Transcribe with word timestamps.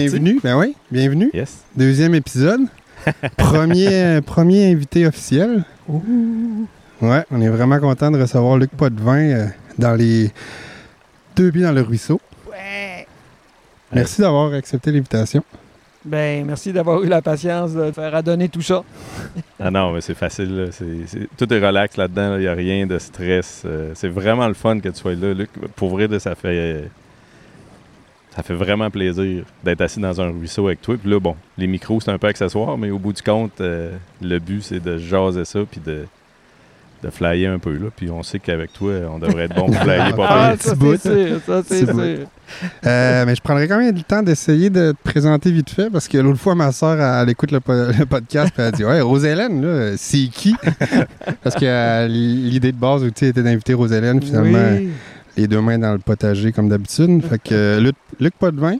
bienvenue. 0.00 0.40
Ben 0.42 0.56
oui, 0.56 0.74
bienvenue. 0.90 1.30
Yes. 1.34 1.58
Deuxième 1.76 2.14
épisode. 2.14 2.62
premier, 3.36 4.20
premier 4.24 4.70
invité 4.72 5.06
officiel. 5.06 5.64
Ouais, 7.00 7.24
on 7.30 7.40
est 7.40 7.48
vraiment 7.48 7.78
content 7.78 8.10
de 8.10 8.20
recevoir 8.20 8.56
Luc 8.56 8.70
Potvin 8.70 9.18
euh, 9.18 9.46
dans 9.78 9.94
les 9.94 10.30
deux 11.36 11.50
pieds 11.50 11.62
dans 11.62 11.72
le 11.72 11.82
ruisseau. 11.82 12.20
Ouais. 12.50 13.06
Merci 13.92 14.20
d'avoir 14.20 14.52
accepté 14.54 14.90
l'invitation. 14.90 15.42
Ben, 16.02 16.46
merci 16.46 16.72
d'avoir 16.72 17.02
eu 17.02 17.08
la 17.08 17.20
patience 17.20 17.74
de 17.74 17.92
faire 17.92 18.14
adonner 18.14 18.48
tout 18.48 18.62
ça. 18.62 18.82
Ah 19.58 19.70
non, 19.70 19.92
mais 19.92 20.00
c'est 20.00 20.14
facile. 20.14 20.56
là. 20.56 20.64
Tout 21.36 21.52
est 21.52 21.66
relax 21.66 21.98
là-dedans. 21.98 22.36
Il 22.36 22.40
n'y 22.40 22.46
a 22.46 22.54
rien 22.54 22.86
de 22.86 22.98
stress. 22.98 23.64
Euh, 23.66 23.92
c'est 23.94 24.08
vraiment 24.08 24.48
le 24.48 24.54
fun 24.54 24.80
que 24.80 24.88
tu 24.88 24.98
sois 24.98 25.14
là, 25.14 25.34
Luc. 25.34 25.50
Pour 25.76 25.90
vrai, 25.90 26.08
là, 26.08 26.18
ça 26.18 26.34
fait. 26.34 26.84
Ça 28.36 28.42
fait 28.44 28.54
vraiment 28.54 28.90
plaisir 28.90 29.44
d'être 29.64 29.80
assis 29.80 30.00
dans 30.00 30.20
un 30.20 30.30
ruisseau 30.30 30.66
avec 30.68 30.80
toi. 30.80 30.96
Puis 31.00 31.10
là, 31.10 31.18
bon, 31.18 31.34
les 31.58 31.66
micros, 31.66 32.00
c'est 32.00 32.10
un 32.12 32.18
peu 32.18 32.28
accessoire, 32.28 32.78
mais 32.78 32.90
au 32.90 32.98
bout 32.98 33.12
du 33.12 33.22
compte, 33.22 33.60
euh, 33.60 33.90
le 34.22 34.38
but, 34.38 34.62
c'est 34.62 34.80
de 34.82 34.98
jaser 34.98 35.44
ça 35.44 35.58
puis 35.68 35.80
de, 35.84 36.04
de 37.02 37.10
flyer 37.10 37.50
un 37.52 37.58
peu. 37.58 37.72
Là. 37.72 37.88
Puis 37.94 38.08
on 38.08 38.22
sait 38.22 38.38
qu'avec 38.38 38.72
toi, 38.72 38.92
on 39.12 39.18
devrait 39.18 39.44
être 39.46 39.56
bon 39.56 39.66
pour 39.66 39.74
flyer 39.82 40.14
pas 40.14 40.26
Ah, 40.30 40.54
ça 40.60 40.74
bout. 40.76 40.96
c'est 40.96 41.28
sûr, 41.28 41.40
ça 41.44 41.62
c'est 41.66 41.86
sûr. 41.86 42.26
Euh, 42.86 43.24
mais 43.26 43.34
je 43.34 43.40
prendrais 43.40 43.66
quand 43.66 43.78
même 43.78 43.94
le 43.94 44.02
temps 44.02 44.22
d'essayer 44.22 44.70
de 44.70 44.92
te 44.92 45.08
présenter 45.10 45.50
vite 45.50 45.70
fait 45.70 45.90
parce 45.90 46.06
que 46.08 46.18
l'autre 46.18 46.38
fois, 46.40 46.54
ma 46.54 46.70
soeur, 46.72 47.00
elle, 47.00 47.22
elle 47.24 47.30
écoute 47.30 47.50
le, 47.50 47.60
po- 47.60 47.72
le 47.72 48.06
podcast 48.06 48.52
et 48.58 48.62
elle 48.62 48.72
dit 48.72 48.84
Ouais, 48.84 49.00
Rosélène, 49.00 49.60
là, 49.60 49.92
c'est 49.96 50.28
qui? 50.32 50.54
Parce 51.42 51.56
que 51.56 51.64
euh, 51.64 52.06
l'idée 52.08 52.70
de 52.72 52.76
base 52.76 53.02
aussi 53.02 53.26
était 53.26 53.42
d'inviter 53.42 53.74
Rosélène, 53.74 54.20
finalement, 54.22 54.58
Oui. 54.78 54.88
Les 55.36 55.46
deux 55.48 55.60
mains 55.60 55.78
dans 55.78 55.92
le 55.92 55.98
potager 55.98 56.52
comme 56.52 56.68
d'habitude. 56.68 57.22
Fait 57.28 57.38
que 57.38 57.54
euh, 57.54 57.80
Luc, 57.80 57.94
Luc 58.18 58.34
Potvin, 58.38 58.76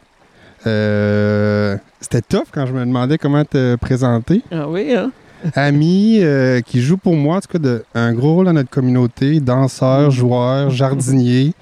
euh, 0.67 1.77
c'était 2.01 2.23
tough 2.23 2.47
quand 2.53 2.67
je 2.67 2.73
me 2.73 2.81
demandais 2.85 3.19
comment 3.19 3.45
te 3.45 3.77
présenter. 3.77 4.43
Ah 4.53 4.69
oui, 4.69 4.95
hein? 4.95 5.11
Ami 5.55 6.19
euh, 6.21 6.61
qui 6.61 6.83
joue 6.83 6.99
pour 6.99 7.17
moi, 7.17 7.37
en 7.37 7.41
tout 7.41 7.49
cas, 7.49 7.59
de, 7.59 7.83
un 7.95 8.13
gros 8.13 8.35
rôle 8.35 8.47
dans 8.47 8.53
notre 8.53 8.69
communauté, 8.69 9.41
danseur, 9.41 10.11
joueur, 10.11 10.69
jardinier, 10.71 11.55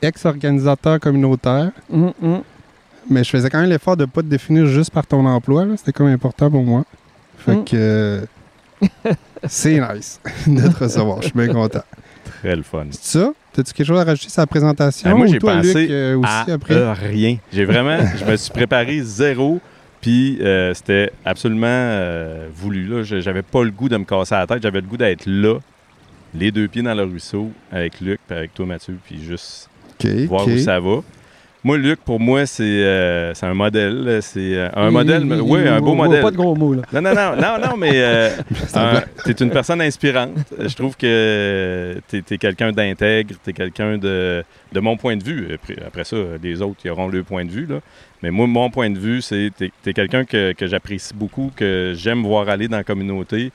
ex-organisateur 0.00 0.98
communautaire. 0.98 1.70
Hum, 1.92 2.12
hum. 2.22 2.42
Mais 3.10 3.24
je 3.24 3.30
faisais 3.30 3.48
quand 3.50 3.60
même 3.60 3.70
l'effort 3.70 3.96
de 3.96 4.04
ne 4.04 4.10
pas 4.10 4.22
te 4.22 4.26
définir 4.26 4.66
juste 4.66 4.90
par 4.90 5.06
ton 5.06 5.24
emploi. 5.26 5.66
C'était 5.76 5.92
comme 5.92 6.06
important 6.08 6.50
pour 6.50 6.62
moi. 6.62 6.84
Fait 7.38 7.54
Mm. 7.56 7.64
que 7.64 8.26
c'est 9.46 9.78
nice 9.80 10.20
de 10.46 10.68
te 10.68 10.84
recevoir. 10.84 11.22
Je 11.22 11.28
suis 11.28 11.36
bien 11.38 11.48
content. 11.52 11.82
Très 12.40 12.54
le 12.56 12.62
fun. 12.62 12.86
C'est 12.90 13.18
ça? 13.18 13.32
T'as-tu 13.58 13.72
quelque 13.72 13.86
chose 13.88 13.98
à 13.98 14.04
rajouter 14.04 14.30
sur 14.30 14.40
la 14.40 14.46
présentation? 14.46 15.10
Ah, 15.10 15.14
moi, 15.16 15.26
j'ai 15.26 15.40
pensé 15.40 15.80
Luc, 15.82 15.90
euh, 15.90 16.16
aussi 16.16 16.28
à 16.48 16.54
après? 16.54 16.74
euh, 16.74 16.92
rien. 16.92 17.38
J'ai 17.52 17.64
vraiment, 17.64 17.98
je 18.16 18.24
me 18.24 18.36
suis 18.36 18.52
préparé 18.52 19.00
zéro, 19.02 19.58
puis 20.00 20.38
euh, 20.42 20.72
c'était 20.74 21.10
absolument 21.24 21.66
euh, 21.66 22.46
voulu. 22.54 22.84
Là. 22.86 23.02
Je- 23.02 23.18
J'avais 23.18 23.42
pas 23.42 23.64
le 23.64 23.72
goût 23.72 23.88
de 23.88 23.96
me 23.96 24.04
casser 24.04 24.36
la 24.36 24.46
tête, 24.46 24.62
j'avais 24.62 24.80
le 24.80 24.86
goût 24.86 24.96
d'être 24.96 25.24
là, 25.26 25.58
les 26.36 26.52
deux 26.52 26.68
pieds 26.68 26.82
dans 26.82 26.94
le 26.94 27.02
ruisseau, 27.02 27.50
avec 27.72 28.00
Luc, 28.00 28.20
puis 28.28 28.36
avec 28.38 28.54
toi, 28.54 28.64
Mathieu, 28.64 28.96
puis 29.04 29.20
juste 29.20 29.68
voir 30.28 30.46
où 30.46 30.58
ça 30.58 30.78
va. 30.78 31.00
Moi, 31.64 31.76
Luc, 31.76 31.98
pour 32.04 32.20
moi, 32.20 32.46
c'est 32.46 32.62
euh, 32.64 33.32
un 33.42 33.54
modèle. 33.54 34.04
là. 34.04 34.20
C'est 34.22 34.54
euh, 34.54 34.68
un 34.76 34.88
Il- 34.88 34.92
modèle, 34.92 35.22
il- 35.26 35.40
oui, 35.42 35.66
un 35.66 35.80
beau 35.80 35.94
modèle. 35.94 36.22
Pas 36.22 36.30
de 36.30 36.36
gros 36.36 36.54
mots, 36.54 36.74
là. 36.74 36.82
Non, 36.92 37.00
non, 37.02 37.14
non, 37.14 37.36
non, 37.36 37.58
non, 37.70 37.76
mais 37.76 37.90
euh, 37.94 38.30
un 38.74 38.94
euh, 38.96 39.00
t'es 39.24 39.32
une 39.32 39.50
personne 39.50 39.80
inspirante. 39.80 40.30
Je 40.58 40.74
trouve 40.76 40.96
que 40.96 42.00
t'es 42.08 42.22
es, 42.30 42.38
quelqu'un 42.38 42.70
d'intègre, 42.70 43.34
t'es 43.42 43.52
quelqu'un 43.52 43.98
de, 43.98 44.44
de 44.72 44.80
mon 44.80 44.96
point 44.96 45.16
de 45.16 45.24
vue. 45.24 45.48
Après, 45.84 46.04
ça, 46.04 46.16
les 46.42 46.62
autres, 46.62 46.78
ils 46.84 46.90
auront 46.90 47.08
leur 47.08 47.24
point 47.24 47.44
de 47.44 47.50
vue. 47.50 47.66
Là. 47.66 47.80
Mais 48.22 48.30
moi, 48.30 48.46
mon 48.46 48.70
point 48.70 48.88
de 48.90 48.98
vue, 48.98 49.20
c'est 49.20 49.50
t'es 49.56 49.72
es, 49.86 49.92
quelqu'un 49.92 50.24
que, 50.24 50.52
que 50.52 50.66
j'apprécie 50.68 51.12
beaucoup, 51.14 51.50
que 51.56 51.92
j'aime 51.96 52.22
voir 52.22 52.48
aller 52.48 52.68
dans 52.68 52.76
la 52.78 52.84
communauté. 52.84 53.50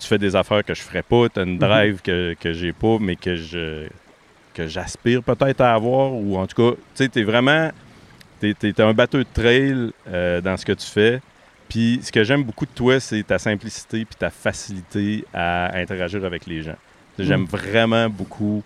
Tu 0.00 0.08
fais 0.08 0.18
des 0.18 0.34
affaires 0.34 0.64
que 0.64 0.74
je 0.74 0.80
ferais 0.82 1.02
pas, 1.04 1.28
tu 1.32 1.40
as 1.40 1.44
une 1.44 1.56
drive 1.58 2.00
que, 2.02 2.34
que 2.40 2.52
j'ai 2.52 2.72
pas, 2.72 2.96
mais 3.00 3.16
que 3.16 3.36
je 3.36 3.86
que 4.54 4.66
j'aspire 4.66 5.22
peut-être 5.22 5.60
à 5.60 5.74
avoir. 5.74 6.12
Ou 6.12 6.38
en 6.38 6.46
tout 6.46 6.70
cas, 6.70 6.76
tu 6.76 6.80
sais, 6.94 7.08
t'es 7.08 7.22
vraiment... 7.22 7.70
T'es 8.40 8.54
es, 8.62 8.80
un 8.80 8.92
batteur 8.92 9.20
de 9.20 9.26
trail 9.32 9.90
euh, 10.08 10.40
dans 10.40 10.56
ce 10.56 10.64
que 10.64 10.72
tu 10.72 10.86
fais. 10.86 11.20
Puis 11.68 12.00
ce 12.02 12.12
que 12.12 12.24
j'aime 12.24 12.42
beaucoup 12.44 12.66
de 12.66 12.70
toi, 12.74 13.00
c'est 13.00 13.22
ta 13.22 13.38
simplicité 13.38 14.04
puis 14.04 14.16
ta 14.18 14.30
facilité 14.30 15.24
à 15.32 15.76
interagir 15.76 16.24
avec 16.24 16.46
les 16.46 16.62
gens. 16.62 16.76
J'aime 17.18 17.42
Mm. 17.42 17.46
vraiment 17.46 18.08
beaucoup. 18.10 18.62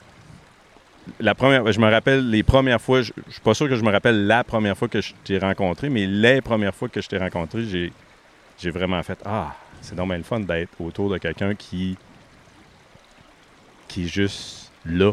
La 1.21 1.35
première, 1.35 1.71
je 1.71 1.81
me 1.81 1.91
rappelle 1.91 2.29
les 2.29 2.43
premières 2.43 2.81
fois, 2.81 3.03
je, 3.03 3.13
je 3.29 3.33
suis 3.33 3.41
pas 3.41 3.55
sûr 3.55 3.69
que 3.69 3.77
je 3.77 3.83
me 3.83 3.91
rappelle 3.91 4.27
la 4.27 4.45
première 4.45 4.77
fois 4.77 4.89
que 4.89 5.01
je 5.01 5.15
t'ai 5.25 5.39
rencontré, 5.39 5.89
mais 5.89 6.07
les 6.07 6.41
premières 6.43 6.75
fois 6.75 6.89
que 6.89 7.01
je 7.01 7.09
t'ai 7.09 7.19
rencontré, 7.19 7.63
j'ai, 7.65 7.93
j'ai 8.59 8.71
vraiment 8.71 9.03
fait 9.03 9.19
Ah, 9.25 9.55
c'est 9.81 9.97
normal 9.97 10.19
le 10.19 10.25
fun 10.25 10.41
d'être 10.41 10.79
autour 10.81 11.09
de 11.11 11.19
quelqu'un 11.19 11.55
qui, 11.55 11.97
qui 13.87 14.05
est 14.05 14.09
juste 14.09 14.71
là. 14.85 15.13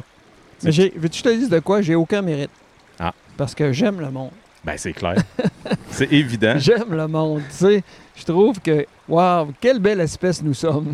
Mais 0.64 0.72
j'ai- 0.72 0.94
veux-tu 0.96 1.22
que 1.22 1.30
je 1.30 1.34
te 1.36 1.40
dise 1.40 1.50
de 1.50 1.60
quoi? 1.60 1.82
J'ai 1.82 1.96
aucun 1.96 2.22
mérite. 2.22 2.50
Ah. 3.00 3.14
Parce 3.38 3.54
que 3.56 3.72
j'aime 3.72 4.00
le 4.00 4.10
monde. 4.10 4.32
Ben, 4.64 4.76
c'est 4.78 4.94
clair. 4.94 5.16
c'est 5.92 6.12
évident. 6.12 6.56
J'aime 6.58 6.92
le 6.96 7.08
monde, 7.08 7.42
tu 7.50 7.56
sais. 7.58 7.84
Je 8.16 8.24
trouve 8.24 8.60
que, 8.60 8.86
waouh, 9.08 9.50
quelle 9.62 9.80
belle 9.80 10.00
espèce 10.00 10.42
nous 10.42 10.54
sommes. 10.54 10.94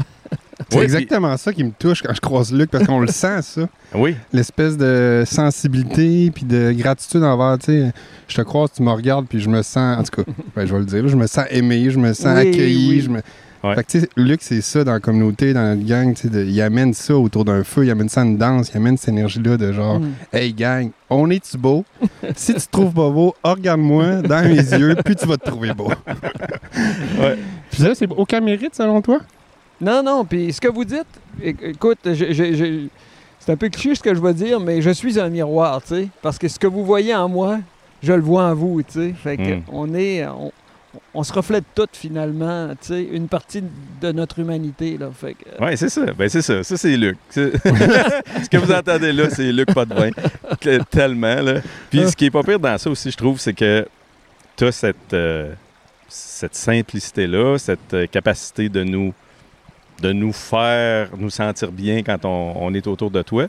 C'est 0.69 0.77
Oui, 0.77 0.83
exactement 0.83 1.35
ça 1.37 1.51
qui 1.53 1.63
me 1.63 1.71
touche 1.71 2.01
quand 2.01 2.13
je 2.13 2.21
croise 2.21 2.51
Luc, 2.53 2.69
parce 2.71 2.85
qu'on 2.85 2.99
le 2.99 3.07
sent, 3.11 3.41
ça. 3.41 3.67
Oui, 3.93 4.15
L'espèce 4.33 4.77
de 4.77 5.23
sensibilité 5.25 6.31
puis 6.31 6.45
de 6.45 6.71
gratitude 6.73 7.23
envers, 7.23 7.57
tu 7.59 7.65
sais, 7.67 7.91
je 8.27 8.35
te 8.35 8.41
croise, 8.41 8.71
tu 8.75 8.81
me 8.83 8.91
regardes, 8.91 9.27
puis 9.27 9.39
je 9.39 9.49
me 9.49 9.61
sens, 9.61 9.99
en 9.99 10.03
tout 10.03 10.23
cas, 10.23 10.31
ben, 10.55 10.65
je 10.65 10.73
vais 10.73 10.79
le 10.79 10.85
dire, 10.85 11.07
je 11.07 11.15
me 11.15 11.27
sens 11.27 11.45
aimé, 11.49 11.89
je 11.89 11.99
me 11.99 12.13
sens 12.13 12.37
Oui, 12.39 12.49
accueilli. 12.49 12.89
oui. 12.89 13.01
Je 13.01 13.09
me... 13.09 13.21
Ouais. 13.63 13.75
Fait 13.75 13.83
que, 13.83 13.91
tu 13.91 13.99
sais, 13.99 14.09
Luc, 14.17 14.41
c'est 14.41 14.61
ça 14.61 14.83
dans 14.83 14.93
la 14.93 14.99
communauté, 14.99 15.53
dans 15.53 15.75
notre 15.75 15.87
gang, 15.87 16.13
tu 16.15 16.23
sais, 16.23 16.29
de- 16.29 16.43
il 16.43 16.59
amène 16.61 16.93
ça 16.95 17.15
autour 17.15 17.45
d'un 17.45 17.63
feu, 17.63 17.85
il 17.85 17.91
amène 17.91 18.09
ça 18.09 18.21
à 18.21 18.23
une 18.23 18.37
danse, 18.37 18.71
il 18.73 18.77
amène 18.77 18.97
cette 18.97 19.09
énergie-là 19.09 19.57
de 19.57 19.71
genre, 19.71 19.99
Mm. 19.99 20.11
hey 20.33 20.53
gang, 20.53 20.89
on 21.11 21.29
est-tu 21.29 21.57
beau? 21.59 21.85
si 22.35 22.55
tu 22.55 22.59
te 22.61 22.71
trouves 22.71 22.93
pas 22.93 23.09
beau, 23.09 23.35
oh, 23.43 23.49
regarde-moi 23.51 24.21
dans 24.23 24.41
mes 24.47 24.55
yeux, 24.79 24.95
puis 25.05 25.15
tu 25.15 25.27
vas 25.27 25.37
te 25.37 25.45
trouver 25.45 25.73
beau. 25.73 25.89
Ouais. 27.19 27.37
Puis 27.69 27.81
ça, 27.83 27.93
c'est 27.95 28.09
aucun 28.11 28.39
mérite 28.41 28.75
selon 28.75 29.01
toi? 29.01 29.19
Non, 29.79 30.01
non, 30.03 30.25
puis 30.25 30.51
ce 30.53 30.61
que 30.61 30.67
vous 30.67 30.85
dites, 30.85 31.05
écoute, 31.41 31.99
je- 32.05 32.31
je- 32.33 32.53
je- 32.53 32.87
c'est 33.39 33.51
un 33.51 33.57
peu 33.57 33.69
cliché 33.69 33.95
ce 33.95 34.01
que 34.03 34.13
je 34.13 34.21
vais 34.21 34.33
dire, 34.33 34.59
mais 34.59 34.81
je 34.81 34.89
suis 34.91 35.19
un 35.19 35.29
miroir, 35.29 35.81
tu 35.81 35.87
sais. 35.95 36.07
Parce 36.21 36.37
que 36.37 36.47
ce 36.47 36.59
que 36.59 36.67
vous 36.67 36.85
voyez 36.85 37.13
en 37.15 37.27
moi, 37.27 37.59
je 38.03 38.13
le 38.13 38.21
vois 38.21 38.43
en 38.45 38.53
vous, 38.55 38.81
tu 38.83 38.93
sais. 38.93 39.13
Fait 39.23 39.37
que 39.37 39.55
Mm. 39.55 39.61
on 39.71 39.93
est. 39.95 40.25
On, 40.27 40.51
on 41.13 41.23
se 41.23 41.33
reflète 41.33 41.63
toutes 41.75 41.95
finalement, 41.95 42.69
tu 42.81 42.87
sais, 42.87 43.03
une 43.03 43.27
partie 43.27 43.63
de 44.01 44.11
notre 44.11 44.39
humanité, 44.39 44.97
là. 44.97 45.09
Fait 45.13 45.33
que, 45.33 45.45
Oui, 45.59 45.77
c'est 45.77 45.89
ça. 45.89 46.05
Ben, 46.13 46.29
c'est 46.29 46.41
ça. 46.41 46.63
Ça, 46.63 46.77
c'est 46.77 46.97
Luc. 46.97 47.17
Ce 47.31 48.49
que 48.49 48.57
vous 48.57 48.71
entendez 48.71 49.11
là, 49.13 49.29
c'est 49.29 49.51
Luc 49.51 49.73
Potvin. 49.73 50.11
Tellement, 50.89 51.41
là. 51.41 51.61
Puis 51.89 52.09
ce 52.09 52.15
qui 52.15 52.25
est 52.25 52.31
pas 52.31 52.43
pire 52.43 52.59
dans 52.59 52.77
ça 52.77 52.89
aussi, 52.89 53.11
je 53.11 53.17
trouve, 53.17 53.39
c'est 53.39 53.53
que 53.53 53.87
tu 54.55 54.65
as 54.65 54.71
cette, 54.71 55.13
euh, 55.13 55.53
cette 56.07 56.55
simplicité-là, 56.55 57.57
cette 57.57 57.93
euh, 57.93 58.07
capacité 58.07 58.69
de 58.69 58.83
nous, 58.83 59.13
de 60.01 60.11
nous 60.11 60.33
faire 60.33 61.09
nous 61.17 61.29
sentir 61.29 61.71
bien 61.71 62.03
quand 62.03 62.25
on, 62.25 62.53
on 62.57 62.73
est 62.73 62.87
autour 62.87 63.11
de 63.11 63.21
toi. 63.21 63.47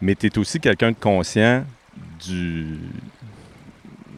Mais 0.00 0.14
tu 0.14 0.26
es 0.26 0.38
aussi 0.38 0.60
quelqu'un 0.60 0.90
de 0.90 0.96
conscient 1.00 1.64
du, 2.24 2.78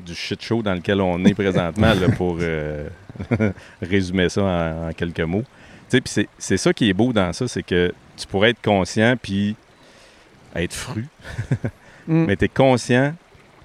du 0.06 0.14
shit 0.14 0.40
show 0.42 0.62
dans 0.62 0.74
lequel 0.74 1.00
on 1.00 1.22
est 1.24 1.34
présentement, 1.34 1.92
là, 1.94 2.08
pour 2.16 2.38
euh, 2.40 2.88
résumer 3.82 4.28
ça 4.28 4.42
en, 4.42 4.88
en 4.88 4.92
quelques 4.92 5.20
mots. 5.20 5.42
Tu 5.42 5.96
sais, 5.96 6.00
puis 6.00 6.12
c'est- 6.12 6.28
c'est 6.38 6.56
ça 6.56 6.72
qui 6.72 6.88
est 6.88 6.92
beau 6.94 7.12
dans 7.12 7.32
ça, 7.32 7.46
c'est 7.48 7.62
que 7.62 7.92
tu 8.16 8.26
pourrais 8.26 8.50
être 8.50 8.62
conscient 8.62 9.14
puis 9.20 9.54
être 10.54 10.72
fru, 10.72 11.06
mm. 12.08 12.24
mais 12.26 12.36
tu 12.36 12.46
es 12.46 12.48
conscient 12.48 13.14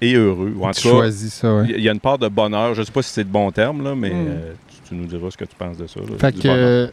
et 0.00 0.14
heureux. 0.14 0.52
Ou 0.56 0.64
en 0.66 0.70
tu 0.72 0.82
tout 0.82 0.88
cas, 0.88 0.94
choisis 0.96 1.32
ça, 1.34 1.54
ouais. 1.54 1.66
il 1.68 1.80
y- 1.82 1.88
a 1.88 1.92
une 1.92 2.00
part 2.00 2.18
de 2.18 2.28
bonheur. 2.28 2.74
Je 2.74 2.82
sais 2.82 2.92
pas 2.92 3.02
si 3.02 3.10
c'est 3.12 3.22
le 3.24 3.28
bon 3.30 3.50
terme, 3.50 3.82
là, 3.84 3.94
mais 3.94 4.10
Mm. 4.10 4.26
euh, 4.28 4.52
tu, 4.68 4.88
tu 4.90 4.94
nous 4.94 5.06
diras 5.06 5.30
ce 5.30 5.36
que 5.36 5.44
tu 5.44 5.56
penses 5.56 5.76
de 5.78 5.86
ça. 5.86 6.00
là, 6.00 6.06
Fait 6.18 6.32
que, 6.32 6.48
euh, 6.48 6.88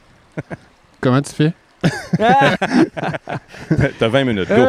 comment 1.01 1.21
tu 1.21 1.31
fais? 1.33 1.53
T'as 3.99 4.07
20 4.07 4.23
minutes, 4.25 4.49
go. 4.49 4.65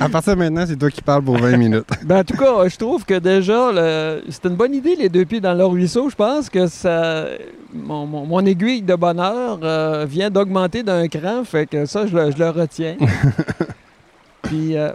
À 0.00 0.08
partir 0.08 0.34
de 0.34 0.38
maintenant, 0.38 0.64
c'est 0.66 0.76
toi 0.76 0.90
qui 0.90 1.00
parles 1.02 1.22
pour 1.22 1.38
20 1.38 1.56
minutes. 1.56 1.86
Ben, 2.04 2.20
en 2.20 2.24
tout 2.24 2.36
cas, 2.36 2.68
je 2.68 2.76
trouve 2.76 3.04
que 3.04 3.18
déjà, 3.18 3.70
le- 3.72 4.22
c'est 4.28 4.44
une 4.46 4.56
bonne 4.56 4.74
idée, 4.74 4.96
les 4.96 5.08
deux 5.08 5.24
pieds 5.24 5.40
dans 5.40 5.54
le 5.54 5.64
ruisseau. 5.64 6.10
Je 6.10 6.16
pense 6.16 6.48
que 6.50 6.66
ça, 6.66 7.26
mon, 7.72 8.06
mon- 8.06 8.26
mon 8.26 8.44
aiguille 8.44 8.82
de 8.82 8.94
bonheur 8.94 9.58
euh, 9.62 10.06
vient 10.08 10.30
d'augmenter 10.30 10.82
d'un 10.82 11.06
cran, 11.08 11.44
fait 11.44 11.66
que 11.66 11.86
ça, 11.86 12.06
je 12.06 12.16
le, 12.16 12.30
je 12.30 12.38
le 12.38 12.50
retiens. 12.50 12.96
Puis, 14.42 14.76
euh, 14.76 14.90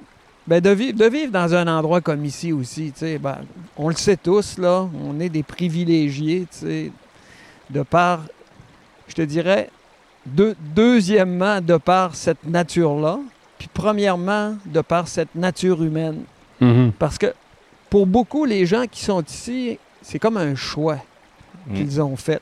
ben, 0.47 0.59
de, 0.62 0.69
vivre, 0.69 0.97
de 0.97 1.06
vivre 1.06 1.31
dans 1.31 1.53
un 1.56 1.68
endroit 1.68 2.01
comme 2.01 2.24
ici 2.25 2.51
aussi, 2.51 2.92
tu 2.92 3.00
sais, 3.00 3.18
ben, 3.18 3.38
on 3.77 3.89
le 3.89 3.95
sait 3.95 4.18
tous, 4.18 4.57
là, 4.57 4.88
on 5.03 5.19
est 5.19 5.30
des 5.30 5.44
privilégiés, 5.44 6.47
tu 6.51 6.68
sais, 6.68 6.92
de 7.69 7.81
par, 7.81 8.21
je 9.07 9.15
te 9.15 9.21
dirais, 9.24 9.69
deux- 10.25 10.56
deuxièmement, 10.75 11.62
de 11.62 11.77
par 11.77 12.16
cette 12.16 12.44
nature-là, 12.45 13.19
puis 13.57 13.69
premièrement, 13.74 14.56
de 14.66 14.81
par 14.81 15.07
cette 15.07 15.33
nature 15.36 15.81
humaine. 15.83 16.24
Parce 17.00 17.18
que 17.18 17.33
pour 17.89 18.07
beaucoup, 18.07 18.45
les 18.45 18.66
gens 18.66 18.86
qui 18.89 19.04
sont 19.04 19.22
ici 19.24 19.77
c'est 20.01 20.19
comme 20.19 20.38
un 20.38 20.56
choix 20.56 20.98
Mm. 21.68 21.74
qu'ils 21.74 22.01
ont 22.01 22.16
fait. 22.16 22.42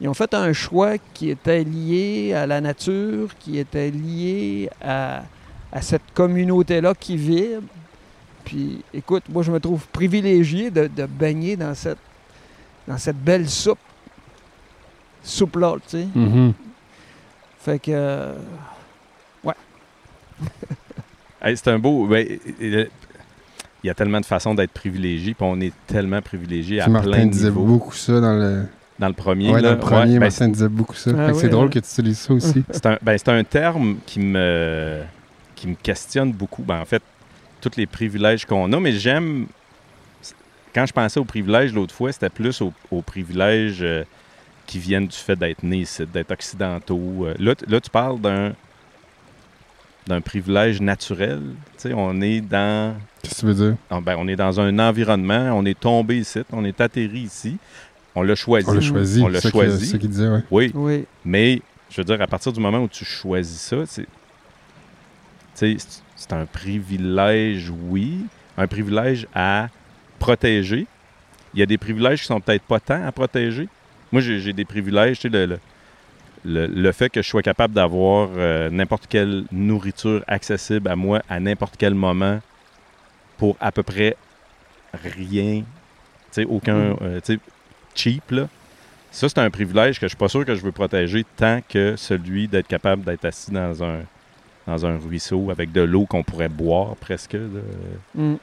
Ils 0.00 0.08
ont 0.08 0.14
fait 0.14 0.32
un 0.32 0.52
choix 0.54 0.96
qui 1.12 1.28
était 1.28 1.62
lié 1.62 2.32
à 2.34 2.46
la 2.46 2.60
nature, 2.62 3.28
qui 3.38 3.58
était 3.58 3.90
lié 3.90 4.70
à, 4.82 5.22
à 5.70 5.82
cette 5.82 6.14
communauté-là 6.14 6.94
qui 6.98 7.18
vibre. 7.18 7.66
Puis, 8.46 8.82
écoute, 8.94 9.24
moi, 9.28 9.42
je 9.42 9.52
me 9.52 9.60
trouve 9.60 9.86
privilégié 9.88 10.70
de, 10.70 10.86
de 10.86 11.04
baigner 11.04 11.54
dans 11.56 11.74
cette, 11.74 11.98
dans 12.88 12.96
cette 12.96 13.18
belle 13.22 13.46
soupe. 13.50 13.78
Soupe-là, 15.22 15.74
tu 15.86 15.98
sais. 15.98 16.06
Mhm. 16.14 16.54
Fait 17.60 17.78
que... 17.78 17.90
euh, 17.92 18.34
Hey, 21.42 21.56
c'est 21.56 21.68
un 21.68 21.78
beau. 21.78 22.06
ben, 22.06 22.26
il 22.60 22.88
y 23.84 23.88
a 23.90 23.94
tellement 23.94 24.20
de 24.20 24.26
façons 24.26 24.54
d'être 24.54 24.72
privilégié, 24.72 25.32
puis 25.32 25.46
on 25.48 25.58
est 25.60 25.72
tellement 25.86 26.20
privilégié 26.20 26.80
à 26.80 26.84
plein 26.84 26.92
Martin 26.92 27.26
de 27.26 27.30
disait 27.30 27.48
niveaux. 27.48 27.64
beaucoup 27.64 27.94
ça 27.94 28.20
dans 28.20 28.34
le, 28.34 28.64
Dans 28.98 29.08
le 29.08 29.14
premier, 29.14 29.50
ouais, 29.50 29.60
là, 29.62 29.70
dans 29.70 29.74
le 29.74 29.80
premier. 29.80 30.12
ouais, 30.14 30.18
ben, 30.18 30.26
Martin 30.26 30.48
disait 30.48 30.68
beaucoup 30.68 30.94
ça. 30.94 31.12
Ah 31.16 31.26
Fait 31.26 31.32
que 31.32 31.38
c'est 31.38 31.44
ouais, 31.44 31.50
drôle 31.50 31.64
ouais. 31.66 31.72
que 31.72 31.78
tu 31.78 31.86
utilises 31.86 32.18
ça 32.18 32.34
aussi. 32.34 32.62
c'est 32.70 32.84
un, 32.86 32.98
ben, 33.00 33.16
c'est 33.16 33.30
un 33.30 33.42
terme 33.44 33.96
qui 34.04 34.20
me, 34.20 35.00
qui 35.54 35.68
me 35.68 35.74
questionne 35.76 36.32
beaucoup. 36.32 36.62
Ben, 36.62 36.80
en 36.80 36.84
fait, 36.84 37.02
tous 37.62 37.70
les 37.78 37.86
privilèges 37.86 38.44
qu'on 38.44 38.70
a, 38.72 38.80
mais 38.80 38.92
j'aime. 38.92 39.46
Quand 40.74 40.84
je 40.86 40.92
pensais 40.92 41.18
aux 41.18 41.24
privilèges 41.24 41.72
l'autre 41.72 41.94
fois, 41.94 42.12
c'était 42.12 42.28
plus 42.28 42.60
aux, 42.60 42.72
aux 42.90 43.02
privilèges 43.02 43.80
euh, 43.82 44.04
qui 44.70 44.78
viennent 44.78 45.08
du 45.08 45.16
fait 45.16 45.34
d'être 45.34 45.64
né 45.64 45.78
ici, 45.78 46.06
d'être 46.06 46.30
occidentaux. 46.30 47.26
Euh, 47.26 47.34
là, 47.40 47.54
là, 47.66 47.80
tu 47.80 47.90
parles 47.90 48.20
d'un 48.20 48.52
d'un 50.06 50.20
privilège 50.20 50.80
naturel. 50.80 51.40
Tu 51.76 51.88
sais, 51.88 51.92
on 51.94 52.20
est 52.20 52.40
dans 52.40 52.94
Qu'est-ce 53.22 53.34
que 53.34 53.40
tu 53.40 53.46
veux 53.46 53.54
dire? 53.54 53.76
Ah, 53.90 54.00
ben, 54.00 54.14
on 54.18 54.28
est 54.28 54.36
dans 54.36 54.60
un 54.60 54.78
environnement, 54.78 55.50
on 55.54 55.64
est 55.64 55.78
tombé 55.78 56.18
ici, 56.18 56.40
on 56.52 56.64
est 56.64 56.80
atterri 56.80 57.18
ici, 57.20 57.58
on 58.14 58.22
l'a 58.22 58.34
choisi. 58.36 58.68
On 58.68 58.72
l'a 58.72 58.80
choisi. 58.80 59.22
On 59.22 59.28
l'a 59.28 59.40
choisi. 59.40 59.76
qu'il- 59.78 59.86
c'est 59.86 59.92
ça 59.92 59.98
qu'il 59.98 60.08
disait, 60.08 60.28
ouais. 60.28 60.42
Oui, 60.52 60.70
oui. 60.74 61.04
mais 61.24 61.60
je 61.90 62.00
veux 62.00 62.04
dire, 62.04 62.20
à 62.22 62.26
partir 62.28 62.52
du 62.52 62.60
moment 62.60 62.78
où 62.78 62.88
tu 62.88 63.04
choisis 63.04 63.60
ça, 63.60 63.76
c'est 65.54 66.32
un 66.32 66.46
privilège, 66.46 67.70
oui, 67.88 68.24
un 68.56 68.66
privilège 68.68 69.26
à 69.34 69.68
protéger. 70.20 70.86
Il 71.54 71.60
y 71.60 71.62
a 71.62 71.66
des 71.66 71.78
privilèges 71.78 72.20
qui 72.20 72.26
sont 72.26 72.40
peut-être 72.40 72.62
pas 72.64 72.78
tant 72.80 73.04
à 73.04 73.10
protéger. 73.12 73.68
Moi, 74.12 74.20
j'ai, 74.20 74.52
des 74.52 74.64
privilèges, 74.64 75.18
tu 75.20 75.30
sais, 75.30 75.46
le, 75.46 75.58
le, 76.66 76.92
fait 76.92 77.10
que 77.10 77.22
je 77.22 77.28
sois 77.28 77.42
capable 77.42 77.74
d'avoir 77.74 78.30
euh, 78.36 78.70
n'importe 78.70 79.06
quelle 79.08 79.44
nourriture 79.52 80.24
accessible 80.26 80.88
à 80.88 80.96
moi 80.96 81.22
à 81.28 81.38
n'importe 81.38 81.74
quel 81.78 81.94
moment 81.94 82.40
pour 83.36 83.56
à 83.60 83.70
peu 83.72 83.82
près 83.82 84.16
rien, 84.94 85.60
tu 85.60 85.64
sais, 86.32 86.44
aucun, 86.44 86.74
Mm. 86.94 86.96
euh, 87.02 87.20
tu 87.24 87.34
sais, 87.34 87.40
cheap, 87.94 88.30
là. 88.30 88.48
Ça, 89.12 89.28
c'est 89.28 89.38
un 89.38 89.50
privilège 89.50 89.98
que 89.98 90.06
je 90.06 90.10
suis 90.10 90.16
pas 90.16 90.28
sûr 90.28 90.44
que 90.44 90.54
je 90.54 90.62
veux 90.62 90.72
protéger 90.72 91.24
tant 91.36 91.60
que 91.68 91.94
celui 91.96 92.48
d'être 92.48 92.68
capable 92.68 93.02
d'être 93.04 93.24
assis 93.24 93.50
dans 93.50 93.82
un, 93.82 94.00
dans 94.66 94.86
un 94.86 94.98
ruisseau 94.98 95.50
avec 95.50 95.72
de 95.72 95.80
l'eau 95.80 96.06
qu'on 96.06 96.22
pourrait 96.22 96.48
boire 96.48 96.94
presque. 96.96 97.32
là. 97.34 97.40
Mm. 98.14 98.34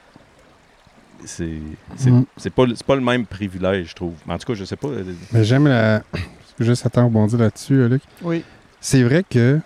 C'est 1.24 1.58
c'est 1.96 2.10
Mm. 2.10 2.24
c'est 2.36 2.50
pas, 2.50 2.64
pas 2.86 2.94
le 2.94 3.00
même 3.02 3.26
privilège, 3.26 3.90
je 3.90 3.94
trouve. 3.94 4.14
En 4.28 4.38
tout 4.38 4.46
cas, 4.46 4.54
je 4.54 4.64
sais 4.64 4.76
pas. 4.76 4.88
euh, 4.88 5.02
Mais 5.32 5.44
j'aime 5.44 5.66
la. 5.66 6.02
Juste 6.60 6.84
attends, 6.86 7.04
rebondir 7.06 7.38
là-dessus, 7.38 7.74
euh, 7.74 7.88
Luc. 7.88 8.02
Oui. 8.22 8.42
C'est 8.80 9.02
vrai 9.04 9.24
que, 9.28 9.60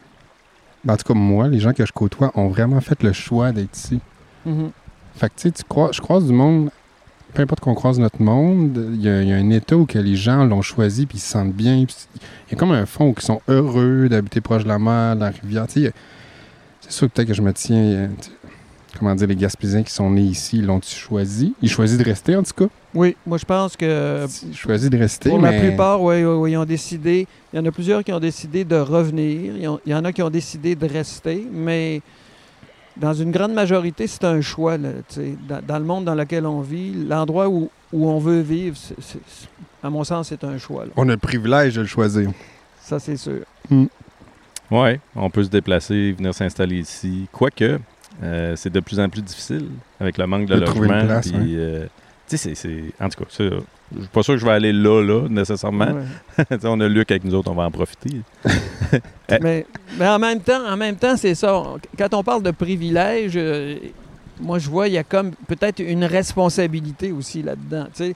ben, 0.84 0.94
en 0.94 0.96
tout 0.96 1.04
cas, 1.10 1.14
moi, 1.18 1.48
les 1.48 1.58
gens 1.58 1.72
que 1.72 1.86
je 1.86 1.92
côtoie 1.92 2.30
ont 2.34 2.48
vraiment 2.48 2.80
fait 2.82 3.02
le 3.02 3.12
choix 3.12 3.50
d'être 3.52 3.74
ici. 3.76 4.00
Mhm. 4.44 4.70
Fait 5.14 5.28
que, 5.28 5.34
tu 5.36 5.42
sais, 5.42 5.50
tu 5.52 5.62
crois- 5.64 5.90
je 5.92 6.00
croise 6.02 6.26
du 6.26 6.32
monde, 6.34 6.70
peu 7.32 7.42
importe 7.42 7.60
qu'on 7.60 7.74
croise 7.74 7.98
notre 7.98 8.20
monde, 8.20 8.90
il 8.94 9.00
y, 9.02 9.08
a 9.08 9.22
il 9.22 9.28
y 9.28 9.32
a 9.32 9.36
un 9.36 9.50
état 9.50 9.74
où 9.76 9.86
que 9.86 9.98
les 9.98 10.16
gens 10.16 10.44
l'ont 10.44 10.60
choisi 10.62 11.06
puis 11.06 11.16
ils 11.18 11.20
se 11.20 11.30
sentent 11.30 11.52
bien. 11.54 11.76
Il 11.76 11.86
y 12.50 12.54
a 12.54 12.56
comme 12.56 12.72
un 12.72 12.84
fond 12.86 13.08
où 13.08 13.14
ils 13.16 13.22
sont 13.22 13.40
heureux 13.48 14.08
d'habiter 14.10 14.40
proche 14.42 14.64
de 14.64 14.68
la 14.68 14.78
mer, 14.78 15.14
de 15.16 15.20
la 15.20 15.30
rivière. 15.30 15.66
Tu 15.68 15.84
sais, 15.84 15.92
c'est 16.80 16.92
sûr 16.92 17.08
que 17.08 17.12
peut-être 17.14 17.28
que 17.28 17.34
je 17.34 17.42
me 17.42 17.52
tiens. 17.54 18.10
Comment 18.98 19.14
dire, 19.14 19.26
les 19.26 19.36
Gaspésiens 19.36 19.82
qui 19.82 19.92
sont 19.92 20.10
nés 20.10 20.20
ici, 20.22 20.58
ils 20.58 20.66
l'ont-tu 20.66 20.94
choisi? 20.94 21.54
Ils 21.62 21.70
choisissent 21.70 21.98
de 21.98 22.04
rester, 22.04 22.36
en 22.36 22.42
tout 22.42 22.52
cas. 22.54 22.66
Oui, 22.94 23.16
moi 23.26 23.38
je 23.38 23.44
pense 23.44 23.76
que 23.76 24.26
Ils 24.46 24.54
choisissent 24.56 24.90
de 24.90 24.98
rester, 24.98 25.30
pour 25.30 25.40
mais... 25.40 25.52
la 25.52 25.60
plupart, 25.68 26.00
oui, 26.02 26.16
oui, 26.24 26.34
oui, 26.34 26.52
ils 26.52 26.56
ont 26.58 26.64
décidé. 26.66 27.26
Il 27.52 27.56
y 27.56 27.58
en 27.60 27.64
a 27.64 27.72
plusieurs 27.72 28.04
qui 28.04 28.12
ont 28.12 28.20
décidé 28.20 28.64
de 28.64 28.76
revenir. 28.76 29.56
Il 29.56 29.62
y 29.62 29.66
en- 29.66 29.80
il 29.86 29.92
y 29.92 29.94
en 29.94 30.04
a 30.04 30.12
qui 30.12 30.22
ont 30.22 30.30
décidé 30.30 30.74
de 30.74 30.86
rester, 30.86 31.46
mais 31.50 32.02
dans 32.96 33.14
une 33.14 33.30
grande 33.30 33.54
majorité, 33.54 34.06
c'est 34.06 34.24
un 34.24 34.40
choix. 34.42 34.76
là, 34.76 34.90
dans, 35.48 35.62
dans 35.66 35.78
le 35.78 35.84
monde 35.84 36.04
dans 36.04 36.14
lequel 36.14 36.44
on 36.46 36.60
vit, 36.60 36.92
l'endroit 37.08 37.48
où, 37.48 37.70
où 37.94 38.08
on 38.08 38.18
veut 38.18 38.40
vivre, 38.40 38.76
à 39.82 39.88
mon 39.88 40.04
sens, 40.04 40.28
c'est 40.28 40.44
un 40.44 40.58
choix. 40.58 40.84
là. 40.84 40.90
On 40.96 41.08
a 41.08 41.12
le 41.12 41.16
privilège 41.16 41.74
de 41.76 41.80
le 41.80 41.86
choisir. 41.86 42.30
Ça, 42.82 42.98
c'est 42.98 43.16
sûr. 43.16 43.40
Ouais, 44.70 45.00
on 45.16 45.30
peut 45.30 45.44
se 45.44 45.48
déplacer, 45.48 46.12
venir 46.12 46.34
s'installer 46.34 46.76
ici. 46.80 47.26
Quoique, 47.32 47.78
euh, 48.22 48.54
c'est 48.56 48.70
de 48.70 48.80
plus 48.80 48.98
en 49.00 49.08
plus 49.08 49.22
difficile 49.22 49.66
avec 50.00 50.18
le 50.18 50.26
manque 50.26 50.46
de, 50.46 50.54
De 50.56 50.60
logement. 50.60 51.04
place, 51.04 51.30
puis, 51.30 51.56
euh, 51.56 51.84
tu 52.28 52.36
sais, 52.36 52.36
c'est- 52.36 52.54
c'est. 52.54 52.84
En 53.04 53.08
tout 53.08 53.22
cas, 53.24 53.30
je 53.30 53.44
suis 54.00 54.08
pas 54.12 54.22
sûr 54.22 54.34
que 54.34 54.40
je 54.40 54.44
vais 54.46 54.52
aller 54.52 54.72
là, 54.72 55.00
là, 55.02 55.28
nécessairement. 55.28 55.92
Ouais. 56.38 56.46
On 56.64 56.80
a 56.80 56.88
Luc 56.88 57.10
avec 57.10 57.24
nous 57.24 57.34
autres, 57.34 57.50
on 57.50 57.54
va 57.54 57.64
en 57.64 57.70
profiter. 57.70 58.20
Eh. 59.28 59.38
mais, 59.40 59.66
mais 59.98 60.06
en 60.08 60.18
même 60.18 60.40
temps, 60.40 60.66
en 60.68 60.76
même 60.76 60.96
temps, 60.96 61.16
c'est 61.16 61.34
ça. 61.34 61.62
Quand 61.96 62.12
on 62.12 62.22
parle 62.22 62.42
de 62.42 62.50
privilège, 62.50 63.32
euh, 63.36 63.76
moi 64.38 64.58
je 64.58 64.68
vois 64.68 64.88
il 64.88 64.94
y 64.94 64.98
a 64.98 65.04
comme 65.04 65.30
peut-être 65.48 65.78
une 65.80 66.04
responsabilité 66.04 67.12
aussi 67.12 67.42
là-dedans. 67.42 67.86
tu 67.94 68.04
sais. 68.04 68.14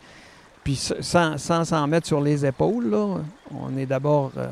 Puis 0.62 0.74
sans 1.00 1.38
sans 1.38 1.64
s'en 1.64 1.86
mettre 1.86 2.06
sur 2.06 2.20
les 2.20 2.44
épaules, 2.44 2.90
là, 2.90 3.06
on 3.52 3.78
est 3.78 3.86
d'abord 3.86 4.32
euh, 4.36 4.48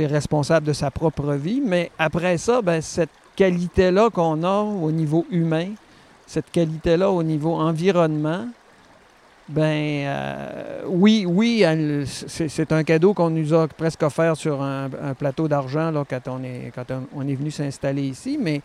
responsable 0.00 0.66
de 0.66 0.72
sa 0.72 0.90
propre 0.90 1.34
vie, 1.34 1.60
mais 1.64 1.90
après 1.98 2.38
ça, 2.38 2.62
ben, 2.62 2.80
cette 2.80 3.10
qualité-là 3.38 4.10
qu'on 4.10 4.42
a 4.42 4.62
au 4.62 4.90
niveau 4.90 5.24
humain, 5.30 5.68
cette 6.26 6.50
qualité-là 6.50 7.08
au 7.08 7.22
niveau 7.22 7.54
environnement, 7.54 8.48
ben 9.48 10.04
euh, 10.06 10.82
oui, 10.88 11.24
oui, 11.24 11.64
c'est 12.04 12.72
un 12.72 12.82
cadeau 12.82 13.14
qu'on 13.14 13.30
nous 13.30 13.54
a 13.54 13.68
presque 13.68 14.02
offert 14.02 14.36
sur 14.36 14.60
un, 14.60 14.90
plateau 15.16 15.46
d'argent 15.46 15.92
quand 16.10 16.26
on 16.26 16.42
est 16.42 16.72
quand 16.74 16.92
venu 17.14 17.50
s'installer 17.52 18.02
ici, 18.02 18.36
mais 18.40 18.60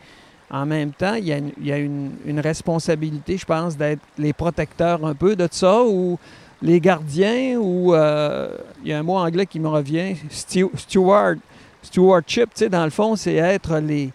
en 0.50 0.65
même 0.65 0.91
temps, 0.91 1.13
il 1.13 1.27
y 1.27 1.71
a, 1.71 1.77
une, 1.77 2.39
responsabilité, 2.39 3.38
je 3.38 3.45
pense, 3.45 3.77
d'être 3.77 4.01
les 4.17 4.33
protecteurs 4.33 5.05
un 5.05 5.13
peu 5.13 5.36
de 5.36 5.47
ça 5.51 5.83
ou 5.83 6.17
les 6.63 6.79
gardiens 6.79 7.59
ou 7.59 7.93
euh, 7.93 8.57
il 8.83 8.89
y 8.89 8.93
a 8.93 8.97
un 8.97 9.03
mot 9.03 9.17
anglais 9.17 9.45
qui 9.45 9.59
me 9.59 9.67
revient, 9.67 10.15
stew- 10.31 10.75
steward, 10.75 11.38
stewardship, 11.83 12.50
tu 12.55 12.59
sais, 12.65 12.69
dans 12.69 12.86
le 12.86 12.89
fond, 12.89 13.15
c'est 13.15 13.36
être 13.36 13.77
les 13.77 14.12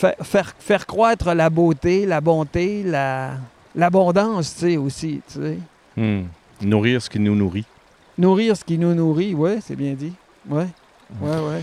faire, 0.00 0.14
faire, 0.22 0.52
faire 0.58 0.86
croître 0.86 1.34
la 1.34 1.50
beauté, 1.50 2.06
la 2.06 2.20
bonté, 2.20 2.82
la 2.82 3.32
l'abondance, 3.74 4.54
tu 4.56 4.60
sais, 4.70 4.76
aussi, 4.76 5.20
tu 5.32 5.40
sais. 5.40 5.58
Hmm. 5.96 6.22
Nourrir 6.62 7.00
ce 7.00 7.08
qui 7.10 7.20
nous 7.20 7.36
nourrit. 7.36 7.64
Nourrir 8.18 8.56
ce 8.56 8.64
qui 8.64 8.76
nous 8.78 8.94
nourrit, 8.94 9.34
ouais, 9.34 9.58
c'est 9.64 9.76
bien 9.76 9.92
dit. 9.92 10.12
Ouais, 10.48 10.66
ouais, 11.20 11.30
ouais. 11.36 11.62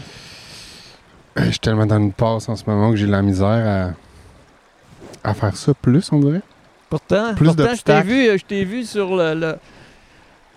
Je 1.38 1.50
suis 1.52 1.60
tellement 1.60 1.86
dans 1.86 1.98
une 2.00 2.14
passe 2.14 2.48
en 2.50 2.56
ce 2.56 2.64
moment 2.66 2.92
que 2.92 2.96
j'ai 2.98 3.06
de 3.08 3.12
la 3.12 3.22
misère 3.22 3.96
à, 5.24 5.30
à 5.30 5.34
faire 5.34 5.56
ça 5.58 5.74
plus, 5.74 6.10
on 6.12 6.20
dirait. 6.20 6.42
Pourtant, 6.90 7.34
Plus 7.36 7.48
pourtant 7.48 7.76
je 7.76 7.82
t'ai 7.82 8.02
vu, 8.02 8.38
je 8.40 8.46
t'ai 8.46 8.64
vu 8.64 8.86
sur 8.86 9.16
le, 9.16 9.34
le- 9.34 9.58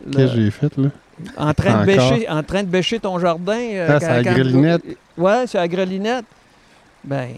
le- 0.07 0.13
Qu'est-ce 0.17 0.35
que 0.35 0.41
j'ai 0.43 0.51
fait, 0.51 0.77
là? 0.79 0.89
en 1.37 1.53
train 1.53 1.81
de 1.81 1.87
bêcher, 1.87 2.29
en 2.31 2.43
train 2.43 2.63
de 2.63 2.69
bêcher 2.69 2.99
ton 3.01 3.19
jardin. 3.19 3.59
euh, 3.59 3.89
Ah, 3.91 4.01
c'est 4.01 4.07
à 4.07 4.23
la 4.23 4.23
grelinette. 4.23 4.83
Ouais, 5.19 5.45
c'est 5.47 5.59
à 5.59 5.63
la 5.63 5.69
grelinette. 5.69 6.25
Ben, 7.05 7.29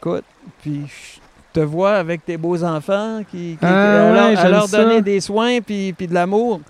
écoute, 0.00 0.24
puis 0.62 0.82
je 0.86 1.20
te 1.52 1.60
vois 1.60 1.94
avec 1.94 2.24
tes 2.24 2.36
beaux 2.36 2.62
enfants 2.64 3.20
qui, 3.30 3.56
qui- 3.58 3.58
Ah, 3.62 3.66
à 3.68 4.12
leur, 4.14 4.28
ouais, 4.30 4.36
à 4.36 4.48
leur 4.48 4.68
ça. 4.68 4.78
donner 4.84 5.02
des 5.02 5.20
soins 5.20 5.60
puis, 5.60 5.92
puis 5.92 6.06
de 6.06 6.14
l'amour. 6.14 6.60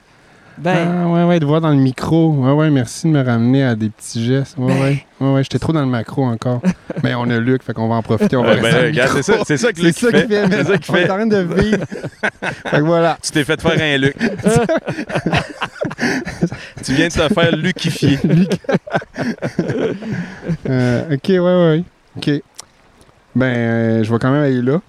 Ben, 0.56 0.88
Ah, 0.90 1.06
ouais, 1.08 1.22
ouais, 1.22 1.38
de 1.38 1.44
voir 1.46 1.60
dans 1.60 1.68
le 1.70 1.76
micro. 1.76 2.30
Ouais, 2.32 2.50
ouais, 2.50 2.68
merci 2.70 3.06
de 3.06 3.12
me 3.12 3.22
ramener 3.24 3.62
à 3.62 3.76
des 3.76 3.90
petits 3.90 4.24
gestes. 4.24 4.56
Ouais, 4.58 4.66
Ben. 4.66 4.80
ouais. 4.82 5.04
Ouais, 5.20 5.32
ouais, 5.34 5.42
j'étais 5.44 5.60
trop 5.60 5.72
dans 5.72 5.82
le 5.82 5.86
macro 5.86 6.24
encore. 6.24 6.60
Mais 7.04 7.14
on 7.16 7.30
a 7.30 7.38
Luc, 7.38 7.62
fait 7.62 7.72
qu'on 7.74 7.86
va 7.86 7.94
en 7.94 8.02
profiter. 8.02 8.36
On 8.36 8.42
va 8.42 8.54
Ouais, 8.56 8.60
ben, 8.60 8.86
regarde, 8.86 9.12
c'est 9.14 9.22
ça, 9.22 9.34
c'est 9.46 9.56
ça 9.56 9.72
que 9.72 9.80
Luc 9.80 9.96
ça 9.96 10.10
fait. 10.10 10.26
qu'il 10.26 10.28
fait, 10.28 10.42
C'est 10.42 10.48
mais 10.48 10.64
ça 10.64 10.78
qu'il 10.78 10.94
on 10.94 10.98
est 10.98 11.02
fait. 11.04 11.10
en 11.10 11.14
train 11.14 11.26
de 11.26 11.36
vivre. 11.38 11.84
fait 12.66 12.78
que 12.78 12.82
voilà. 12.82 13.18
Tu 13.22 13.30
t'es 13.30 13.44
fait 13.44 13.60
faire 13.60 13.80
un 13.80 13.98
Luc. 13.98 14.16
tu 16.84 16.92
viens 16.94 17.06
de 17.08 17.12
te 17.12 17.34
faire 17.34 17.54
lucifier. 17.56 18.18
Luc. 18.24 18.50
Euh, 20.68 21.14
ok, 21.14 21.28
ouais, 21.28 21.38
ouais. 21.38 21.84
Ok. 22.16 22.42
Ben, 23.34 23.46
euh, 23.56 24.02
je 24.04 24.12
vais 24.12 24.18
quand 24.18 24.30
même 24.30 24.42
aller 24.42 24.62
là. 24.62 24.80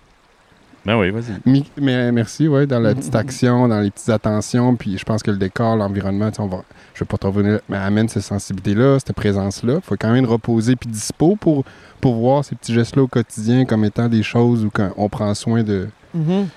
Ben 0.86 0.98
oui, 0.98 1.12
vas-y. 1.12 1.34
Mi- 1.46 1.70
mais 1.80 2.12
merci, 2.12 2.48
ouais, 2.48 2.66
dans 2.66 2.80
la 2.80 2.96
petite 2.96 3.14
action, 3.14 3.68
dans 3.68 3.82
les 3.82 3.92
petites 3.92 4.10
attentions, 4.10 4.76
puis 4.76 4.98
je 4.98 5.04
pense 5.04 5.22
que 5.22 5.30
le 5.30 5.38
décor, 5.38 5.76
l'environnement, 5.76 6.30
tu 6.32 6.38
sais, 6.38 6.42
on 6.42 6.48
va, 6.48 6.64
je 6.94 7.02
vais 7.02 7.06
pas 7.06 7.18
te 7.18 7.28
revenir, 7.28 7.60
mais 7.68 7.78
amène 7.78 8.08
cette 8.08 8.24
sensibilité-là, 8.24 8.98
cette 9.00 9.14
présence-là. 9.16 9.80
faut 9.84 9.96
quand 10.00 10.12
même 10.14 10.26
reposé 10.26 10.76
puis 10.78 10.90
dispo 10.90 11.36
pour, 11.36 11.66
pour 12.00 12.16
voir 12.16 12.46
ces 12.46 12.56
petits 12.56 12.74
gestes-là 12.74 13.04
au 13.04 13.08
quotidien 13.08 13.66
comme 13.66 13.84
étant 13.84 14.08
des 14.08 14.24
choses 14.24 14.64
où 14.66 14.72
on 14.96 15.10
prend 15.10 15.34
soin 15.36 15.64
de, 15.64 15.90
mhm. 16.14 16.48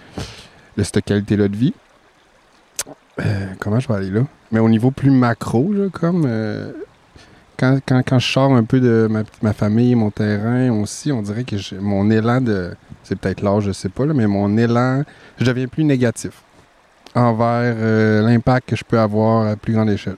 de 0.79 0.83
cette 0.83 1.05
qualité-là 1.05 1.49
de 1.49 1.57
vie. 1.57 1.75
Euh, 3.21 3.47
comment 3.59 3.81
je 3.81 3.89
vais 3.89 3.95
aller 3.95 4.11
là? 4.11 4.23
Mais 4.53 4.61
au 4.61 4.69
niveau 4.69 4.91
plus 4.93 5.11
macro, 5.11 5.73
là, 5.73 5.89
comme. 5.93 6.25
euh, 6.27 6.73
quand, 7.59 7.79
quand, 7.87 8.03
quand 8.07 8.19
je 8.19 8.31
sors 8.33 8.53
un 8.55 8.65
peu 8.65 8.81
de 8.81 9.07
ma, 9.11 9.23
ma 9.43 9.53
famille, 9.53 9.95
mon 9.95 10.11
terrain 10.11 10.71
aussi, 10.71 11.13
on 11.13 11.23
dirait 11.23 11.45
que 11.45 11.57
mon 11.81 12.11
élan 12.11 12.41
de. 12.41 12.75
C'est 13.05 13.17
peut-être 13.19 13.43
l'âge, 13.43 13.65
je 13.65 13.73
sais 13.73 13.89
pas, 13.89 14.07
là, 14.07 14.15
mais 14.15 14.27
mon 14.27 14.57
élan. 14.57 15.03
Je 15.39 15.45
deviens 15.45 15.67
plus 15.67 15.85
négatif 15.85 16.33
envers 17.15 17.75
euh, 17.79 18.23
l'impact 18.23 18.69
que 18.71 18.77
je 18.77 18.85
peux 18.85 18.99
avoir 18.99 19.47
à 19.49 19.57
plus 19.57 19.73
grande 19.75 19.91
échelle. 19.91 20.17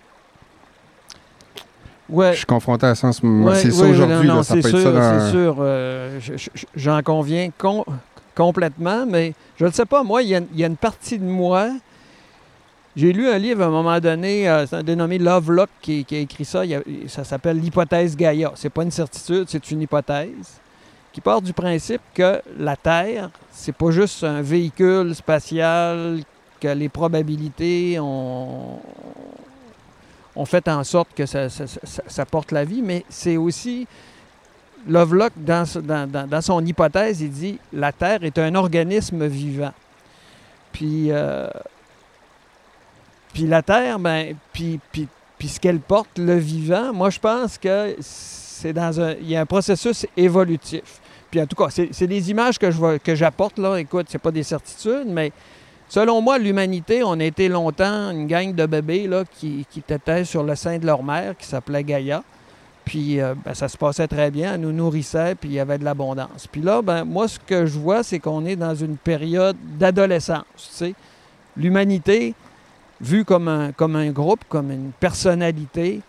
Ouais. 2.08 2.32
Je 2.32 2.38
suis 2.38 2.46
confronté 2.46 2.86
à 2.86 2.94
ça 2.94 3.08
en 3.08 3.12
ce 3.12 3.24
moment. 3.24 3.46
Ouais, 3.50 3.56
c'est 3.56 3.70
ça 3.70 3.84
aujourd'hui, 3.86 4.28
ça 4.42 4.54
peut 4.54 4.60
sûr, 4.62 4.78
être 4.78 4.82
ça 4.84 4.92
dans. 4.92 5.20
c'est 5.20 5.30
sûr. 5.30 5.56
euh, 5.60 6.18
je- 6.20 6.36
je- 6.36 6.50
J'en 6.76 7.00
conviens 7.02 7.48
com- 7.56 7.82
complètement, 8.34 9.06
mais 9.06 9.32
je 9.56 9.64
ne 9.64 9.70
sais 9.70 9.86
pas, 9.86 10.02
moi, 10.02 10.22
il 10.22 10.28
y, 10.28 10.58
y 10.60 10.64
a 10.64 10.66
une 10.66 10.76
partie 10.76 11.18
de 11.18 11.24
moi. 11.24 11.70
J'ai 12.96 13.12
lu 13.12 13.28
un 13.28 13.38
livre 13.38 13.62
à 13.62 13.66
un 13.66 13.70
moment 13.70 13.98
donné, 13.98 14.48
euh, 14.48 14.66
c'est 14.66 14.76
un 14.76 14.82
dénommé 14.84 15.18
Lovelock 15.18 15.68
qui, 15.80 16.06
a 16.12 16.16
écrit 16.16 16.44
ça. 16.44 16.62
Ça 17.08 17.24
s'appelle 17.24 17.58
l'hypothèse 17.58 18.16
Gaïa. 18.16 18.52
C'est 18.54 18.70
pas 18.70 18.84
une 18.84 18.92
certitude, 18.92 19.46
c'est 19.48 19.70
une 19.72 19.82
hypothèse 19.82 20.60
qui 21.12 21.20
part 21.20 21.40
du 21.42 21.52
principe 21.52 22.00
que 22.12 22.40
la 22.58 22.76
Terre, 22.76 23.30
c'est 23.50 23.74
pas 23.74 23.90
juste 23.90 24.24
un 24.24 24.42
véhicule 24.42 25.14
spatial, 25.14 26.20
que 26.60 26.68
les 26.68 26.88
probabilités 26.88 27.98
ont, 28.00 28.80
ont 30.34 30.44
fait 30.44 30.66
en 30.68 30.82
sorte 30.82 31.08
que 31.14 31.26
ça, 31.26 32.26
porte 32.30 32.52
la 32.52 32.64
vie, 32.64 32.82
mais 32.82 33.04
c'est 33.08 33.36
aussi 33.36 33.86
Lovelock, 34.86 35.32
dans 35.36 36.40
son 36.42 36.66
hypothèse, 36.66 37.20
il 37.20 37.30
dit 37.30 37.58
la 37.72 37.92
Terre 37.92 38.22
est 38.24 38.38
un 38.38 38.54
organisme 38.54 39.26
vivant. 39.26 39.72
Puis, 40.72 41.10
euh, 41.10 41.48
puis 43.34 43.46
la 43.46 43.62
Terre, 43.62 43.98
ben, 43.98 44.36
puis, 44.52 44.80
puis, 44.92 45.08
puis 45.36 45.48
ce 45.48 45.60
qu'elle 45.60 45.80
porte, 45.80 46.18
le 46.18 46.36
vivant, 46.36 46.92
moi 46.94 47.10
je 47.10 47.18
pense 47.18 47.58
que 47.58 47.96
c'est 48.00 48.72
dans 48.72 49.00
un, 49.00 49.14
il 49.20 49.28
y 49.28 49.36
a 49.36 49.40
un 49.40 49.46
processus 49.46 50.06
évolutif. 50.16 51.00
Puis 51.30 51.42
en 51.42 51.46
tout 51.46 51.56
cas, 51.56 51.68
c'est 51.68 52.06
des 52.06 52.30
images 52.30 52.58
que 52.58 52.70
je 52.70 52.96
que 52.98 53.14
j'apporte 53.16 53.58
là. 53.58 53.76
Écoute, 53.76 54.06
c'est 54.08 54.20
pas 54.20 54.30
des 54.30 54.44
certitudes, 54.44 55.08
mais 55.08 55.32
selon 55.88 56.22
moi, 56.22 56.38
l'humanité, 56.38 57.02
on 57.02 57.18
a 57.18 57.24
été 57.24 57.48
longtemps 57.48 58.10
une 58.12 58.28
gang 58.28 58.54
de 58.54 58.66
bébés 58.66 59.08
là 59.08 59.24
qui, 59.38 59.66
qui 59.68 59.82
tétaient 59.82 60.24
sur 60.24 60.44
le 60.44 60.54
sein 60.54 60.78
de 60.78 60.86
leur 60.86 61.02
mère, 61.02 61.36
qui 61.36 61.46
s'appelait 61.46 61.82
Gaïa. 61.82 62.22
Puis 62.84 63.20
euh, 63.20 63.34
ben, 63.44 63.52
ça 63.52 63.66
se 63.66 63.76
passait 63.76 64.06
très 64.06 64.30
bien, 64.30 64.54
elle 64.54 64.60
nous 64.60 64.72
nourrissait, 64.72 65.34
puis 65.34 65.48
il 65.48 65.54
y 65.54 65.60
avait 65.60 65.78
de 65.78 65.84
l'abondance. 65.84 66.46
Puis 66.46 66.60
là, 66.60 66.82
ben, 66.82 67.04
moi, 67.04 67.26
ce 67.26 67.40
que 67.40 67.66
je 67.66 67.78
vois, 67.78 68.04
c'est 68.04 68.20
qu'on 68.20 68.46
est 68.46 68.56
dans 68.56 68.74
une 68.76 68.96
période 68.96 69.56
d'adolescence. 69.76 70.84
L'humanité, 71.56 72.34
vue 73.00 73.24
comme 73.24 73.48
un, 73.48 73.72
comme 73.72 73.96
un 73.96 74.10
groupe, 74.10 74.44
comme 74.48 74.70
une 74.70 74.92
personnalité, 74.92 76.00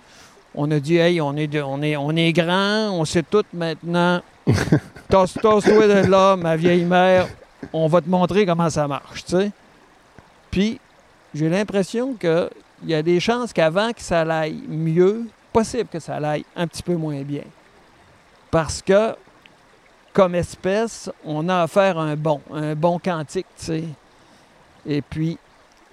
on 0.54 0.70
a 0.72 0.80
dit, 0.80 0.98
hey, 0.98 1.20
on 1.22 1.36
est, 1.36 1.48
de- 1.48 1.62
on 1.62 1.82
est, 1.82 1.98
on 1.98 2.12
est 2.12 2.32
grand, 2.32 2.92
on 2.92 3.06
sait 3.06 3.24
tout 3.24 3.44
maintenant. 3.54 4.22
Tasse-toi 5.10 5.62
de 5.62 6.10
là, 6.10 6.36
ma 6.36 6.56
vieille 6.56 6.86
mère, 6.86 7.28
on 7.74 7.88
va 7.88 8.02
te 8.02 8.10
montrer 8.10 8.46
comment 8.46 8.70
ça 8.70 8.88
marche, 8.88 9.26
tu 9.26 9.32
sais. 9.32 9.52
Puis, 10.52 10.80
j'ai 11.34 11.50
l'impression 11.50 12.14
qu'il 12.14 12.50
y 12.86 12.94
a 12.94 13.02
des 13.02 13.20
chances 13.20 13.52
qu'avant 13.52 13.92
que 13.92 14.02
ça 14.02 14.22
aille 14.22 14.64
mieux, 14.68 15.24
possible 15.52 15.90
que 15.92 16.00
ça 16.00 16.16
aille 16.16 16.46
un 16.56 16.68
petit 16.68 16.84
peu 16.84 16.96
moins 16.96 17.22
bien. 17.24 17.44
Parce 18.52 18.82
que, 18.82 19.16
comme 20.14 20.36
espèce, 20.36 21.10
on 21.26 21.50
a 21.50 21.64
affaire 21.64 21.98
à 21.98 22.04
un 22.04 22.16
bon, 22.16 22.40
un 22.54 22.74
bon 22.76 23.00
quantique, 23.00 23.48
tu 23.58 23.66
sais. 23.66 23.84
Et 24.88 25.02
puis, 25.02 25.38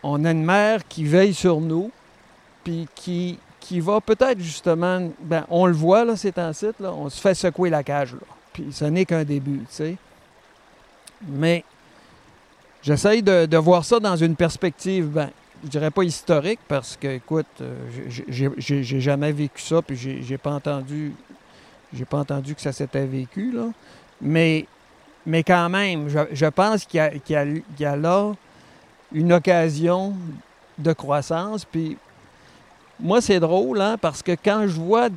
on 0.02 0.25
a 0.25 0.30
une 0.30 0.44
mère 0.44 0.87
qui 0.88 1.04
veille 1.04 1.35
sur 1.35 1.61
nous, 1.61 1.90
puis 2.64 2.88
qui, 2.94 3.38
qui 3.61 3.80
va 3.80 4.00
peut-être 4.00 4.40
justement, 4.40 5.09
ben, 5.21 5.44
on 5.49 5.66
le 5.66 5.73
voit, 5.73 6.04
là, 6.04 6.16
c'est 6.16 6.38
un 6.38 6.52
site, 6.52 6.76
on 6.80 7.09
se 7.09 7.21
fait 7.21 7.35
secouer 7.35 7.71
la 7.71 7.82
cage, 7.82 8.12
là. 8.12 8.21
Puis 8.52 8.66
ce 8.71 8.85
n'est 8.85 9.04
qu'un 9.04 9.25
début, 9.25 9.61
tu 9.61 9.66
sais. 9.71 9.97
Mais 11.26 11.64
j'essaye 12.82 13.23
de, 13.23 13.56
voir 13.56 13.85
ça 13.85 13.99
dans 14.00 14.16
une 14.16 14.37
perspective, 14.37 15.06
ben, 15.06 15.30
je 15.64 15.68
dirais 15.68 15.90
pas 15.90 16.02
historique, 16.02 16.61
parce 16.66 16.97
que, 16.97 17.09
écoute, 17.09 17.47
euh, 17.61 17.75
j'ai- 18.28 19.00
jamais 19.00 19.32
vécu 19.32 19.62
ça, 19.62 19.80
puis 19.80 19.97
j'ai 19.97 20.38
pas 20.38 20.50
entendu, 20.50 21.12
j'ai 21.94 22.04
pas 22.04 22.18
entendu 22.18 22.54
que 22.54 22.61
ça 22.61 22.73
s'était 22.73 23.06
vécu, 23.06 23.52
là. 23.52 23.68
Mais, 24.21 24.66
quand 25.47 25.68
même, 25.68 26.09
je, 26.09 26.47
pense 26.47 26.85
qu'il 26.85 27.21
y 27.78 27.85
a 27.85 27.97
là 27.97 28.35
une 29.14 29.33
occasion 29.33 30.14
de 30.78 30.92
croissance, 30.92 31.64
puis 31.64 31.97
moi, 32.99 33.21
c'est 33.21 33.40
drôle, 33.40 33.81
hein, 33.81 33.97
parce 34.00 34.23
que 34.23 34.33
quand 34.33 34.62
je 34.66 34.81
vois 34.81 35.09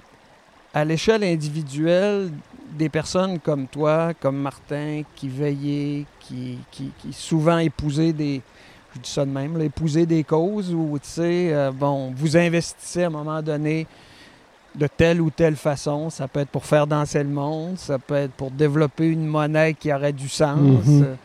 à 0.74 0.84
l'échelle 0.84 1.24
individuelle 1.24 2.32
des 2.72 2.90
personnes 2.90 3.40
comme 3.40 3.68
toi, 3.68 4.14
comme 4.20 4.38
Martin, 4.38 5.04
qui 5.16 5.30
veillaient, 5.30 6.06
qui, 6.20 6.58
qui, 6.72 6.92
qui 7.00 7.14
souvent 7.14 7.60
épousaient 7.60 8.12
des, 8.12 8.42
je 8.94 9.00
dis 9.00 9.10
ça 9.10 9.26
de 9.26 9.32
même, 9.32 9.58
là, 9.58 9.64
épousaient 9.66 10.06
des 10.06 10.24
causes 10.24 10.74
où, 10.74 10.98
tu 11.02 11.08
sais, 11.08 11.54
euh, 11.54 11.72
bon, 11.72 12.12
vous 12.16 12.36
investissez 12.36 13.04
à 13.04 13.08
un 13.08 13.12
moment 13.12 13.42
donné 13.42 13.88
de 14.74 14.88
telle 14.88 15.22
ou 15.22 15.30
telle 15.30 15.56
façon. 15.56 16.10
Ça 16.10 16.28
peut 16.28 16.42
être 16.42 16.50
pour 16.50 16.66
faire 16.66 16.86
danser 16.86 17.24
le 17.24 17.30
monde, 17.30 17.78
ça 17.78 17.98
peut 17.98 18.16
être 18.16 18.34
pour 18.34 18.52
développer 18.52 19.08
une 19.08 19.26
monnaie 19.26 19.74
qui 19.74 19.94
aurait 19.94 20.12
du 20.14 20.28
sens. 20.28 20.60
Mhm. 20.60 21.04
euh, 21.04 21.16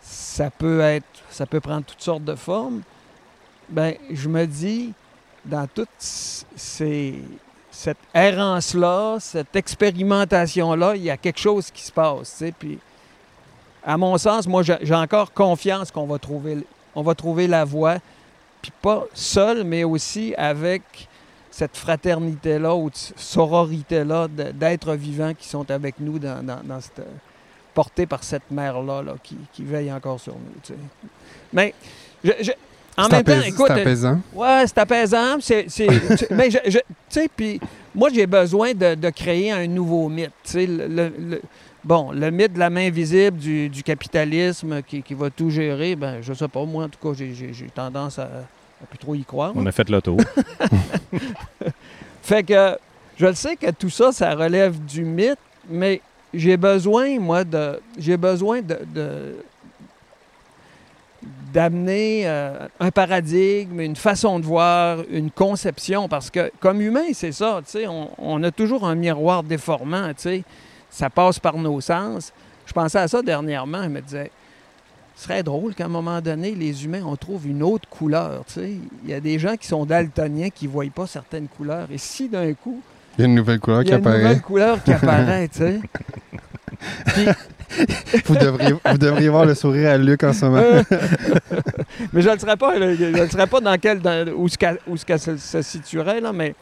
Ça 0.00 0.50
peut 0.50 0.80
être, 0.80 1.06
ça 1.32 1.46
peut 1.46 1.60
prendre 1.60 1.84
toutes 1.84 2.02
sortes 2.02 2.24
de 2.24 2.34
formes. 2.34 2.82
Ben, 3.68 3.94
je 4.10 4.28
me 4.28 4.46
dis, 4.46 4.92
dans 5.44 5.66
toute 5.66 5.88
ces, 5.98 7.22
cette 7.70 7.98
errance-là, 8.14 9.18
cette 9.18 9.56
expérimentation-là, 9.56 10.96
il 10.96 11.04
y 11.04 11.10
a 11.10 11.16
quelque 11.16 11.38
chose 11.38 11.70
qui 11.70 11.82
se 11.82 11.92
passe. 11.92 12.44
Puis, 12.58 12.78
à 13.84 13.96
mon 13.96 14.16
sens, 14.18 14.46
moi, 14.46 14.62
j'ai 14.62 14.94
encore 14.94 15.32
confiance 15.32 15.90
qu'on 15.90 16.06
va 16.06 16.18
trouver, 16.18 16.58
on 16.94 17.02
va 17.02 17.14
trouver 17.14 17.46
la 17.46 17.64
voie, 17.64 17.96
puis 18.60 18.72
pas 18.82 19.04
seul, 19.14 19.64
mais 19.64 19.84
aussi 19.84 20.34
avec 20.36 20.82
cette 21.50 21.76
fraternité-là 21.76 22.74
ou 22.74 22.90
sororité-là 22.92 24.28
d'êtres 24.28 24.94
vivants 24.94 25.34
qui 25.34 25.48
sont 25.48 25.70
avec 25.70 25.96
nous 25.98 26.18
dans 26.18 26.80
cette, 26.80 27.06
portés 27.74 28.06
par 28.06 28.22
cette 28.24 28.50
mère-là 28.50 29.02
là, 29.02 29.14
qui, 29.22 29.36
qui 29.52 29.64
veille 29.64 29.92
encore 29.92 30.20
sur 30.20 30.34
nous. 30.34 30.60
tu 30.62 30.72
sais. 30.72 30.78
Mais 31.52 31.74
je- 32.24 32.30
je- 32.40 32.50
en 32.96 33.08
même 33.08 33.24
temps, 33.24 33.40
écoute, 33.46 33.66
C'est 33.68 33.80
apaisant. 33.80 34.20
Ouais, 34.34 34.64
c'est 34.66 34.78
apaisant. 34.78 35.36
C'est, 35.40 35.64
c'est- 35.68 35.86
tu- 36.18 36.26
mais 36.34 36.50
je, 36.50 36.58
je- 36.66 36.78
tu 36.78 36.84
sais, 37.08 37.28
puis 37.34 37.58
moi, 37.94 38.10
j'ai 38.12 38.26
besoin 38.26 38.74
de, 38.74 38.94
de 38.94 39.10
créer 39.10 39.50
un 39.50 39.66
nouveau 39.66 40.08
mythe. 40.08 40.30
Tu 40.44 40.50
sais, 40.50 40.66
le, 40.66 40.86
le- 40.88 41.12
le- 41.18 41.42
bon, 41.82 42.12
le 42.12 42.30
mythe 42.30 42.52
de 42.52 42.58
la 42.58 42.68
main 42.70 42.90
visible 42.90 43.38
du, 43.38 43.68
du 43.70 43.82
capitalisme 43.82 44.82
qui, 44.82 45.02
qui 45.02 45.14
va 45.14 45.30
tout 45.30 45.48
gérer, 45.50 45.96
ben, 45.96 46.18
je 46.20 46.32
sais 46.34 46.48
pas. 46.48 46.64
Moi, 46.66 46.84
en 46.84 46.88
tout 46.90 46.98
cas, 47.02 47.14
j'ai, 47.16 47.32
j'ai- 47.34 47.52
j'ai 47.54 47.66
tendance 47.66 48.18
à, 48.18 48.24
à 48.24 48.86
plus 48.88 48.98
trop 48.98 49.14
y 49.14 49.24
croire. 49.24 49.52
On 49.54 49.64
a 49.64 49.72
fait 49.72 49.88
le 49.88 50.02
tour. 50.02 50.18
Fait 52.22 52.42
que 52.42 52.76
je 53.18 53.26
le 53.26 53.34
sais 53.34 53.56
que 53.56 53.70
tout 53.70 53.90
ça, 53.90 54.12
ça 54.12 54.34
relève 54.34 54.78
du 54.84 55.04
mythe, 55.04 55.38
mais 55.68 56.00
j'ai 56.34 56.56
besoin, 56.56 57.18
moi, 57.18 57.44
de. 57.44 57.80
J'ai 57.98 58.16
besoin 58.16 58.60
de. 58.62 59.36
d'amener 61.52 62.22
euh, 62.26 62.66
un 62.80 62.90
paradigme, 62.90 63.80
une 63.80 63.96
façon 63.96 64.40
de 64.40 64.44
voir, 64.44 64.98
une 65.10 65.30
conception, 65.30 66.08
parce 66.08 66.30
que 66.30 66.50
comme 66.60 66.80
humain, 66.80 67.12
c'est 67.12 67.32
ça, 67.32 67.60
tu 67.64 67.72
sais, 67.72 67.86
on, 67.86 68.10
on 68.18 68.42
a 68.42 68.50
toujours 68.50 68.86
un 68.86 68.94
miroir 68.94 69.42
déformant, 69.42 70.08
tu 70.08 70.22
sais, 70.22 70.44
ça 70.90 71.10
passe 71.10 71.38
par 71.38 71.58
nos 71.58 71.80
sens. 71.80 72.32
Je 72.64 72.72
pensais 72.72 72.98
à 72.98 73.08
ça 73.08 73.20
dernièrement, 73.22 73.82
je 73.82 73.88
me 73.88 74.00
disais, 74.00 74.30
ce 75.14 75.24
serait 75.24 75.42
drôle 75.42 75.74
qu'à 75.74 75.84
un 75.84 75.88
moment 75.88 76.20
donné, 76.20 76.54
les 76.54 76.84
humains, 76.84 77.02
on 77.04 77.16
trouve 77.16 77.46
une 77.46 77.62
autre 77.62 77.88
couleur, 77.88 78.44
tu 78.46 78.54
sais. 78.54 78.72
Il 79.04 79.10
y 79.10 79.14
a 79.14 79.20
des 79.20 79.38
gens 79.38 79.56
qui 79.56 79.66
sont 79.66 79.84
daltoniens, 79.84 80.48
qui 80.50 80.66
ne 80.66 80.72
voient 80.72 80.86
pas 80.94 81.06
certaines 81.06 81.48
couleurs, 81.48 81.88
et 81.92 81.98
si 81.98 82.28
d'un 82.28 82.54
coup, 82.54 82.80
Il 83.18 83.20
y 83.20 83.24
a 83.24 83.26
une 83.26 83.34
nouvelle 83.34 83.60
couleur 83.60 83.82
il 83.82 83.84
qui 83.84 83.90
y 83.90 83.94
a 83.94 83.98
une 83.98 84.02
apparaît. 84.06 84.22
nouvelle 84.22 84.40
couleur 84.42 84.82
qui 84.82 84.92
apparaît, 84.92 85.48
tu 85.48 85.58
sais. 85.58 85.80
Vous 88.26 88.34
devriez, 88.36 88.72
vous 88.84 88.98
devriez 88.98 89.28
voir 89.28 89.44
le 89.46 89.54
sourire 89.54 89.90
à 89.90 89.98
Luc 89.98 90.22
en 90.24 90.32
ce 90.32 90.44
moment. 90.44 90.58
Euh, 90.58 90.82
mais 92.12 92.20
je 92.22 92.28
ne 92.28 92.38
serais 92.38 92.56
pas, 92.56 92.78
là, 92.78 92.94
je 92.94 93.04
ne 93.04 93.26
serais 93.28 93.46
pas 93.46 93.60
dans 93.60 93.76
quel, 93.78 94.00
dans- 94.00 94.28
où 94.36 94.48
ce 94.48 94.56
où 94.86 94.96
ce 94.96 95.16
se, 95.16 95.36
se 95.36 95.62
situerait, 95.62 96.20
là, 96.20 96.32
mais 96.32 96.54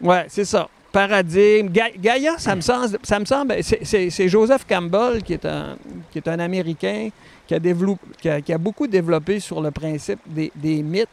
ouais, 0.00 0.24
c'est 0.28 0.44
ça. 0.44 0.68
Paradigme. 0.92 1.68
Ga- 1.68 1.92
Gaïa, 1.96 2.34
ça 2.38 2.56
me 2.56 2.60
semble, 2.60 2.98
ça 3.04 3.20
me 3.20 3.24
semble 3.24 3.54
c'est- 3.62 4.28
Joseph 4.28 4.66
Campbell, 4.68 5.22
qui 5.22 5.34
est, 5.34 5.44
un, 5.46 5.76
qui 6.10 6.18
est 6.18 6.26
un 6.28 6.40
Américain, 6.40 7.10
qui 7.46 7.54
a, 7.54 7.60
développé, 7.60 8.02
qui 8.20 8.28
a, 8.28 8.40
qui 8.40 8.52
a 8.52 8.58
beaucoup 8.58 8.88
développé 8.88 9.38
sur 9.38 9.60
le 9.60 9.70
principe 9.70 10.18
des, 10.26 10.50
des 10.56 10.82
mythes. 10.82 11.08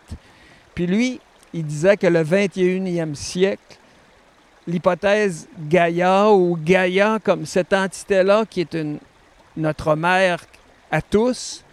Puis 0.73 0.87
lui, 0.87 1.19
il 1.53 1.63
disait 1.65 1.97
que 1.97 2.07
le 2.07 2.23
21e 2.23 3.13
siècle, 3.13 3.76
l'hypothèse 4.67 5.47
Gaïa 5.69 6.29
ou 6.31 6.57
Gaïa 6.61 7.19
comme 7.23 7.45
cette 7.45 7.73
entité-là 7.73 8.45
qui 8.49 8.61
est 8.61 8.73
une, 8.73 8.97
notre 9.55 9.95
mère 9.95 10.39
à 10.91 11.01
tous, 11.01 11.63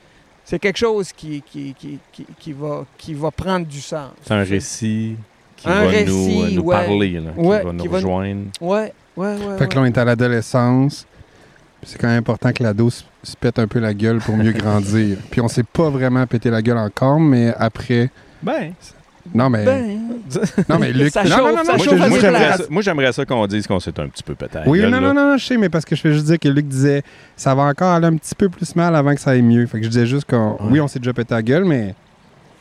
c'est 0.44 0.58
quelque 0.58 0.78
chose 0.78 1.12
qui, 1.12 1.42
qui, 1.42 1.74
qui, 1.78 1.98
qui, 2.12 2.26
qui 2.38 2.52
va, 2.52 2.84
qui 2.98 3.14
va 3.14 3.30
prendre 3.30 3.66
du 3.66 3.80
sens. 3.80 4.10
C'est 4.22 4.34
un 4.34 4.42
récit 4.44 5.16
qui 5.56 5.68
Un 5.68 5.84
va 5.84 5.88
récit, 5.88 6.38
nous, 6.38 6.50
nous 6.50 6.62
ouais. 6.62 6.76
parler, 6.76 7.10
là, 7.20 7.30
qui 7.32 7.40
Ouais, 7.40 7.62
va 7.62 7.72
nous 7.72 7.82
qui 7.82 7.88
va 7.88 8.00
nous- 8.00 8.06
rejoindre. 8.08 8.42
Ouais, 8.60 8.92
ouais, 9.16 9.36
ouais. 9.36 9.58
Fait 9.58 9.68
que 9.68 9.74
là, 9.76 9.80
on 9.82 9.84
est 9.86 9.98
à 9.98 10.04
l'adolescence. 10.04 11.06
Puis 11.80 11.90
C'est 11.90 11.98
quand 11.98 12.08
même 12.08 12.18
important 12.18 12.52
que 12.52 12.62
l'ado 12.62 12.90
se, 12.90 13.02
se 13.22 13.36
pète 13.36 13.58
un 13.58 13.66
peu 13.66 13.78
la 13.78 13.92
gueule 13.94 14.18
pour 14.18 14.36
mieux 14.36 14.52
grandir. 14.52 15.18
Puis 15.30 15.40
on 15.40 15.48
s'est 15.48 15.62
pas 15.64 15.88
vraiment 15.90 16.26
pété 16.26 16.50
la 16.50 16.60
gueule 16.62 16.78
encore, 16.78 17.20
mais 17.20 17.52
après. 17.58 18.10
Ben, 18.42 18.72
Non, 19.32 19.48
mais. 19.48 19.64
Ben, 19.64 19.98
non, 20.68 20.78
mais 20.78 20.92
Luc. 20.92 21.10
Ça 21.12 21.22
non, 21.24 21.30
chauffe, 21.30 21.38
non, 21.40 21.50
non, 21.50 21.56
ça 21.56 21.72
non, 21.72 21.76
moi, 21.78 21.84
chauffe 21.84 22.20
j'aimerais 22.20 22.56
ça, 22.56 22.64
moi, 22.70 22.82
j'aimerais 22.82 23.12
ça 23.12 23.24
qu'on 23.24 23.46
dise 23.46 23.66
qu'on 23.66 23.80
s'est 23.80 23.98
un 24.00 24.08
petit 24.08 24.22
peu 24.22 24.34
la 24.52 24.62
Oui, 24.66 24.80
gueule, 24.80 24.90
non, 24.90 25.00
non, 25.00 25.14
non, 25.14 25.30
non, 25.30 25.36
je 25.36 25.44
sais, 25.46 25.56
mais 25.56 25.68
parce 25.68 25.84
que 25.84 25.94
je 25.96 26.00
fais 26.00 26.12
juste 26.12 26.26
dire 26.26 26.38
que 26.38 26.48
Luc 26.48 26.66
disait 26.66 27.02
ça 27.36 27.54
va 27.54 27.62
encore 27.64 27.92
aller 27.92 28.06
un 28.06 28.16
petit 28.16 28.34
peu 28.34 28.48
plus 28.48 28.74
mal 28.76 28.94
avant 28.96 29.14
que 29.14 29.20
ça 29.20 29.30
aille 29.30 29.42
mieux. 29.42 29.66
Fait 29.66 29.78
que 29.78 29.84
je 29.84 29.88
disais 29.90 30.06
juste 30.06 30.28
qu'on. 30.28 30.52
Ouais. 30.52 30.72
Oui, 30.72 30.80
on 30.80 30.88
s'est 30.88 30.98
déjà 30.98 31.12
pété 31.12 31.34
la 31.34 31.42
gueule, 31.42 31.64
mais 31.64 31.94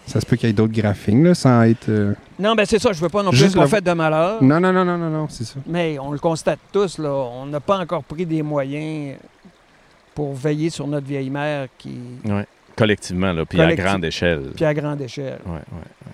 ça 0.06 0.20
se 0.22 0.26
peut 0.26 0.36
qu'il 0.36 0.48
y 0.48 0.50
ait 0.50 0.54
d'autres 0.54 0.74
graphiques, 0.74 1.24
là, 1.24 1.34
sans 1.34 1.64
être. 1.64 1.90
euh, 1.90 2.14
non, 2.40 2.56
ben 2.56 2.66
c'est 2.66 2.80
ça, 2.80 2.92
je 2.92 3.00
veux 3.02 3.10
pas 3.10 3.24
non 3.24 3.32
plus 3.32 3.54
qu'on 3.54 3.62
le- 3.62 3.68
fait 3.68 3.82
de 3.84 3.92
malheur. 3.94 4.42
Non, 4.44 4.60
non, 4.60 4.74
non, 4.74 4.84
non, 4.86 4.98
non, 4.98 5.10
non, 5.10 5.28
c'est 5.30 5.46
ça. 5.46 5.56
Mais 5.68 5.98
on 6.00 6.12
le 6.12 6.20
constate 6.20 6.60
tous, 6.72 6.98
là, 6.98 7.10
on 7.12 7.46
n'a 7.46 7.60
pas 7.60 7.78
encore 7.80 8.04
pris 8.04 8.26
des 8.26 8.42
moyens 8.42 9.16
pour 10.16 10.34
veiller 10.36 10.70
sur 10.70 10.88
notre 10.88 11.08
vieille 11.08 11.30
mère 11.30 11.68
qui 11.78 11.98
Collectivement, 12.76 13.32
là, 13.34 13.46
puis 13.46 13.62
à 13.62 13.74
grande 13.76 14.04
échelle. 14.04 14.52
puis 14.56 14.66
à 14.66 14.74
grande 14.74 15.00
échelle. 15.02 15.38
Ouais, 15.46 15.52
ouais, 15.54 15.58
ouais. 15.58 16.12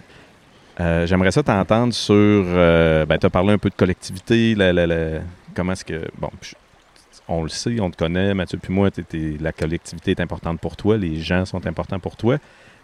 Euh, 0.79 1.05
J'aimerais 1.05 1.31
ça 1.31 1.43
t'entendre 1.43 1.93
sur. 1.93 2.13
euh, 2.15 3.05
ben, 3.05 3.17
tu 3.17 3.25
as 3.25 3.29
parlé 3.29 3.51
un 3.53 3.57
peu 3.57 3.69
de 3.69 3.75
collectivité. 3.75 4.55
la- 4.55 4.71
la- 4.73 4.87
la- 4.87 5.19
comment 5.55 5.73
est-ce 5.73 5.83
que. 5.85 6.07
Bon, 6.17 6.29
on 7.27 7.43
le 7.43 7.49
sait, 7.49 7.79
on 7.79 7.91
te 7.91 7.97
connaît, 7.97 8.33
Mathieu, 8.33 8.57
puis 8.61 8.73
moi, 8.73 8.89
t'es- 8.89 9.03
t'es- 9.03 9.37
la 9.39 9.51
collectivité 9.51 10.11
est 10.11 10.19
importante 10.21 10.59
pour 10.59 10.75
toi, 10.75 10.97
les 10.97 11.19
gens 11.19 11.45
sont 11.45 11.65
importants 11.67 11.99
pour 11.99 12.15
toi. 12.15 12.37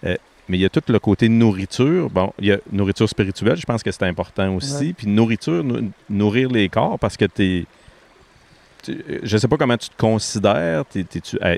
Euh, 0.05 0.15
mais 0.49 0.57
il 0.57 0.61
y 0.61 0.65
a 0.65 0.69
tout 0.69 0.83
le 0.87 0.99
côté 0.99 1.29
nourriture. 1.29 2.09
Bon, 2.09 2.31
il 2.39 2.47
y 2.47 2.51
a 2.51 2.57
nourriture 2.71 3.09
spirituelle, 3.09 3.55
je 3.55 3.65
pense 3.65 3.81
que 3.81 3.91
c'est 3.91 4.03
important 4.03 4.53
aussi. 4.55 4.87
Ouais. 4.87 4.93
Puis 4.93 5.07
nourriture, 5.07 5.63
nou- 5.63 5.89
nourrir 6.09 6.49
les 6.49 6.69
corps, 6.69 6.99
parce 6.99 7.17
que 7.17 7.25
tu 7.25 7.43
es. 7.59 7.65
Je 9.23 9.37
sais 9.37 9.47
pas 9.47 9.57
comment 9.57 9.77
tu 9.77 9.89
te 9.89 9.97
considères. 9.97 10.83
Hey, 10.93 11.05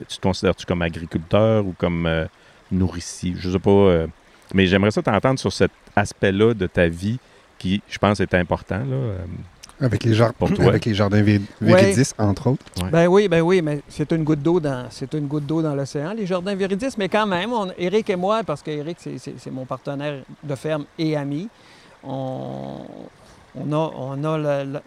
tu 0.07 0.17
te 0.17 0.21
considères-tu 0.21 0.65
comme 0.65 0.81
agriculteur 0.81 1.65
ou 1.65 1.73
comme 1.77 2.05
euh, 2.05 2.25
nourricier? 2.71 3.33
Je 3.37 3.49
sais 3.49 3.59
pas. 3.59 4.05
Mais 4.53 4.65
j'aimerais 4.67 4.91
ça 4.91 5.01
t'entendre 5.01 5.39
sur 5.39 5.51
cet 5.53 5.71
aspect-là 5.95 6.53
de 6.53 6.67
ta 6.67 6.87
vie 6.87 7.17
qui, 7.57 7.81
je 7.89 7.97
pense, 7.97 8.19
est 8.19 8.33
important. 8.33 8.77
Là. 8.79 8.95
euh. 8.95 9.17
Avec 9.79 10.03
les, 10.03 10.13
jar- 10.15 10.33
Pour 10.33 10.51
toi. 10.51 10.65
avec 10.69 10.85
les 10.85 10.95
jardins 10.95 11.21
Vé- 11.21 11.39
Ouais. 11.61 11.93
Entre 12.17 12.47
autres. 12.47 12.65
Ouais. 12.81 12.89
Ben 12.89 13.07
oui, 13.07 13.27
ben 13.27 13.41
oui, 13.41 13.61
mais 13.61 13.81
c'est 13.87 14.11
une 14.11 14.23
goutte 14.23 14.41
d'eau 14.41 14.59
dans 14.59 14.87
c'est 14.89 15.13
une 15.13 15.27
goutte 15.27 15.45
d'eau 15.45 15.61
dans 15.61 15.75
l'océan, 15.75 16.13
les 16.17 16.25
jardins 16.25 16.55
Véridis, 16.55 16.95
mais 16.97 17.07
quand 17.09 17.27
même, 17.27 17.53
on, 17.53 17.67
Eric 17.77 18.09
et 18.09 18.15
moi, 18.15 18.41
parce 18.43 18.63
que 18.63 18.71
Eric 18.71 18.97
c'est, 18.99 19.19
c'est- 19.19 19.35
c'est 19.37 19.51
mon 19.51 19.65
partenaire 19.65 20.21
de 20.43 20.55
ferme 20.55 20.85
et 20.97 21.15
ami, 21.15 21.47
on, 22.03 22.79
on 23.55 23.71
a, 23.71 23.91
on 23.95 24.23
a 24.23 24.37
le, 24.63 24.71
le- 24.73 24.79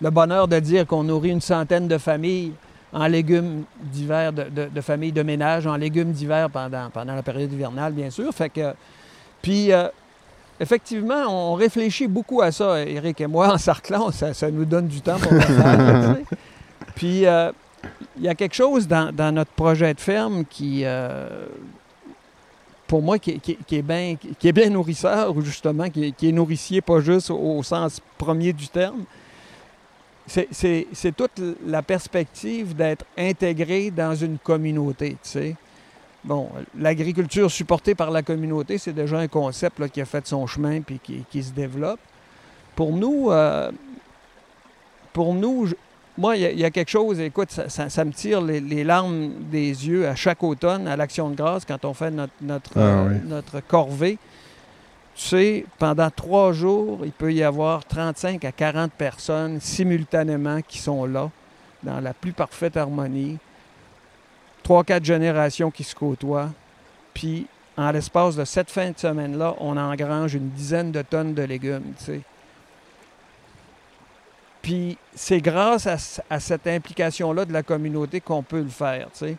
le 0.00 0.10
bonheur 0.10 0.48
de 0.48 0.58
dire 0.58 0.84
qu'on 0.86 1.04
nourrit 1.04 1.30
une 1.30 1.40
centaine 1.40 1.86
de 1.86 1.98
familles 1.98 2.52
en 2.92 3.06
légumes 3.06 3.62
d'hiver, 3.80 4.32
de, 4.32 4.44
de- 4.44 4.68
de 4.68 4.80
familles 4.80 5.12
de 5.12 5.22
ménage, 5.22 5.66
en 5.68 5.76
légumes 5.76 6.10
d'hiver 6.12 6.50
pendant, 6.50 6.90
pendant 6.90 7.14
la 7.14 7.22
période 7.22 7.52
hivernale, 7.52 7.92
bien 7.92 8.10
sûr. 8.10 8.32
Fait 8.32 8.48
que, 8.48 8.72
puis, 9.44 9.72
euh, 9.72 9.88
effectivement, 10.58 11.24
on 11.28 11.54
réfléchit 11.54 12.06
beaucoup 12.08 12.40
à 12.42 12.50
ça, 12.52 12.80
Eric 12.82 13.20
et 13.20 13.26
moi, 13.26 13.52
en 13.52 13.58
sarclant, 13.58 14.10
ça, 14.10 14.34
ça 14.34 14.50
nous 14.50 14.64
donne 14.64 14.88
du 14.88 15.00
temps 15.00 15.18
pour 15.18 15.32
le 15.32 15.40
faire. 15.40 16.16
tu 16.18 16.24
sais. 16.30 16.36
Puis, 16.94 17.26
euh, 17.26 17.52
il 18.16 18.22
y 18.24 18.28
a 18.28 18.34
quelque 18.34 18.54
chose 18.54 18.88
dans, 18.88 19.12
dans 19.14 19.32
notre 19.32 19.50
projet 19.52 19.92
de 19.94 20.00
ferme 20.00 20.44
qui, 20.44 20.82
euh, 20.84 21.46
pour 22.86 23.02
moi, 23.02 23.18
qui, 23.18 23.38
qui- 23.40 23.56
qui 23.66 23.76
est 23.76 23.82
bien, 23.82 24.16
qui 24.38 24.48
est 24.48 24.52
bien 24.52 24.70
nourrisseur, 24.70 25.36
ou 25.36 25.42
justement, 25.42 25.88
qui, 25.90 26.06
est- 26.06 26.12
qui 26.12 26.28
est 26.28 26.32
nourricier, 26.32 26.80
pas 26.80 27.00
juste 27.00 27.30
au, 27.30 27.62
sens 27.62 28.00
premier 28.16 28.52
du 28.52 28.68
terme. 28.68 29.04
C'est 30.26 31.14
toute 31.14 31.38
la 31.66 31.82
perspective 31.82 32.74
d'être 32.74 33.04
intégré 33.18 33.90
dans 33.90 34.14
une 34.14 34.38
communauté, 34.38 35.10
tu 35.22 35.28
sais. 35.28 35.56
Bon, 36.24 36.48
l'agriculture 36.78 37.50
supportée 37.50 37.94
par 37.94 38.10
la 38.10 38.22
communauté, 38.22 38.78
c'est 38.78 38.92
déjà 38.94 39.18
un 39.18 39.28
concept 39.28 39.78
là, 39.78 39.88
qui 39.88 40.00
a 40.00 40.06
fait 40.06 40.26
son 40.26 40.46
chemin 40.46 40.80
puis 40.80 40.98
qui, 41.02 41.24
qui 41.30 41.42
se 41.42 41.52
développe. 41.52 42.00
Pour 42.74 42.92
nous, 42.92 43.30
euh, 43.30 43.70
pour 45.12 45.34
nous, 45.34 45.66
je- 45.66 45.74
moi, 46.16 46.36
il 46.36 46.42
y, 46.42 46.46
a- 46.46 46.50
il 46.52 46.58
y 46.58 46.64
a 46.64 46.70
quelque 46.70 46.90
chose, 46.90 47.20
écoute, 47.20 47.50
ça, 47.50 47.68
ça- 47.68 47.88
ça 47.90 48.04
me 48.04 48.12
tire 48.12 48.40
les, 48.40 48.60
les 48.60 48.84
larmes 48.84 49.30
des 49.50 49.86
yeux 49.86 50.08
à 50.08 50.14
chaque 50.14 50.42
automne, 50.42 50.88
à 50.88 50.96
l'Action 50.96 51.28
de 51.28 51.36
grâce, 51.36 51.64
quand 51.64 51.84
on 51.84 51.92
fait 51.94 52.10
notre, 52.10 52.32
notre, 52.40 52.70
Ah 52.76 52.80
euh, 52.80 53.08
oui. 53.10 53.28
notre 53.28 53.60
corvée. 53.60 54.18
Tu 55.16 55.22
sais, 55.28 55.66
pendant 55.78 56.10
trois 56.10 56.52
jours, 56.52 57.00
il 57.04 57.12
peut 57.12 57.32
y 57.32 57.42
avoir 57.42 57.84
35 57.84 58.44
à 58.44 58.50
40 58.52 58.92
personnes 58.92 59.60
simultanément 59.60 60.60
qui 60.66 60.78
sont 60.78 61.04
là, 61.04 61.30
dans 61.82 62.00
la 62.00 62.14
plus 62.14 62.32
parfaite 62.32 62.76
harmonie. 62.76 63.38
Trois, 64.64 64.82
quatre 64.82 65.04
générations 65.04 65.70
qui 65.70 65.84
se 65.84 65.94
côtoient. 65.94 66.50
Puis, 67.14 67.46
en 67.76 67.92
l'espace 67.92 68.34
de 68.34 68.44
cette 68.44 68.70
fin 68.70 68.90
de 68.90 68.98
semaine-là, 68.98 69.54
on 69.60 69.76
engrange 69.76 70.34
une 70.34 70.48
dizaine 70.48 70.90
de 70.90 71.02
tonnes 71.02 71.34
de 71.34 71.42
légumes, 71.42 71.92
tu 71.98 72.04
sais. 72.04 72.20
Puis 74.62 74.96
c'est 75.14 75.40
grâce 75.40 75.86
à, 75.86 75.96
à 76.30 76.40
cette 76.40 76.66
implication-là 76.66 77.44
de 77.44 77.52
la 77.52 77.62
communauté 77.62 78.20
qu'on 78.20 78.42
peut 78.42 78.62
le 78.62 78.68
faire, 78.68 79.08
tu 79.12 79.26
sais. 79.26 79.36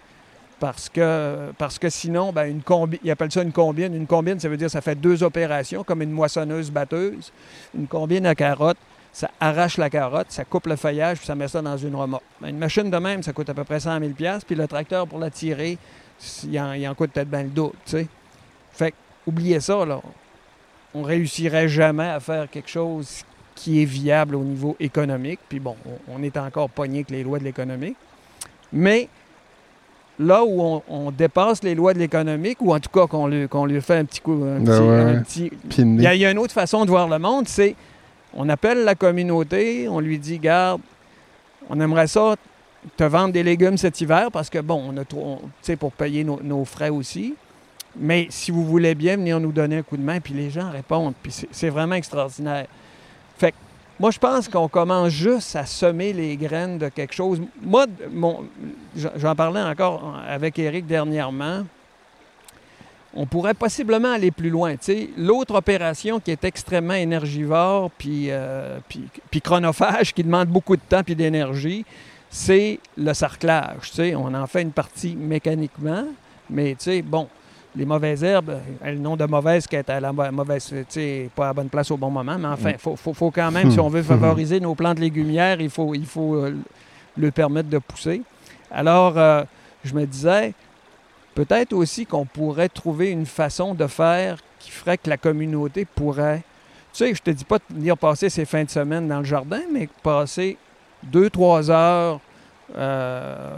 Parce 0.60 0.88
que, 0.88 1.52
parce 1.58 1.78
que 1.80 1.90
sinon, 1.90 2.32
ben, 2.32 2.46
une 2.46 2.62
combi, 2.62 3.00
ils 3.04 3.12
appellent 3.12 3.32
ça 3.32 3.42
une 3.42 3.52
combine. 3.52 3.94
Une 3.94 4.08
combine, 4.08 4.40
ça 4.40 4.48
veut 4.48 4.58
dire 4.58 4.68
que 4.68 4.72
ça 4.72 4.82
fait 4.82 4.96
deux 4.96 5.22
opérations, 5.24 5.84
comme 5.84 6.02
une 6.02 6.12
moissonneuse-batteuse. 6.12 7.34
Une 7.76 7.88
combine 7.88 8.26
à 8.26 8.36
carotte, 8.36 8.78
ça 9.16 9.32
arrache 9.40 9.78
la 9.78 9.90
carotte, 9.90 10.28
ça 10.30 10.44
coupe 10.44 10.68
le 10.68 10.76
feuillage, 10.76 11.20
puis 11.20 11.26
ça 11.26 11.36
met 11.36 11.48
ça 11.48 11.62
dans 11.62 11.78
une 11.78 11.96
remorque. 11.96 12.22
Ben, 12.42 12.50
une 12.50 12.58
machine 12.58 12.90
de 12.90 12.98
même, 12.98 13.24
ça 13.24 13.32
coûte 13.32 13.50
à 13.50 13.54
peu 13.54 13.64
près 13.64 13.80
100 13.80 13.98
000 14.00 14.12
puis 14.46 14.56
le 14.56 14.68
tracteur, 14.68 15.08
pour 15.08 15.20
la 15.20 15.30
tirer, 15.30 15.78
il 16.44 16.60
en, 16.60 16.74
il 16.74 16.86
en 16.86 16.94
coûte 16.96 17.12
peut-être 17.12 17.30
bien 17.30 17.44
le 17.44 17.50
double, 17.50 17.76
tu 17.86 17.92
sais. 17.92 18.08
Fait 18.74 18.92
que, 18.92 18.96
oubliez 19.26 19.62
ça, 19.62 19.86
là. 19.86 20.02
On 20.94 21.02
réussirait 21.04 21.70
jamais 21.70 22.10
à 22.10 22.20
faire 22.20 22.50
quelque 22.50 22.70
chose 22.70 23.24
qui 23.56 23.82
est 23.82 23.86
viable 23.86 24.36
au 24.36 24.44
niveau 24.44 24.76
économique. 24.82 25.40
Puis 25.48 25.62
bon, 25.62 25.78
on, 26.10 26.18
on 26.20 26.22
est 26.24 26.36
encore 26.36 26.70
pogné 26.70 26.96
avec 26.98 27.10
les 27.12 27.24
lois 27.24 27.40
de 27.40 27.46
l'économique. 27.46 27.96
Mais 28.74 29.08
là 30.20 30.44
où 30.44 30.62
on, 30.62 30.84
on 30.90 31.12
dépasse 31.12 31.64
les 31.64 31.74
lois 31.74 31.94
de 31.94 32.00
l'économique, 32.00 32.58
ou 32.60 32.74
en 32.74 32.82
tout 32.82 32.90
cas 32.90 33.08
qu'on 33.08 33.28
lui, 33.28 33.48
lui 33.68 33.82
fait 33.82 33.96
un 33.98 34.04
petit 34.04 34.20
coup, 34.20 34.44
un 34.46 34.60
Ben 34.60 35.24
petit- 35.24 35.44
ouais. 35.44 35.54
y, 36.04 36.16
il 36.16 36.22
y 36.22 36.26
a 36.26 36.32
une 36.32 36.38
autre 36.38 36.54
façon 36.54 36.84
de 36.84 36.90
voir 36.90 37.08
le 37.08 37.18
monde, 37.20 37.48
c'est 37.48 37.76
on 38.36 38.50
appelle 38.50 38.84
la 38.84 38.96
communauté, 38.96 39.88
on 39.88 40.00
lui 40.00 40.20
dit, 40.20 40.40
garde, 40.40 40.82
on 41.70 41.80
aimerait 41.80 42.08
ça 42.08 42.36
te 42.96 43.04
vendre 43.04 43.34
des 43.34 43.44
légumes 43.44 43.78
cet 43.78 44.00
hiver 44.02 44.30
parce 44.32 44.50
que, 44.50 44.60
bon, 44.60 44.84
on 44.90 44.98
a 44.98 45.06
trop, 45.06 45.42
tu 45.64 45.76
pour 45.78 45.92
payer 45.92 46.24
nos, 46.24 46.66
frais 46.66 46.90
aussi. 46.90 47.36
Mais 47.98 48.28
si 48.30 48.52
vous 48.52 48.66
voulez 48.66 48.94
bien 48.94 49.16
venir 49.16 49.40
nous 49.40 49.54
donner 49.54 49.78
un 49.78 49.82
coup 49.82 49.98
de 49.98 50.02
main, 50.02 50.20
puis 50.20 50.34
les 50.34 50.50
gens 50.50 50.70
répondent, 50.70 51.14
puis 51.24 51.32
c'est- 51.32 51.70
vraiment 51.70 51.96
extraordinaire. 51.96 52.68
Fait 53.38 53.52
que 53.52 53.58
moi, 54.00 54.12
je 54.12 54.20
pense 54.20 54.50
qu'on 54.50 54.68
commence 54.68 55.10
juste 55.10 55.56
à 55.56 55.66
semer 55.66 56.12
les 56.12 56.36
graines 56.36 56.78
de 56.78 56.90
quelque 56.90 57.14
chose. 57.14 57.42
Moi, 57.62 57.86
j'en 59.16 59.36
parlais 59.36 59.62
encore 59.62 60.20
avec 60.28 60.60
Eric 60.60 60.86
dernièrement. 60.86 61.64
On 63.16 63.26
pourrait 63.26 63.54
possiblement 63.54 64.12
aller 64.12 64.32
plus 64.32 64.50
loin. 64.50 64.76
L'autre 65.18 65.56
opération 65.56 66.20
qui 66.20 66.32
est 66.32 66.44
extrêmement 66.44 66.94
énergivore 66.96 67.90
puis, 67.98 68.28
euh, 68.30 68.78
puis, 68.90 69.04
puis 69.32 69.42
chronophage, 69.42 70.14
qui 70.14 70.24
demande 70.24 70.50
beaucoup 70.50 70.76
de 70.76 70.82
temps 70.88 71.02
puis 71.04 71.16
d'énergie, 71.16 71.86
c'est 72.30 72.80
le 72.98 73.14
sarclage. 73.14 73.92
On 74.18 74.34
en 74.34 74.48
fait 74.48 74.62
une 74.62 74.72
partie 74.72 75.16
mécaniquement, 75.16 76.04
mais 76.50 76.76
bon, 77.06 77.28
les 77.78 77.86
mauvaises 77.86 78.24
herbes, 78.24 78.60
elles 78.84 79.02
n'ont 79.02 79.16
de 79.16 79.26
mauvaise 79.26 79.66
qu'être 79.68 79.90
à 79.92 80.00
la 80.00 80.12
mauvaise, 80.12 80.74
pas 81.36 81.46
à 81.46 81.48
la 81.48 81.54
bonne 81.54 81.70
place 81.70 81.92
au 81.92 81.98
bon 81.98 82.10
moment, 82.10 82.38
mais 82.38 82.48
enfin, 82.48 82.72
il 82.72 82.78
faut, 82.78 82.96
faut- 82.96 83.14
faut 83.14 83.32
quand 83.32 83.52
même, 83.52 83.72
si 83.72 83.80
on 83.80 83.90
veut 83.90 84.04
favoriser 84.14 84.60
nos 84.60 84.76
plantes 84.76 85.00
légumières, 85.00 85.60
il 85.62 85.70
faut, 85.70 85.94
il 85.94 86.06
faut 86.06 86.36
euh, 86.36 86.56
le 87.18 87.32
permettre 87.32 87.70
de 87.70 87.78
pousser. 87.78 88.22
Alors, 88.72 89.18
euh, 89.18 89.44
je 89.86 89.94
me 89.94 90.06
disais, 90.06 90.54
peut-être 91.36 91.74
aussi 91.74 92.06
qu'on 92.06 92.26
pourrait 92.26 92.70
trouver 92.70 93.12
une 93.12 93.26
façon 93.26 93.76
de 93.76 93.86
faire 93.86 94.38
qui 94.60 94.72
ferait 94.72 94.98
que 94.98 95.10
la 95.10 95.18
communauté 95.18 95.86
pourrait, 95.86 96.42
tu 96.94 97.06
sais, 97.06 97.14
je 97.14 97.22
te 97.22 97.30
dis 97.30 97.44
pas 97.44 97.60
de 97.60 97.76
venir 97.76 97.98
passer 97.98 98.30
ses 98.30 98.46
fins 98.46 98.64
de 98.64 98.70
semaine 98.70 99.08
dans 99.08 99.20
le 99.20 99.26
jardin, 99.26 99.62
mais 99.72 99.88
passer 100.02 100.58
deux, 101.04 101.30
trois 101.30 101.70
heures 101.70 102.20
euh, 102.76 103.54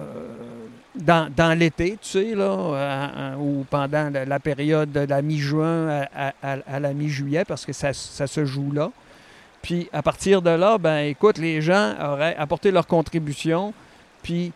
dans, 0.95 1.57
l'été, 1.57 1.97
tu 2.01 2.09
sais, 2.09 2.35
là, 2.35 3.35
ou 3.37 3.63
pendant 3.69 4.11
la, 4.11 4.39
période 4.39 4.91
de 4.91 5.01
la 5.01 5.21
mi-juin 5.21 6.05
à, 6.41 6.79
la 6.79 6.93
mi-juillet, 6.93 7.45
parce 7.45 7.65
que 7.65 7.73
ça, 7.73 7.93
se 7.93 8.45
joue 8.45 8.71
là. 8.71 8.91
Puis 9.61 9.87
à 9.93 10.01
partir 10.01 10.41
de 10.41 10.49
là, 10.49 10.77
ben 10.77 10.99
écoute, 10.99 11.37
les 11.37 11.61
gens 11.61 11.93
auraient 12.01 12.35
apporté 12.37 12.71
leur 12.71 12.87
contribution. 12.87 13.73
Puis, 14.23 14.51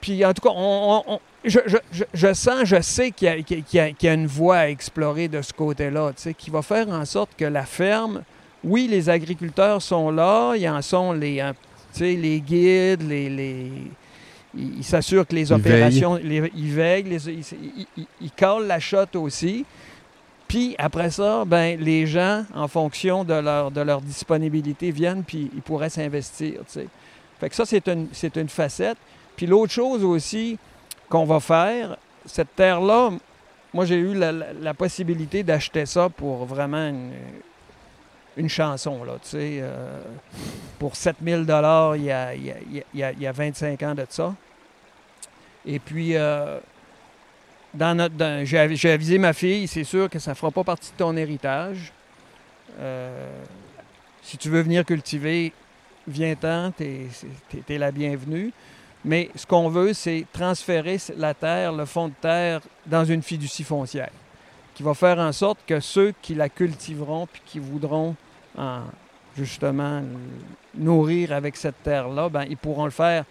puis 0.00 0.24
en 0.24 0.32
tout 0.32 0.42
cas, 0.42 0.54
on- 0.54 1.18
je, 1.44 1.58
je- 1.66 1.76
je- 1.92 2.04
sens, 2.34 2.64
je 2.64 2.80
sais 2.80 3.10
qu'il 3.10 3.28
y, 3.48 3.76
y 3.76 3.94
y 4.02 4.08
a 4.08 4.14
une 4.14 4.26
voie 4.26 4.56
à 4.58 4.68
explorer 4.68 5.28
de 5.28 5.42
ce 5.42 5.52
côté-là, 5.52 6.12
qui 6.38 6.50
va 6.50 6.62
faire 6.62 6.88
en 6.88 7.04
sorte 7.04 7.30
que 7.36 7.44
la 7.44 7.64
ferme, 7.64 8.22
oui, 8.62 8.88
les 8.90 9.08
agriculteurs 9.10 9.82
sont 9.82 10.10
là, 10.10 10.54
ils 10.56 10.68
en 10.68 10.80
sont 10.82 11.12
les, 11.12 11.40
hein, 11.40 11.54
les 12.00 12.40
guides, 12.40 13.02
les, 13.08 13.28
les- 13.28 13.70
ils 14.56 14.84
s'assurent 14.84 15.26
que 15.26 15.34
les 15.34 15.48
Ils 15.50 15.52
opérations, 15.52 16.14
les- 16.16 16.50
ils 16.56 16.70
veillent, 16.72 17.02
les- 17.04 17.28
ils, 17.28 17.40
ils- 17.40 17.86
ils- 17.98 18.06
ils 18.22 18.30
calent 18.30 18.66
la 18.66 18.80
shot 18.80 19.06
aussi. 19.14 19.64
Puis 20.48 20.74
après 20.78 21.10
ça, 21.10 21.44
ben, 21.44 21.78
les 21.80 22.06
gens, 22.06 22.44
en 22.54 22.68
fonction 22.68 23.24
de 23.24 23.34
leur, 23.34 23.70
de 23.70 23.80
leur 23.80 24.00
disponibilité, 24.00 24.90
viennent 24.92 25.24
puis 25.24 25.50
ils 25.54 25.62
pourraient 25.62 25.90
s'investir. 25.90 26.60
Fait 27.40 27.48
que 27.48 27.54
ça, 27.56 27.64
c'est 27.66 27.86
une, 27.88 28.08
c'est 28.12 28.36
une 28.36 28.48
facette. 28.48 28.98
Puis 29.36 29.46
l'autre 29.46 29.72
chose 29.72 30.04
aussi 30.04 30.56
qu'on 31.08 31.24
va 31.24 31.40
faire, 31.40 31.96
cette 32.26 32.54
terre-là, 32.56 33.10
moi 33.72 33.84
j'ai 33.84 33.96
eu 33.98 34.14
la, 34.14 34.74
possibilité 34.74 35.42
d'acheter 35.42 35.86
ça 35.86 36.08
pour 36.08 36.44
vraiment 36.46 36.88
une, 38.36 38.48
chanson, 38.48 39.04
là, 39.04 39.14
tu 39.22 39.28
sais. 39.30 39.58
euh, 39.60 40.00
pour 40.78 40.96
7000 40.96 41.46
dollars 41.46 41.96
il 41.96 42.04
y 42.04 42.10
a, 42.12 42.34
il 42.34 42.54
il 42.92 42.98
y 42.98 43.02
a- 43.02 43.12
il 43.12 43.20
y 43.22 43.26
a 43.26 43.32
25 43.32 43.82
ans 43.82 43.94
de 43.94 44.06
ça. 44.08 44.34
Et 45.66 45.78
puis, 45.78 46.16
euh, 46.16 46.58
dans 47.72 47.96
notre, 47.96 48.44
j'ai 48.44 48.58
avi- 48.58 48.76
j'ai 48.76 48.90
avisé 48.92 49.18
ma 49.18 49.32
fille, 49.32 49.66
c'est 49.66 49.84
sûr 49.84 50.08
que 50.10 50.18
ça 50.18 50.32
ne 50.32 50.36
fera 50.36 50.50
pas 50.50 50.64
partie 50.64 50.92
de 50.92 50.96
ton 50.96 51.16
héritage. 51.16 51.92
Euh, 52.78 53.42
si 54.22 54.36
tu 54.38 54.48
veux 54.48 54.60
venir 54.62 54.84
cultiver, 54.84 55.52
viens-t'en, 56.06 56.70
t'es 56.72 57.08
es, 57.68 57.78
la 57.78 57.90
bienvenue. 57.92 58.52
Mais 59.04 59.30
ce 59.34 59.46
qu'on 59.46 59.68
veut, 59.68 59.92
c'est 59.92 60.26
transférer 60.32 60.98
la 61.16 61.34
terre, 61.34 61.72
le 61.72 61.84
fond 61.84 62.08
de 62.08 62.14
terre, 62.20 62.60
dans 62.86 63.04
une 63.04 63.22
fiducie 63.22 63.64
foncière, 63.64 64.10
qui 64.74 64.82
va 64.82 64.94
faire 64.94 65.18
en 65.18 65.32
sorte 65.32 65.58
que 65.66 65.78
ceux 65.80 66.14
qui 66.22 66.34
la 66.34 66.48
cultiveront 66.48 67.26
puis 67.30 67.42
qui 67.44 67.58
voudront 67.58 68.16
en, 68.56 68.80
justement 69.36 70.02
nourrir 70.74 71.32
avec 71.32 71.56
cette 71.56 71.82
terre-là, 71.82 72.28
ben, 72.28 72.44
ils 72.48 72.56
pourront 72.56 72.84
le 72.86 72.90
faire 72.90 73.24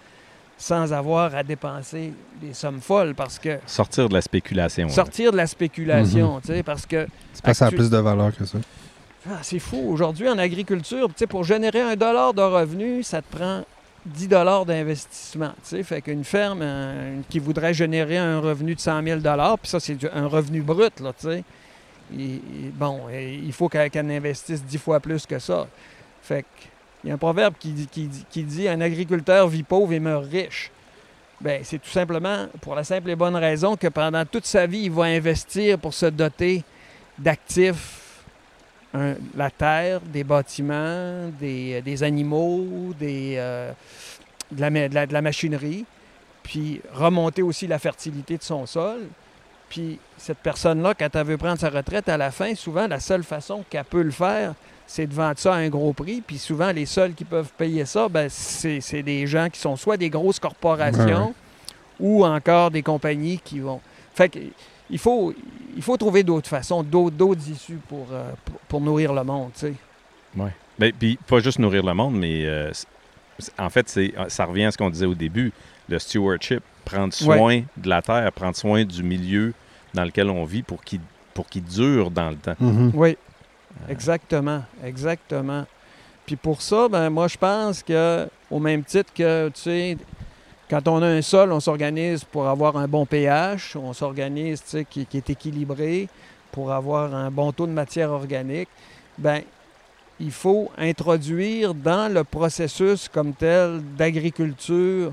sans 0.58 0.94
avoir 0.94 1.36
à 1.36 1.44
dépenser 1.44 2.14
des 2.40 2.54
sommes 2.54 2.80
folles 2.80 3.16
parce 3.16 3.40
que 3.40 3.58
Sortir 3.66 4.08
de 4.08 4.14
la 4.14 4.22
spéculation. 4.22 4.88
sortir 4.90 5.32
de 5.32 5.38
la 5.38 5.48
spéculation, 5.48 6.40
tu 6.40 6.48
sais, 6.54 6.64
parce 6.64 6.86
que 6.86 7.08
C'est 7.34 7.44
pas 7.44 7.54
ça 7.54 7.68
a 7.68 7.72
plus 7.72 7.90
de 7.90 7.98
valeur 7.98 8.36
que 8.36 8.46
ça. 8.46 8.60
ah, 9.30 9.40
c'est 9.42 9.60
fou. 9.60 9.84
Aujourd'hui, 9.90 10.30
en 10.30 10.38
agriculture, 10.38 11.08
tu 11.08 11.14
sais, 11.18 11.28
pour 11.28 11.44
générer 11.44 11.82
un 11.82 11.96
dollar 11.96 12.34
de 12.34 12.42
revenu, 12.42 13.02
ça 13.04 13.22
te 13.22 13.36
prend 13.36 13.64
10 14.06 14.28
dollars 14.28 14.66
d'investissement. 14.66 15.54
Fait 15.84 16.02
qu'une 16.02 16.24
ferme 16.24 16.60
euh, 16.62 17.20
qui 17.30 17.40
voudrait 17.40 17.74
générer 17.74 18.18
un 18.18 18.40
revenu 18.40 18.76
de 18.76 18.80
100 18.80 19.04
000 19.04 19.20
puis 19.22 19.70
ça, 19.70 19.80
c'est 19.80 19.98
un 20.14 20.28
revenu 20.28 20.62
brut, 20.62 21.00
là, 21.00 21.14
tu 21.14 21.28
bon, 22.74 23.02
il 23.12 23.54
faut 23.54 23.70
qu'elle 23.70 23.90
investisse 24.12 24.64
10 24.64 24.78
fois 24.78 25.00
plus 25.00 25.26
que 25.26 25.40
ça. 25.40 25.68
Fait 26.22 26.44
que, 26.44 26.48
il 27.04 27.08
y 27.08 27.12
a 27.12 27.16
un 27.16 27.18
proverbe 27.18 27.56
qui, 27.60 27.70
dit- 27.72 27.88
qui, 27.88 28.08
dit- 28.08 28.26
qui 28.30 28.44
dit 28.44 28.68
«Un 28.70 28.80
agriculteur 28.82 29.48
vit 29.48 29.64
pauvre 29.64 29.92
et 29.94 30.00
meurt 30.00 30.26
riche». 30.30 30.72
Ben, 31.42 31.62
c'est 31.64 31.80
tout 31.80 31.90
simplement 31.90 32.48
pour 32.62 32.76
la 32.76 32.84
simple 32.86 33.10
et 33.10 33.16
bonne 33.18 33.36
raison 33.36 33.76
que 33.76 33.88
pendant 33.88 34.26
toute 34.26 34.46
sa 34.46 34.66
vie, 34.66 34.84
il 34.84 34.92
va 34.92 35.04
investir 35.04 35.78
pour 35.80 35.94
se 35.94 36.06
doter 36.06 36.64
d'actifs 37.18 38.00
un- 38.94 39.16
la 39.36 39.50
terre, 39.50 40.02
des 40.02 40.24
bâtiments, 40.24 41.30
des, 41.40 41.82
des 41.82 42.04
animaux, 42.04 42.94
des, 43.00 43.36
euh, 43.38 43.72
de, 44.52 44.62
la, 44.62 44.70
ma- 44.70 44.88
de 44.90 44.94
la- 44.96 45.06
de 45.08 45.14
la 45.14 45.22
machinerie, 45.22 45.86
puis 46.44 46.82
remonter 46.94 47.42
aussi 47.42 47.68
la 47.68 47.80
fertilité 47.80 48.38
de 48.38 48.44
son 48.44 48.66
sol. 48.66 49.00
Puis 49.70 49.98
cette 50.18 50.38
personne-là, 50.38 50.94
quand 50.94 51.16
elle 51.16 51.26
veut 51.26 51.38
prendre 51.38 51.60
sa 51.60 51.70
retraite 51.70 52.08
à 52.08 52.18
la 52.18 52.30
fin, 52.30 52.54
souvent, 52.54 52.88
la 52.88 53.00
seule 53.00 53.24
façon 53.24 53.64
qu'elle 53.70 53.84
peut 53.86 54.04
le 54.04 54.12
faire, 54.12 54.54
c'est 54.86 55.08
de 55.08 55.14
vendre 55.14 55.40
ça 55.40 55.54
à 55.56 55.58
un 55.58 55.70
gros 55.70 55.94
prix. 55.94 56.22
Puis 56.22 56.38
souvent, 56.38 56.72
les 56.72 56.86
seuls 56.86 57.14
qui 57.14 57.26
peuvent 57.26 57.52
payer 57.58 57.86
ça, 57.86 58.08
ben, 58.10 58.28
c'est 58.30 58.82
c'est 58.82 59.02
des 59.02 59.26
gens 59.26 59.50
qui 59.50 59.60
sont 59.60 59.76
soit 59.76 59.98
des 59.98 60.10
grosses 60.12 60.40
corporations 60.40 61.34
ou 62.00 62.24
encore 62.26 62.70
des 62.70 62.84
compagnies 62.84 63.40
qui 63.44 63.60
vont... 63.60 63.80
Fait 64.14 64.30
que, 64.30 64.40
il 64.90 65.00
faut, 65.00 65.34
il 65.76 65.82
faut 65.82 65.98
trouver 65.98 66.24
d'autres 66.24 66.50
façons, 66.50 66.84
d'autres 66.84 67.16
d'autres 67.16 67.48
issues 67.50 67.80
pour, 67.88 68.08
euh, 68.12 68.32
pour, 68.46 68.60
pour 68.60 68.82
nourrir 68.82 69.14
le 69.14 69.24
monde, 69.24 69.52
tu 69.54 69.68
sais. 69.68 69.74
Ben, 70.80 70.92
puis 70.92 71.20
pas 71.28 71.40
juste 71.40 71.60
nourrir 71.60 71.84
le 71.84 71.94
monde, 71.94 72.16
mais 72.16 72.46
euh, 72.46 72.72
en 73.58 73.70
fait, 73.70 73.88
c'est, 73.90 74.14
ça 74.28 74.46
revient 74.46 74.66
à 74.66 74.72
ce 74.72 74.78
qu'on 74.78 74.90
disait 74.90 75.06
au 75.06 75.14
début, 75.16 75.52
le 75.88 76.00
stewardship, 76.00 76.64
prendre 76.86 77.14
soin 77.14 77.62
de 77.78 77.90
la 77.90 78.02
terre, 78.02 78.32
prendre 78.32 78.56
soin 78.56 78.84
du 78.84 79.04
milieu 79.04 79.54
dans 79.94 80.04
lequel 80.04 80.30
on 80.30 80.44
vit 80.46 80.64
pour 80.64 80.84
qu'il, 80.84 81.02
pour 81.34 81.48
qu'il 81.48 81.64
dure 81.64 82.10
dans 82.10 82.30
le 82.32 82.36
temps. 82.38 82.56
Mhm. 82.60 82.92
Oui, 82.96 83.18
exactement, 83.88 84.64
exactement. 84.84 85.66
Puis 86.26 86.36
pour 86.36 86.62
ça, 86.62 86.88
ben 86.88 87.10
moi 87.10 87.28
je 87.28 87.38
pense 87.38 87.84
que 87.84 88.28
au 88.50 88.60
même 88.60 88.84
titre 88.84 89.12
que 89.14 89.50
tu 89.50 89.62
sais, 89.62 89.98
quand 90.70 90.88
on 90.88 91.02
a 91.02 91.08
un 91.08 91.22
sol, 91.22 91.52
on 91.52 91.60
s'organise 91.60 92.24
pour 92.24 92.48
avoir 92.48 92.78
un 92.78 92.88
bon 92.88 93.06
pH, 93.06 93.76
on 93.76 93.94
s'organise, 93.94 94.64
tu 94.64 94.70
sais, 94.70 94.86
qui, 94.86 95.06
qui 95.06 95.18
est 95.18 95.30
équilibré 95.30 96.08
pour 96.52 96.72
avoir 96.72 97.14
un 97.14 97.30
bon 97.32 97.52
taux 97.52 97.68
de 97.68 97.72
matière 97.72 98.12
organique. 98.12 98.70
Ben 99.18 99.42
il 100.20 100.32
faut 100.32 100.72
introduire 100.78 101.74
dans 101.74 102.12
le 102.12 102.24
processus 102.24 103.10
comme 103.10 103.34
tel 103.34 103.82
d'agriculture 103.98 105.12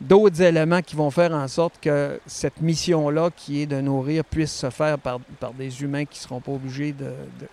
d'autres 0.00 0.40
éléments 0.40 0.80
qui 0.80 0.96
vont 0.96 1.10
faire 1.10 1.32
en 1.32 1.46
sorte 1.46 1.74
que 1.80 2.18
cette 2.26 2.60
mission-là, 2.62 3.30
qui 3.36 3.60
est 3.62 3.66
de 3.66 3.80
nourrir, 3.80 4.24
puisse 4.24 4.52
se 4.52 4.70
faire 4.70 4.98
par, 4.98 5.20
par 5.38 5.52
des 5.52 5.82
humains 5.82 6.04
qui 6.06 6.18
ne 6.20 6.22
seront 6.22 6.40
pas 6.40 6.52
obligés 6.52 6.92
de, 6.92 7.12
de, 7.40 7.48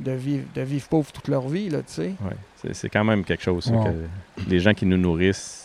de 0.00 0.12
vivre, 0.12 0.44
de 0.54 0.62
vivre 0.62 0.88
pauvres 0.88 1.12
toute 1.12 1.28
leur 1.28 1.46
vie, 1.48 1.68
là, 1.68 1.78
tu 1.80 1.92
sais. 1.92 2.02
Ouais. 2.24 2.36
C'est, 2.62 2.74
c'est 2.74 2.88
quand 2.88 3.04
même 3.04 3.22
quelque 3.24 3.42
chose, 3.42 3.64
ça, 3.64 3.72
Wow. 3.72 3.84
que 3.84 4.48
les 4.48 4.60
gens 4.60 4.72
qui 4.72 4.86
nous 4.86 4.96
nourrissent 4.96 5.61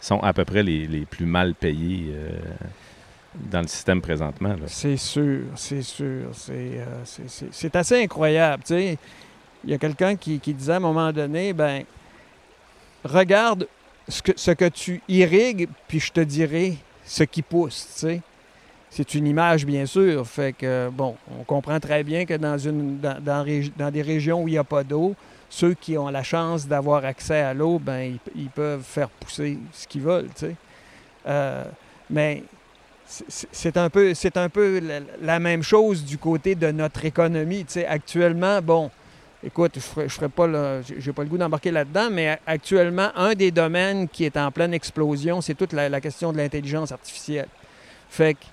sont 0.00 0.20
à 0.20 0.32
peu 0.32 0.44
près 0.44 0.62
les, 0.62 0.86
les 0.86 1.04
plus 1.04 1.26
mal 1.26 1.54
payés 1.54 2.06
euh, 2.10 2.30
dans 3.34 3.60
le 3.60 3.68
système 3.68 4.00
présentement. 4.00 4.56
C'est 4.66 4.96
sûr, 4.96 5.42
c'est 5.54 5.82
sûr. 5.82 6.30
C'est 6.32 6.80
euh, 6.80 7.68
assez 7.74 8.02
incroyable. 8.02 8.62
Il 8.70 9.70
y 9.70 9.74
a 9.74 9.78
quelqu'un 9.78 10.16
qui, 10.16 10.40
qui 10.40 10.54
disait 10.54 10.72
à 10.72 10.76
un 10.76 10.80
moment 10.80 11.12
donné, 11.12 11.52
ben, 11.52 11.84
regarde 13.04 13.68
ce 14.08 14.22
que, 14.22 14.32
ce 14.34 14.52
que 14.52 14.68
tu 14.68 15.02
irrigues, 15.06 15.68
puis 15.86 16.00
je 16.00 16.10
te 16.10 16.20
dirai 16.20 16.76
ce 17.04 17.24
qui 17.24 17.42
pousse, 17.42 17.86
tu 17.92 18.00
sais. 18.00 18.20
C'est 18.92 19.14
une 19.14 19.28
image, 19.28 19.64
bien 19.64 19.86
sûr. 19.86 20.26
Fait 20.26 20.52
que, 20.52 20.88
bon, 20.90 21.14
on 21.38 21.44
comprend 21.44 21.78
très 21.78 22.02
bien 22.02 22.24
que 22.24 22.34
dans, 22.34 22.58
une, 22.58 22.98
dans, 22.98 23.22
dans 23.22 23.46
dans 23.76 23.90
des 23.90 24.02
régions 24.02 24.42
où 24.42 24.48
il 24.48 24.52
n'y 24.52 24.58
a 24.58 24.64
pas 24.64 24.82
d'eau, 24.82 25.14
ceux 25.50 25.74
qui 25.74 25.98
ont 25.98 26.08
la 26.08 26.22
chance 26.22 26.66
d'avoir 26.66 27.04
accès 27.04 27.40
à 27.40 27.52
l'eau, 27.52 27.78
ben, 27.78 28.16
ils, 28.36 28.48
peuvent 28.48 28.82
faire 28.82 29.10
pousser 29.10 29.58
ce 29.72 29.86
qu'ils 29.86 30.02
veulent, 30.02 30.28
tu 30.28 30.46
sais. 30.46 30.56
Euh, 31.26 31.64
mais 32.08 32.44
c'est- 33.04 33.76
un 33.76 33.90
peu, 33.90 34.14
un 34.36 34.48
peu 34.48 34.80
la, 35.20 35.40
même 35.40 35.62
chose 35.64 36.04
du 36.04 36.16
côté 36.16 36.54
de 36.54 36.70
notre 36.70 37.04
économie. 37.04 37.64
tu 37.64 37.72
sais. 37.74 37.86
Actuellement, 37.86 38.62
bon, 38.62 38.90
écoute, 39.42 39.72
je 39.74 39.80
ferai, 39.80 40.08
ferai 40.08 40.28
pas 40.28 40.46
le, 40.46 40.82
j'ai- 40.98 41.12
pas 41.12 41.24
le 41.24 41.28
goût 41.28 41.38
d'embarquer 41.38 41.72
là-dedans, 41.72 42.08
mais 42.12 42.38
actuellement, 42.46 43.10
un 43.16 43.34
des 43.34 43.50
domaines 43.50 44.08
qui 44.08 44.24
est 44.24 44.36
en 44.36 44.52
pleine 44.52 44.72
explosion, 44.72 45.40
c'est 45.40 45.54
toute 45.54 45.72
la, 45.72 45.88
la 45.88 46.00
question 46.00 46.32
de 46.32 46.38
l'intelligence 46.38 46.92
artificielle. 46.92 47.48
Fait 48.08 48.34
que 48.34 48.44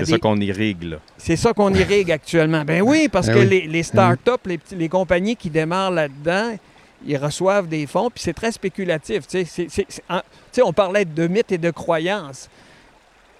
C'est 0.00 0.04
des- 0.06 0.10
ça 0.12 0.18
qu'on 0.18 0.40
irrigue, 0.40 0.82
là. 0.84 0.96
c'est 1.18 1.36
ça 1.36 1.52
qu'on 1.52 1.72
irrigue 1.74 2.10
actuellement. 2.12 2.64
Ben 2.64 2.82
oui, 2.82 3.08
parce 3.08 3.26
Ben 3.26 3.34
que 3.34 3.38
oui. 3.40 3.46
les, 3.48 3.60
les 3.66 3.82
start-up, 3.82 4.40
les, 4.46 4.88
compagnies 4.88 5.34
qui 5.36 5.50
démarrent 5.50 5.90
là-dedans, 5.90 6.56
ils 7.04 7.16
reçoivent 7.16 7.66
des 7.66 7.86
fonds, 7.86 8.08
puis 8.10 8.22
c'est 8.22 8.32
très 8.32 8.52
spéculatif. 8.52 9.24
C'est- 9.26 9.44
c'est- 9.44 9.66
c'est- 9.68 9.86
en- 10.08 10.20
on 10.64 10.72
parlait 10.72 11.04
de 11.04 11.26
mythes 11.26 11.50
et 11.52 11.58
de 11.58 11.70
croyances. 11.70 12.48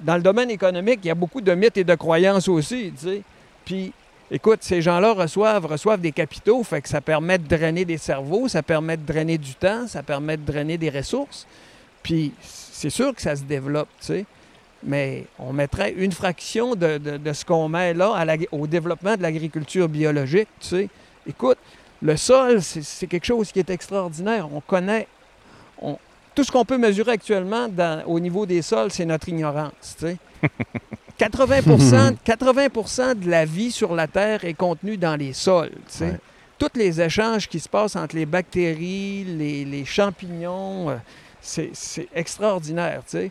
Dans 0.01 0.17
le 0.17 0.23
domaine 0.23 0.51
économique, 0.51 0.99
il 1.05 1.09
y 1.09 1.11
a 1.11 1.15
beaucoup 1.15 1.41
de 1.41 1.55
mythes 1.55 1.77
et 1.77 1.85
de 1.85 1.95
croyances 1.95 2.49
aussi. 2.49 2.93
tu 3.01 3.07
sais. 3.07 3.23
Puis, 3.65 3.93
écoute, 4.33 4.59
ces 4.63 4.83
gens-là 4.83 5.13
reçoivent, 5.13 5.67
reçoivent 5.67 6.01
des 6.01 6.11
capitaux, 6.11 6.65
fait 6.65 6.81
que 6.83 6.89
ça 6.89 7.01
permet 7.01 7.39
de 7.39 7.47
drainer 7.47 7.85
des 7.85 7.99
cerveaux, 7.99 8.49
ça 8.49 8.65
permet 8.65 8.97
de 8.97 9.07
drainer 9.07 9.39
du 9.39 9.55
temps, 9.55 9.87
ça 9.87 10.03
permet 10.03 10.37
de 10.37 10.45
drainer 10.45 10.77
des 10.77 10.91
ressources. 10.91 11.47
Puis, 12.03 12.33
c'est 12.43 12.91
sûr 12.91 13.15
que 13.15 13.23
ça 13.23 13.37
se 13.37 13.45
développe, 13.45 13.89
tu 14.01 14.07
sais 14.07 14.25
mais 14.85 15.25
on 15.39 15.53
mettrait 15.53 15.93
une 15.97 16.13
fraction 16.13 16.75
de, 16.75 16.99
de- 16.99 17.17
de 17.17 17.33
ce 17.33 17.45
qu'on 17.45 17.69
met 17.69 17.95
là 17.95 18.13
à 18.15 18.25
la- 18.25 18.37
au 18.51 18.67
développement 18.67 19.17
de 19.17 19.23
l'agriculture 19.23 19.89
biologique. 19.89 20.49
Tu 20.61 20.67
sais. 20.69 20.89
Écoute, 21.27 21.59
le 22.01 22.17
sol, 22.17 22.61
c'est 22.63 23.07
quelque 23.07 23.25
chose 23.27 23.53
qui 23.53 23.59
est 23.61 23.71
extraordinaire. 23.71 24.49
On 24.53 24.61
connaît. 24.61 25.07
on- 25.81 25.99
tout 26.35 26.45
ce 26.45 26.51
qu'on 26.53 26.65
peut 26.65 26.79
mesurer 26.79 27.13
actuellement 27.13 27.69
dans- 27.69 28.03
au 28.07 28.19
niveau 28.19 28.47
des 28.47 28.63
sols, 28.63 28.91
c'est 28.91 29.05
notre 29.05 29.29
ignorance. 29.29 29.97
tu 29.99 30.07
sais. 30.07 30.17
80, 31.19 32.15
80 32.25 33.15
de 33.15 33.31
la 33.31 33.45
vie 33.45 33.71
sur 33.71 33.95
la 33.95 34.07
Terre 34.07 34.45
est 34.45 34.55
contenue 34.55 34.97
dans 34.97 35.15
les 35.17 35.33
sols. 35.33 35.71
tu 35.71 35.99
sais. 35.99 36.05
Ouais. 36.07 36.19
Tous 36.59 36.71
les 36.75 37.01
échanges 37.01 37.49
qui 37.49 37.59
se 37.61 37.69
passent 37.69 37.97
entre 37.97 38.15
les 38.17 38.27
bactéries, 38.27 39.25
les, 39.25 39.65
les 39.65 39.85
champignons, 39.85 40.91
euh, 40.91 40.97
c'est 41.41 41.71
c'est 41.73 42.09
extraordinaire. 42.15 43.03
tu 43.05 43.19
sais. 43.19 43.31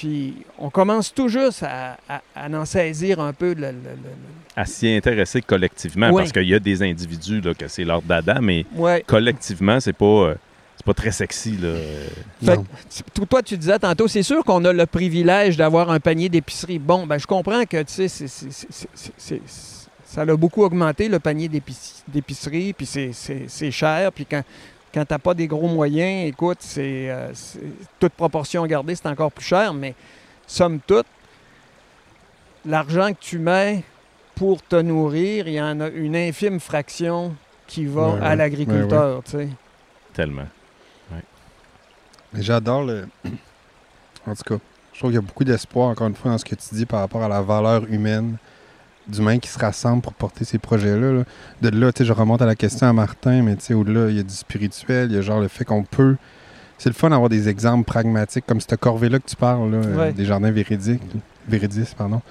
Puis 0.00 0.34
on 0.58 0.70
commence 0.70 1.12
tout 1.12 1.28
juste 1.28 1.62
à, 1.62 1.98
à- 2.08 2.22
à 2.34 2.48
en 2.48 2.64
saisir 2.64 3.20
un 3.20 3.34
peu 3.34 3.48
le, 3.48 3.66
le- 3.66 3.72
le- 3.72 4.56
À 4.56 4.64
s'y 4.64 4.88
intéresser 4.88 5.42
collectivement, 5.42 6.08
Oui. 6.08 6.22
parce 6.22 6.32
qu'il 6.32 6.48
y 6.48 6.54
a 6.54 6.58
des 6.58 6.82
individus 6.82 7.42
là, 7.42 7.52
que 7.52 7.68
c'est 7.68 7.84
leur 7.84 8.00
dada, 8.00 8.40
mais 8.40 8.64
collectivement, 9.06 9.78
c'est 9.78 9.92
pas, 9.92 10.06
euh, 10.06 10.34
c'est 10.78 10.86
pas 10.86 10.94
très 10.94 11.10
sexy. 11.12 11.58
Là. 11.58 11.74
Fait 12.42 12.58
toi, 13.28 13.42
tu 13.42 13.58
disais 13.58 13.78
tantôt, 13.78 14.08
c'est 14.08 14.22
sûr 14.22 14.42
qu'on 14.42 14.64
a 14.64 14.72
le 14.72 14.86
privilège 14.86 15.58
d'avoir 15.58 15.90
un 15.90 16.00
panier 16.00 16.30
d'épicerie. 16.30 16.78
Bon, 16.78 17.06
ben 17.06 17.18
je 17.18 17.26
comprends 17.26 17.64
que, 17.66 17.82
tu 17.82 18.08
sais, 18.08 18.08
c'est- 18.08 19.42
ça 20.06 20.22
a 20.22 20.36
beaucoup 20.36 20.62
augmenté, 20.64 21.08
le 21.10 21.18
panier 21.18 21.48
d'épic- 21.48 22.02
d'épicerie, 22.08 22.72
puis 22.72 22.86
c'est- 22.86 23.10
c'est 23.12 23.44
c'est 23.48 23.70
cher, 23.70 24.10
puis 24.12 24.24
quand, 24.24 24.42
quand 24.92 25.04
tu 25.04 25.12
n'as 25.14 25.18
pas 25.18 25.34
des 25.34 25.46
gros 25.46 25.68
moyens, 25.68 26.28
écoute, 26.28 26.58
c'est 26.60 27.10
euh, 27.10 27.32
c'est- 27.34 27.60
toute 27.98 28.12
proportion 28.12 28.66
gardée, 28.66 28.94
c'est 28.94 29.06
encore 29.06 29.30
plus 29.32 29.44
cher, 29.44 29.72
mais 29.74 29.94
somme 30.46 30.80
toute, 30.86 31.06
l'argent 32.64 33.12
que 33.12 33.18
tu 33.20 33.38
mets 33.38 33.82
pour 34.34 34.62
te 34.62 34.76
nourrir, 34.76 35.46
il 35.48 35.54
y 35.54 35.60
en 35.60 35.80
a 35.80 35.88
une 35.88 36.16
infime 36.16 36.60
fraction 36.60 37.34
qui 37.66 37.84
va 37.86 38.08
Ouais, 38.08 38.20
à 38.20 38.28
ouais. 38.30 38.36
l'agriculteur, 38.36 39.22
tu 39.24 39.30
sais. 39.32 39.48
tellement. 40.14 40.46
Mais 42.32 42.42
j'adore 42.42 42.84
le. 42.84 43.08
En 44.26 44.34
tout 44.34 44.42
cas, 44.44 44.62
je 44.92 44.98
trouve 44.98 45.10
qu'il 45.10 45.14
y 45.20 45.24
a 45.24 45.26
beaucoup 45.26 45.44
d'espoir, 45.44 45.88
encore 45.88 46.06
une 46.06 46.14
fois, 46.14 46.30
dans 46.30 46.38
ce 46.38 46.44
que 46.44 46.54
tu 46.54 46.74
dis 46.74 46.84
par 46.84 47.00
rapport 47.00 47.22
à 47.22 47.28
la 47.28 47.40
valeur 47.40 47.84
humaine 47.90 48.36
d'humains 49.10 49.38
qui 49.38 49.48
se 49.48 49.58
rassemblent 49.58 50.02
pour 50.02 50.14
porter 50.14 50.44
ces 50.44 50.58
projets-là. 50.58 51.12
là. 51.12 51.22
De 51.62 51.68
là, 51.70 51.92
tu 51.92 51.98
sais, 51.98 52.04
je 52.04 52.12
remonte 52.12 52.40
à 52.42 52.46
la 52.46 52.54
question 52.54 52.86
à 52.86 52.92
Martin, 52.92 53.42
mais 53.42 53.56
tu 53.56 53.64
sais, 53.66 53.74
au-delà, 53.74 54.08
il 54.10 54.16
y 54.16 54.20
a 54.20 54.22
du 54.22 54.34
spirituel, 54.34 55.08
il 55.10 55.16
y 55.16 55.18
a 55.18 55.22
genre 55.22 55.40
le 55.40 55.48
fait 55.48 55.64
qu'on 55.64 55.82
peut. 55.82 56.16
C'est 56.78 56.88
le 56.88 56.94
fun 56.94 57.10
d'avoir 57.10 57.28
des 57.28 57.48
exemples 57.48 57.84
pragmatiques 57.84 58.44
comme 58.46 58.60
cette 58.60 58.76
corvée-là 58.80 59.18
que 59.18 59.28
tu 59.28 59.36
parles, 59.36 59.70
là, 59.70 59.76
euh, 59.78 60.12
des 60.12 60.24
jardins 60.24 60.50
véridiques, 60.50 61.02
Véridis, 61.48 61.92
pardon. 61.96 62.22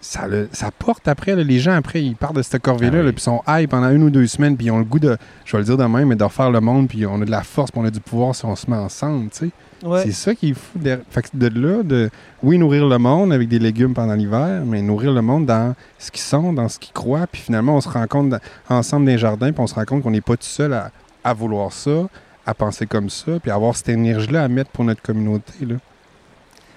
Ça, 0.00 0.26
le- 0.26 0.48
ça 0.50 0.70
porte 0.76 1.06
après, 1.06 1.36
là, 1.36 1.44
les 1.44 1.60
gens 1.60 1.74
après, 1.74 2.02
ils 2.02 2.16
partent 2.16 2.34
de 2.34 2.42
cette 2.42 2.60
corvée-là, 2.60 2.98
Ah 3.02 3.04
oui. 3.04 3.12
puis 3.12 3.20
ils 3.20 3.22
sont 3.22 3.40
high 3.46 3.68
pendant 3.68 3.88
une 3.90 4.02
ou 4.02 4.10
deux 4.10 4.26
semaines, 4.26 4.56
puis 4.56 4.66
ils 4.66 4.70
ont 4.72 4.78
le 4.78 4.84
goût 4.84 4.98
de, 4.98 5.16
je 5.44 5.52
vais 5.52 5.58
le 5.58 5.64
dire 5.64 5.76
de 5.76 5.84
même, 5.84 6.08
mais 6.08 6.16
de 6.16 6.24
refaire 6.24 6.50
le 6.50 6.60
monde, 6.60 6.88
puis 6.88 7.06
on 7.06 7.22
a 7.22 7.24
de 7.24 7.30
la 7.30 7.42
force, 7.44 7.70
puis 7.70 7.80
on 7.80 7.84
a 7.84 7.90
du 7.90 8.00
pouvoir 8.00 8.34
si 8.34 8.44
on 8.44 8.56
se 8.56 8.68
met 8.68 8.76
ensemble, 8.76 9.30
tu 9.30 9.38
sais. 9.46 9.50
Ouais. 9.82 10.02
C'est 10.04 10.12
ça 10.12 10.34
qui 10.34 10.50
est 10.50 10.54
fou. 10.54 10.78
de- 10.78 11.00
Fait 11.10 11.22
que 11.22 11.28
de 11.34 11.48
là, 11.48 11.82
de, 11.82 12.10
oui, 12.42 12.56
nourrir 12.58 12.86
le 12.86 12.98
monde 12.98 13.32
avec 13.32 13.48
des 13.48 13.58
légumes 13.58 13.94
pendant 13.94 14.14
l'hiver, 14.14 14.62
mais 14.64 14.80
nourrir 14.82 15.12
le 15.12 15.22
monde 15.22 15.46
dans 15.46 15.74
ce 15.98 16.10
qu'ils 16.10 16.20
sont, 16.22 16.52
dans 16.52 16.68
ce 16.68 16.78
qu'ils 16.78 16.92
croient. 16.92 17.26
Puis 17.26 17.42
finalement, 17.42 17.76
on 17.76 17.80
se 17.80 17.88
rend 17.88 18.06
compte 18.06 18.30
dans- 18.30 18.40
ensemble 18.68 19.06
des 19.06 19.18
jardins, 19.18 19.50
puis 19.52 19.60
on 19.60 19.66
se 19.66 19.74
rend 19.74 19.84
compte 19.84 20.02
qu'on 20.02 20.10
n'est 20.12 20.20
pas 20.20 20.36
tout 20.36 20.42
seul 20.44 20.72
à, 20.72 20.90
à 21.24 21.34
vouloir 21.34 21.72
ça, 21.72 22.08
à 22.46 22.54
penser 22.54 22.86
comme 22.86 23.10
ça, 23.10 23.32
puis 23.40 23.50
avoir 23.50 23.76
cette 23.76 23.88
énergie-là 23.88 24.44
à 24.44 24.48
mettre 24.48 24.70
pour 24.70 24.84
notre 24.84 25.02
communauté. 25.02 25.52
Là. 25.66 25.76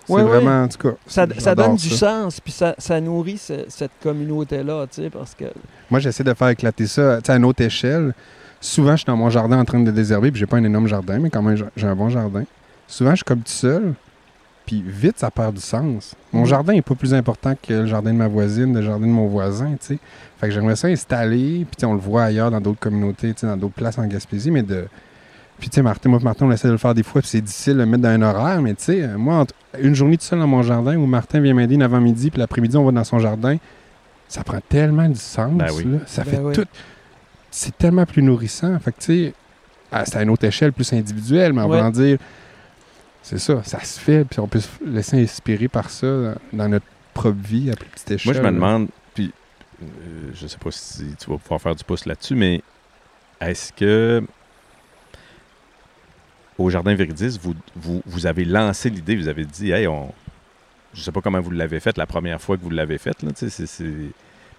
C'est 0.08 0.14
Ouais, 0.14 0.22
ouais. 0.22 0.28
vraiment, 0.28 0.64
en 0.64 0.68
tout 0.68 0.78
cas. 0.78 0.96
Ça, 1.08 1.26
ça 1.40 1.56
donne 1.56 1.76
du 1.78 1.90
ça. 1.90 2.24
sens, 2.24 2.40
puis 2.40 2.52
ça, 2.54 2.76
ça 2.78 3.02
nourrit 3.02 3.40
ce- 3.40 3.66
cette 3.70 3.90
communauté-là, 4.04 4.86
tu 4.88 5.02
sais, 5.02 5.10
parce 5.10 5.34
que... 5.34 5.46
Moi, 5.90 6.00
j'essaie 6.00 6.24
de 6.24 6.34
faire 6.36 6.50
éclater 6.50 6.86
ça 6.86 7.20
à 7.28 7.36
une 7.36 7.46
autre 7.46 7.64
échelle. 7.64 8.14
Souvent, 8.62 8.92
je 8.92 8.98
suis 8.98 9.06
dans 9.06 9.18
mon 9.18 9.30
jardin 9.32 9.60
en 9.60 9.66
train 9.66 9.80
de 9.80 9.90
désherber, 9.92 10.32
puis 10.32 10.40
j'ai 10.40 10.46
pas 10.46 10.58
un 10.58 10.64
énorme 10.64 10.88
jardin, 10.88 11.18
mais 11.20 11.30
quand 11.32 11.42
même, 11.42 11.58
j'ai 11.76 11.88
un 11.88 11.96
bon 11.96 12.10
jardin. 12.10 12.44
Souvent, 12.88 13.12
je 13.12 13.18
suis 13.18 13.24
comme 13.26 13.40
tout 13.40 13.52
seul, 13.52 13.94
puis 14.66 14.84
vite, 14.86 15.20
ça 15.20 15.30
perd 15.32 15.56
du 15.56 15.62
sens. 15.62 16.16
Mon 16.34 16.42
Mhm. 16.42 16.46
jardin 16.48 16.74
est 16.74 16.82
pas 16.82 16.96
plus 16.96 17.14
important 17.14 17.54
que 17.62 17.74
le 17.74 17.86
jardin 17.88 18.12
de 18.14 18.18
ma 18.18 18.28
voisine, 18.28 18.74
le 18.74 18.82
jardin 18.82 19.06
de 19.08 19.12
mon 19.12 19.28
voisin, 19.28 19.72
tu 19.80 19.88
sais. 19.96 20.00
Fait 20.40 20.48
que 20.48 20.54
j'aimerais 20.54 20.76
ça 20.76 20.88
installer, 20.88 21.66
puis 21.66 21.76
tu 21.78 21.82
sais, 21.82 21.86
on 21.86 21.94
le 21.94 22.00
voit 22.00 22.24
ailleurs 22.24 22.52
dans 22.52 22.62
d'autres 22.62 22.80
communautés, 22.80 23.34
tu 23.34 23.42
sais, 23.42 23.48
dans 23.48 23.58
d'autres 23.58 23.74
places 23.76 23.98
en 23.98 24.06
Gaspésie, 24.08 24.52
mais 24.52 24.64
de... 24.64 24.86
Puis 25.60 25.70
tu 25.70 25.76
sais, 25.76 25.82
Martin, 25.82 26.10
moi 26.10 26.20
et 26.20 26.24
Martin, 26.24 26.46
on 26.48 26.52
essaie 26.52 26.68
de 26.68 26.74
le 26.74 26.78
faire 26.78 26.94
des 26.94 27.04
fois, 27.04 27.22
puis 27.22 27.30
c'est 27.30 27.42
difficile 27.42 27.74
de 27.76 27.80
le 27.80 27.86
mettre 27.86 28.04
dans 28.04 28.10
un 28.10 28.22
horaire, 28.22 28.62
mais 28.62 28.74
tu 28.74 28.84
sais, 28.84 29.04
euh, 29.04 29.18
moi, 29.18 29.36
entre 29.36 29.54
une 29.80 29.96
journée 29.96 30.18
tout 30.18 30.26
seul 30.26 30.40
dans 30.40 30.48
mon 30.48 30.62
jardin, 30.64 30.98
où 30.98 31.06
Martin 31.06 31.40
vient 31.40 31.54
m'aider 31.54 31.76
une 31.76 31.82
avant-midi, 31.84 32.30
puis 32.30 32.40
l'après-midi, 32.40 32.76
on 32.76 32.84
va 32.84 32.92
dans 32.92 33.04
son 33.06 33.20
jardin, 33.20 33.56
ça 34.28 34.44
prend 34.44 34.60
tellement 34.68 35.08
du 35.08 35.16
sens, 35.20 35.54
Ben 35.54 35.68
oui. 35.78 35.84
là. 35.86 35.98
Ça 36.08 36.24
Ben 36.24 36.32
fait 36.32 36.40
oui. 36.40 36.54
tout... 36.54 36.66
C'est 37.52 37.78
tellement 37.78 38.06
plus 38.06 38.22
nourrissant. 38.22 38.78
Fait 38.80 38.92
que, 38.92 39.00
tu 39.00 39.06
sais, 39.28 39.34
c'est 40.06 40.18
à 40.18 40.24
une 40.24 40.30
autre 40.30 40.44
échelle, 40.44 40.74
plus 40.74 40.92
individuelle, 40.92 41.54
mais 41.54 41.62
en 41.62 41.70
Ouais. 41.70 41.78
voulant 41.78 41.90
dire, 41.92 42.18
c'est 43.26 43.40
ça, 43.40 43.64
ça 43.64 43.80
se 43.84 44.00
fait, 44.00 44.24
puis 44.24 44.40
on 44.40 44.48
peut 44.48 44.60
se 44.60 44.70
laisser 44.86 45.22
inspirer 45.22 45.68
par 45.68 45.90
ça 45.90 46.36
dans- 46.54 46.70
notre 46.70 46.86
propre 47.14 47.40
vie 47.42 47.72
à 47.72 47.76
plus 47.76 47.90
petite 47.90 48.12
échelle. 48.12 48.34
Moi, 48.34 48.42
je 48.42 48.48
me 48.48 48.54
demande, 48.54 48.88
puis 49.14 49.32
euh, 49.82 49.86
je 50.34 50.48
sais 50.48 50.58
pas 50.58 50.70
si 50.72 51.06
tu 51.20 51.30
vas 51.30 51.38
pouvoir 51.38 51.60
faire 51.62 51.76
du 51.76 51.84
pouce 51.84 52.06
là-dessus, 52.06 52.36
mais 52.36 52.62
est-ce 53.42 53.74
que 53.74 54.24
au 56.58 56.70
Jardin 56.70 56.94
Véridis, 56.96 57.38
vous, 57.42 57.54
vous, 57.76 58.02
vous 58.06 58.26
avez 58.26 58.46
lancé 58.46 58.90
l'idée, 58.90 59.16
vous 59.16 59.28
avez 59.28 59.46
dit, 59.46 59.72
hey, 59.72 59.88
on. 59.88 60.14
Je 60.94 61.02
sais 61.02 61.12
pas 61.12 61.20
comment 61.20 61.42
vous 61.42 61.52
l'avez 61.52 61.82
fait 61.82 61.98
la 61.98 62.06
première 62.06 62.40
fois 62.42 62.56
que 62.56 62.62
vous 62.62 62.70
l'avez 62.70 62.98
fait, 62.98 63.22
là, 63.22 63.32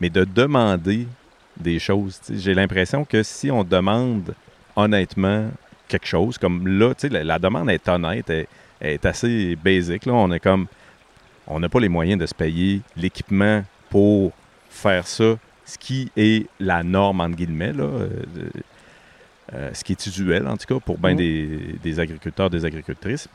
mais 0.00 0.10
de 0.10 0.24
demander 0.24 1.08
des 1.56 1.78
choses. 1.78 2.20
J'ai 2.30 2.52
l'impression 2.52 3.06
que 3.06 3.22
si 3.22 3.50
on 3.50 3.64
demande 3.64 4.34
honnêtement 4.76 5.48
quelque 5.88 6.06
chose, 6.06 6.38
comme 6.38 6.66
là, 6.66 6.94
tu 6.94 7.02
sais, 7.02 7.08
la, 7.08 7.24
la 7.24 7.38
demande 7.38 7.70
est 7.70 7.88
honnête, 7.88 8.28
elle, 8.30 8.46
elle 8.80 8.90
est 8.92 9.06
assez 9.06 9.56
basique. 9.56 10.06
Là. 10.06 10.12
On 10.14 10.30
est 10.32 10.40
comme. 10.40 10.66
On 11.46 11.60
n'a 11.60 11.68
pas 11.68 11.78
les 11.80 11.88
moyens 11.88 12.20
de 12.20 12.26
se 12.26 12.34
payer 12.34 12.80
l'équipement 12.96 13.62
pour 13.88 14.32
faire 14.68 15.06
ça, 15.06 15.36
ce 15.64 15.78
qui 15.78 16.10
est 16.16 16.46
la 16.58 16.82
norme, 16.82 17.20
entre 17.20 17.36
guillemets, 17.36 17.72
là, 17.72 17.84
euh, 17.84 18.08
euh, 19.54 19.70
ce 19.72 19.84
qui 19.84 19.92
est 19.92 20.06
usuel, 20.06 20.46
en 20.48 20.56
tout 20.56 20.66
cas, 20.66 20.80
pour 20.84 20.98
bien 20.98 21.12
Mhm. 21.12 21.16
des, 21.16 21.58
des 21.82 22.00
agriculteurs, 22.00 22.50
des 22.50 22.64
agricultrices. 22.64 23.28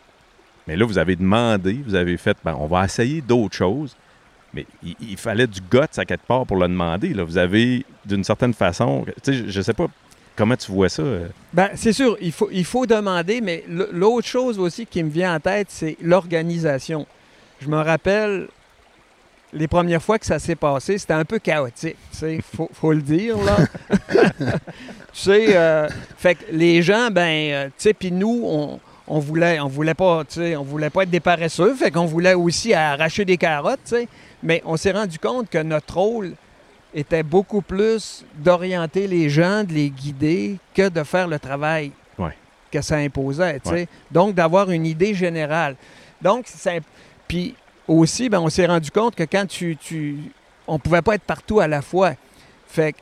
Mais 0.68 0.76
là, 0.76 0.86
vous 0.86 0.98
avez 0.98 1.16
demandé, 1.16 1.80
vous 1.86 1.96
avez 1.96 2.18
fait, 2.18 2.38
ben, 2.44 2.56
on 2.60 2.68
va 2.68 2.84
essayer 2.86 3.22
d'autres 3.22 3.56
choses. 3.56 3.96
Mais 4.54 4.66
il, 4.84 4.96
il 5.00 5.18
fallait 5.18 5.48
du 5.48 5.62
guts 5.62 5.80
à 5.98 6.06
quelque 6.06 6.28
part 6.28 6.46
pour 6.46 6.58
le 6.58 6.68
demander. 6.68 7.14
Là. 7.14 7.24
Vous 7.24 7.38
avez, 7.38 7.86
d'une 8.06 8.24
certaine 8.26 8.54
façon, 8.54 9.06
tu 9.24 9.34
sais, 9.34 9.50
je 9.50 9.58
ne 9.58 9.64
sais 9.64 9.74
pas 9.74 9.88
comment 10.36 10.56
tu 10.56 10.72
vois 10.72 10.90
ça. 10.90 11.02
euh? 11.04 11.28
Ben, 11.54 11.70
c'est 11.76 11.94
sûr, 11.94 12.18
il 12.22 12.32
faut, 12.32 12.50
il 12.52 12.66
faut 12.66 12.86
demander, 12.86 13.42
mais 13.42 13.64
l'autre 13.68 14.28
chose 14.28 14.60
aussi 14.60 14.86
qui 14.86 15.04
me 15.04 15.10
vient 15.10 15.36
en 15.36 15.40
tête, 15.40 15.68
c'est 15.70 15.98
l'organisation. 16.02 17.06
Je 17.62 17.68
me 17.68 17.78
rappelle 17.78 18.48
les 19.54 19.68
premières 19.68 20.02
fois 20.02 20.18
que 20.18 20.26
ça 20.26 20.40
s'est 20.40 20.56
passé, 20.56 20.98
c'était 20.98 21.14
un 21.14 21.26
peu 21.26 21.38
chaotique, 21.40 21.98
tu 22.12 22.18
sais, 22.18 22.40
faut, 22.56 22.70
faut 22.74 22.94
le 22.94 23.02
dire, 23.02 23.36
là. 23.38 23.58
tu 24.40 24.46
sais, 25.14 25.58
euh, 25.58 25.90
fait 26.18 26.36
que 26.36 26.44
les 26.52 26.82
gens, 26.82 27.10
ben, 27.12 27.52
euh, 27.52 27.66
tu 27.68 27.74
sais, 27.78 27.94
puis 27.94 28.12
nous, 28.12 28.44
on, 28.46 28.80
on 29.08 29.20
voulait, 29.20 29.60
on 29.60 29.68
voulait 29.68 29.94
pas, 29.94 30.24
tu 30.24 30.36
sais, 30.36 30.56
on 30.56 30.64
voulait 30.64 30.90
pas 30.90 31.04
être 31.04 31.10
des 31.10 31.20
paresseux, 31.20 31.76
fait 31.76 31.92
qu'on 31.92 32.06
voulait 32.06 32.34
aussi 32.34 32.74
arracher 32.74 33.26
des 33.26 33.38
carottes, 33.38 33.82
tu 33.84 33.96
sais, 33.96 34.08
mais 34.42 34.62
on 34.66 34.78
s'est 34.78 34.92
rendu 34.92 35.20
compte 35.20 35.50
que 35.50 35.62
notre 35.62 35.96
rôle 35.98 36.34
était 36.94 37.24
beaucoup 37.24 37.62
plus 37.62 38.26
d'orienter 38.38 39.08
les 39.08 39.30
gens, 39.30 39.64
de 39.64 39.74
les 39.74 39.90
guider, 39.90 40.58
que 40.74 40.90
de 40.90 41.04
faire 41.04 41.28
le 41.28 41.40
travail 41.40 41.92
Ouais. 42.18 42.36
que 42.72 42.82
ça 42.82 42.98
imposait. 42.98 43.60
Ouais. 43.66 43.88
Donc, 44.12 44.36
d'avoir 44.36 44.70
une 44.72 44.86
idée 44.86 45.14
générale. 45.14 45.76
Donc, 46.22 46.46
ça, 46.48 46.72
puis 47.28 47.56
aussi, 47.88 48.30
ben, 48.30 48.40
on 48.40 48.50
s'est 48.50 48.66
rendu 48.66 48.92
compte 48.92 49.16
que 49.16 49.24
quand 49.24 49.46
tu, 49.48 49.78
tu 49.78 50.18
on 50.68 50.78
pouvait 50.80 51.02
pas 51.02 51.16
être 51.16 51.24
partout 51.24 51.60
à 51.60 51.68
la 51.68 51.82
fois. 51.82 52.14
Fait 52.68 52.94
que, 52.94 52.98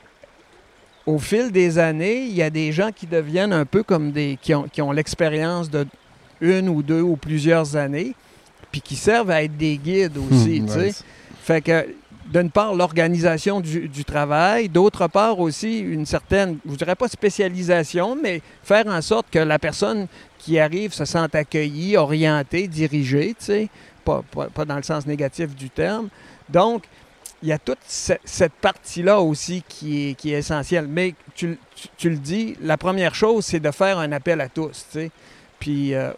au 1.05 1.17
fil 1.19 1.51
des 1.51 1.77
années, 1.79 2.23
il 2.25 2.33
y 2.33 2.41
a 2.43 2.49
des 2.49 2.71
gens 2.71 2.91
qui 2.91 3.07
deviennent 3.07 3.53
un 3.53 3.65
peu 3.65 3.83
comme 3.83 4.11
des. 4.11 4.37
qui 4.41 4.53
ont, 4.53 4.63
qui 4.63 4.81
ont 4.81 4.91
l'expérience 4.91 5.69
de 5.69 5.85
une 6.41 6.69
ou 6.69 6.81
deux 6.83 7.01
ou 7.01 7.15
plusieurs 7.17 7.75
années, 7.75 8.15
puis 8.71 8.79
qui 8.81 8.95
servent 8.95 9.31
à 9.31 9.43
être 9.43 9.57
des 9.57 9.77
guides 9.77 10.17
aussi. 10.17 10.61
Hmm, 10.61 10.65
tu 10.67 10.71
sais. 10.73 10.79
ouais, 10.79 10.93
Fait 11.43 11.61
que, 11.61 11.87
d'une 12.31 12.51
part, 12.51 12.75
l'organisation 12.75 13.59
du, 13.59 14.05
travail, 14.05 14.69
d'autre 14.69 15.07
part 15.07 15.39
aussi 15.39 15.79
une 15.79 16.05
certaine, 16.05 16.59
je 16.69 16.75
dirais 16.75 16.95
pas 16.95 17.07
spécialisation, 17.07 18.15
mais 18.21 18.41
faire 18.63 18.85
en 18.87 19.01
sorte 19.01 19.27
que 19.31 19.39
la 19.39 19.57
personne 19.57 20.07
qui 20.37 20.59
arrive 20.59 20.93
se 20.93 21.05
sente 21.05 21.33
accueillie, 21.33 21.97
orientée, 21.97 22.67
dirigée, 22.67 23.35
tu 23.39 23.45
sais, 23.45 23.69
pas, 24.05 24.23
pas- 24.53 24.65
dans 24.65 24.77
le 24.77 24.83
sens 24.83 25.07
négatif 25.07 25.55
du 25.55 25.69
terme. 25.71 26.09
Donc, 26.47 26.83
il 27.41 27.49
y 27.49 27.51
a 27.51 27.57
toute 27.57 27.79
ce- 27.87 28.13
cette 28.23 28.53
partie-là 28.53 29.19
aussi 29.21 29.63
qui 29.67 30.09
est, 30.09 30.13
qui 30.13 30.33
est 30.33 30.37
essentielle. 30.39 30.87
Mais 30.87 31.15
tu, 31.35 31.57
tu- 31.75 31.87
tu 31.97 32.09
le 32.11 32.17
dis, 32.17 32.55
la 32.61 32.77
première 32.77 33.15
chose, 33.15 33.45
c'est 33.45 33.59
de 33.59 33.71
faire 33.71 33.97
un 33.97 34.11
appel 34.11 34.39
à 34.41 34.49
tous, 34.49 34.85
tu 34.91 34.99
sais. 34.99 35.11
Puis, 35.59 35.93
euh, 35.95 36.11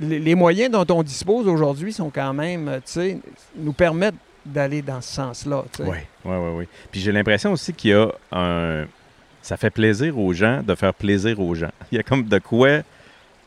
les, 0.00 0.18
les 0.18 0.34
moyens 0.34 0.70
dont 0.70 0.86
on 0.96 1.02
dispose 1.02 1.46
aujourd'hui 1.46 1.92
sont 1.92 2.10
quand 2.10 2.32
même, 2.32 2.68
euh, 2.68 2.76
tu 2.78 2.92
sais, 2.92 3.18
nous 3.56 3.72
permettent 3.72 4.14
d'aller 4.44 4.82
dans 4.82 5.00
ce 5.00 5.14
sens-là. 5.14 5.64
Oui, 5.80 5.86
oui, 6.24 6.36
oui, 6.36 6.50
oui. 6.56 6.68
Puis 6.90 7.00
j'ai 7.00 7.12
l'impression 7.12 7.52
aussi 7.52 7.72
qu'il 7.72 7.90
y 7.90 7.94
a 7.94 8.08
un. 8.32 8.84
Ça 9.40 9.56
fait 9.56 9.70
plaisir 9.70 10.18
aux 10.18 10.32
gens 10.32 10.62
de 10.62 10.74
faire 10.74 10.94
plaisir 10.94 11.40
aux 11.40 11.54
gens. 11.54 11.70
Il 11.92 11.96
y 11.96 11.98
a 11.98 12.02
comme 12.02 12.24
de 12.24 12.38
quoi. 12.38 12.80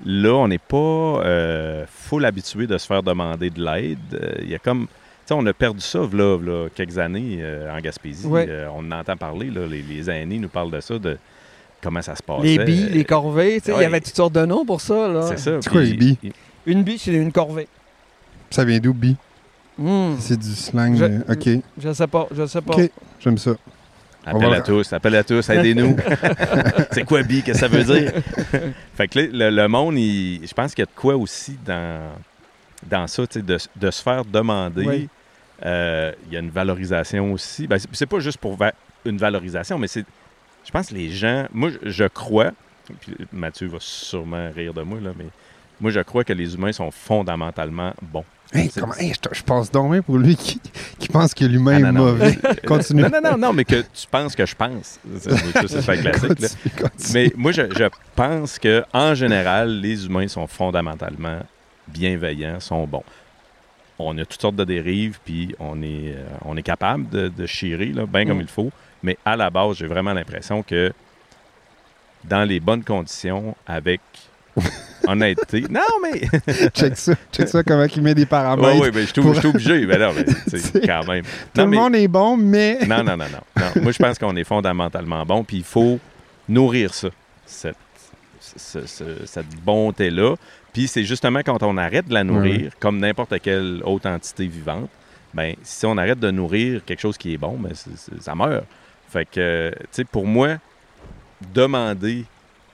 Là, 0.05 0.33
on 0.33 0.47
n'est 0.49 0.57
pas 0.57 0.75
euh, 0.77 1.85
full 1.89 2.25
habitué 2.25 2.67
de 2.67 2.77
se 2.77 2.85
faire 2.85 3.01
demander 3.01 3.49
de 3.49 3.63
l'aide. 3.63 3.97
Euh, 4.13 4.33
il 4.41 4.49
y 4.49 4.55
a 4.55 4.59
comme. 4.59 4.87
Tu 4.87 4.93
sais, 5.27 5.33
on 5.33 5.45
a 5.45 5.53
perdu 5.53 5.79
ça, 5.79 5.99
là, 6.11 6.37
là, 6.37 6.67
quelques 6.75 6.97
années 6.97 7.37
euh, 7.39 7.73
en 7.73 7.79
Gaspésie. 7.79 8.27
Ouais. 8.27 8.45
Euh, 8.49 8.67
on 8.75 8.91
en 8.91 8.99
entend 8.99 9.15
parler, 9.15 9.49
là, 9.49 9.65
les, 9.65 9.81
les 9.81 10.09
aînés 10.09 10.37
nous 10.37 10.49
parlent 10.49 10.69
de 10.69 10.81
ça, 10.81 10.99
de 10.99 11.17
comment 11.81 12.01
ça 12.01 12.13
se 12.15 12.21
passe. 12.21 12.43
Les 12.43 12.59
billes, 12.59 12.89
les 12.89 13.05
corvées, 13.05 13.61
tu 13.61 13.71
sais, 13.71 13.77
il 13.77 13.81
y 13.81 13.85
avait 13.85 14.01
toutes 14.01 14.15
sortes 14.15 14.33
de 14.33 14.45
noms 14.45 14.65
pour 14.65 14.81
ça. 14.81 15.07
là. 15.07 15.21
C'est 15.29 15.39
ça. 15.39 15.61
C'est 15.61 15.69
quoi, 15.69 15.81
les 15.81 15.93
billes? 15.93 16.17
Une 16.65 16.83
bille, 16.83 16.99
c'est 16.99 17.13
une 17.13 17.31
corvée. 17.31 17.67
Ça 18.49 18.65
vient 18.65 18.79
d'où, 18.79 18.93
bi? 18.93 19.15
Hmm. 19.77 20.15
C'est 20.19 20.37
du 20.39 20.53
slang. 20.55 20.95
Je- 20.95 21.03
euh, 21.03 21.19
OK. 21.29 21.49
Je 21.77 21.93
sais 21.93 22.07
pas, 22.07 22.27
je 22.31 22.45
sais 22.45 22.61
pas. 22.61 22.73
OK. 22.75 22.91
J'aime 23.19 23.37
ça. 23.37 23.51
Appelle 24.27 24.49
va- 24.49 24.55
à 24.55 24.61
tous, 24.61 24.91
appelle 24.93 25.15
à 25.17 25.23
tous, 25.23 25.47
aidez-nous. 25.49 25.95
c'est 26.91 27.03
quoi 27.03 27.21
bi, 27.21 27.43
qu'est-ce 27.43 27.61
que 27.61 27.67
ça 27.67 27.67
veut 27.67 27.83
dire? 27.83 28.11
fait 28.95 29.07
que 29.07 29.19
là, 29.19 29.49
le, 29.51 29.55
le 29.55 29.67
monde, 29.67 29.97
il- 29.99 30.47
je 30.47 30.53
pense 30.53 30.73
qu'il 30.73 30.81
y 30.81 30.87
a 30.87 30.87
de 30.87 30.99
quoi 30.99 31.15
aussi 31.15 31.57
dans, 31.63 32.09
dans 32.87 33.05
ça, 33.07 33.23
de, 33.35 33.57
de 33.75 33.91
se 33.91 34.01
faire 34.01 34.25
demander. 34.25 34.85
Oui. 34.87 35.09
Euh, 35.65 36.11
il 36.27 36.33
y 36.33 36.37
a 36.37 36.39
une 36.39 36.49
valorisation 36.49 37.31
aussi. 37.33 37.67
Ben, 37.67 37.77
c'est, 37.77 37.87
c'est 37.93 38.05
pas 38.07 38.19
juste 38.19 38.37
pour 38.39 38.55
va- 38.57 38.73
une 39.05 39.17
valorisation, 39.17 39.77
mais 39.77 39.87
c'est. 39.87 40.05
Je 40.65 40.71
pense 40.71 40.87
que 40.87 40.95
les 40.95 41.11
gens. 41.11 41.45
Moi, 41.53 41.69
je, 41.83 41.89
je 41.91 42.05
crois. 42.05 42.51
puis 43.01 43.13
Mathieu 43.31 43.67
va 43.67 43.77
sûrement 43.79 44.49
rire 44.55 44.73
de 44.73 44.81
moi, 44.81 44.99
là, 45.01 45.11
mais 45.17 45.25
moi, 45.79 45.91
je 45.91 45.99
crois 45.99 46.23
que 46.23 46.33
les 46.33 46.55
humains 46.55 46.71
sont 46.73 46.89
fondamentalement 46.91 47.93
bons. 48.01 48.25
Hey, 48.53 48.69
comment, 48.69 48.93
hey, 48.95 49.11
je, 49.13 49.19
je 49.37 49.43
passe 49.43 49.69
donc 49.71 50.01
pour 50.01 50.17
lui 50.17 50.35
qui, 50.35 50.61
qui 50.99 51.07
pense 51.09 51.33
que 51.33 51.43
l'humain 51.45 51.83
Ah, 51.83 51.89
est 51.89 51.91
mauvais. 51.91 52.37
Continue. 52.67 53.01
Non, 53.01 53.09
non, 53.09 53.31
non, 53.31 53.37
non, 53.37 53.53
mais 53.53 53.65
que 53.65 53.81
tu 53.81 54.07
penses 54.09 54.35
que 54.35 54.45
je 54.45 54.55
pense. 54.55 54.99
C'est 55.19 55.85
pas 55.85 55.97
classique. 55.97 56.03
là. 56.03 56.11
Continue, 56.11 56.49
continue. 56.77 57.13
Mais 57.13 57.31
moi, 57.35 57.51
je, 57.51 57.63
je 57.75 57.85
pense 58.15 58.57
que 58.59 58.83
en 58.93 59.13
général, 59.15 59.81
les 59.81 60.05
humains 60.05 60.27
sont 60.27 60.47
fondamentalement 60.47 61.39
bienveillants, 61.87 62.59
sont 62.59 62.85
bons. 62.87 63.03
On 63.99 64.17
a 64.17 64.25
toutes 64.25 64.41
sortes 64.41 64.55
de 64.57 64.63
dérives, 64.65 65.19
puis 65.23 65.55
on 65.59 65.81
est, 65.81 66.13
euh, 66.15 66.25
on 66.43 66.55
est 66.57 66.63
capable 66.63 67.09
de, 67.09 67.27
de 67.29 67.45
chirer, 67.45 67.87
là, 67.93 68.05
bien 68.05 68.25
comme 68.25 68.37
Mm. 68.39 68.41
il 68.41 68.47
faut. 68.47 68.71
Mais 69.03 69.17
à 69.25 69.35
la 69.35 69.49
base, 69.49 69.77
j'ai 69.77 69.87
vraiment 69.87 70.13
l'impression 70.13 70.63
que 70.63 70.91
dans 72.23 72.43
les 72.43 72.59
bonnes 72.59 72.83
conditions, 72.83 73.55
avec 73.67 74.01
honnêteté. 75.07 75.65
Non, 75.69 75.81
mais. 76.03 76.21
check 76.75 76.97
ça. 76.97 77.13
Check 77.31 77.47
ça 77.47 77.63
comment 77.63 77.85
il 77.85 78.01
met 78.01 78.13
des 78.15 78.21
Oui, 78.23 78.27
paramètres. 78.27 78.79
oui, 78.81 78.89
mais 78.93 79.01
je 79.01 79.07
suis 79.39 79.47
obligé. 79.47 79.85
Mais 79.85 79.97
non, 79.97 80.11
mais 80.15 80.23
tu 80.25 80.59
sais, 80.59 80.81
quand 80.85 81.05
même. 81.07 81.23
Tout 81.23 81.61
Non, 81.61 81.63
le 81.65 81.69
mais- 81.69 81.77
monde 81.77 81.95
est 81.95 82.07
bon, 82.07 82.37
mais... 82.37 82.79
non, 82.87 82.97
non, 83.03 83.17
non, 83.17 83.25
non, 83.25 83.39
non. 83.75 83.81
Moi, 83.81 83.91
je 83.91 83.97
pense 83.99 84.17
qu'on 84.19 84.35
est 84.35 84.43
fondamentalement 84.43 85.25
bon, 85.25 85.43
puis 85.43 85.57
il 85.57 85.63
faut 85.63 85.99
nourrir 86.47 86.93
ça, 86.93 87.09
cette, 87.45 87.75
ce- 88.39 88.85
ce- 88.85 89.25
cette 89.25 89.55
bonté-là. 89.63 90.35
Puis 90.73 90.87
c'est 90.87 91.03
justement 91.05 91.39
quand 91.45 91.63
on 91.63 91.77
arrête 91.77 92.07
de 92.07 92.13
la 92.13 92.23
nourrir, 92.23 92.71
comme 92.79 92.99
n'importe 92.99 93.39
quelle 93.41 93.81
autre 93.85 94.09
entité 94.09 94.45
vivante, 94.45 94.89
ben 95.33 95.55
si 95.63 95.85
on 95.85 95.97
arrête 95.97 96.19
de 96.19 96.31
nourrir 96.31 96.81
quelque 96.85 96.99
chose 96.99 97.17
qui 97.17 97.33
est 97.33 97.37
bon, 97.37 97.57
ben 97.57 97.71
ça 98.19 98.35
meurt. 98.35 98.65
Fait 99.09 99.25
que, 99.25 99.71
tu 99.73 99.85
sais, 99.91 100.03
pour 100.03 100.25
moi, 100.27 100.55
demander 101.53 102.25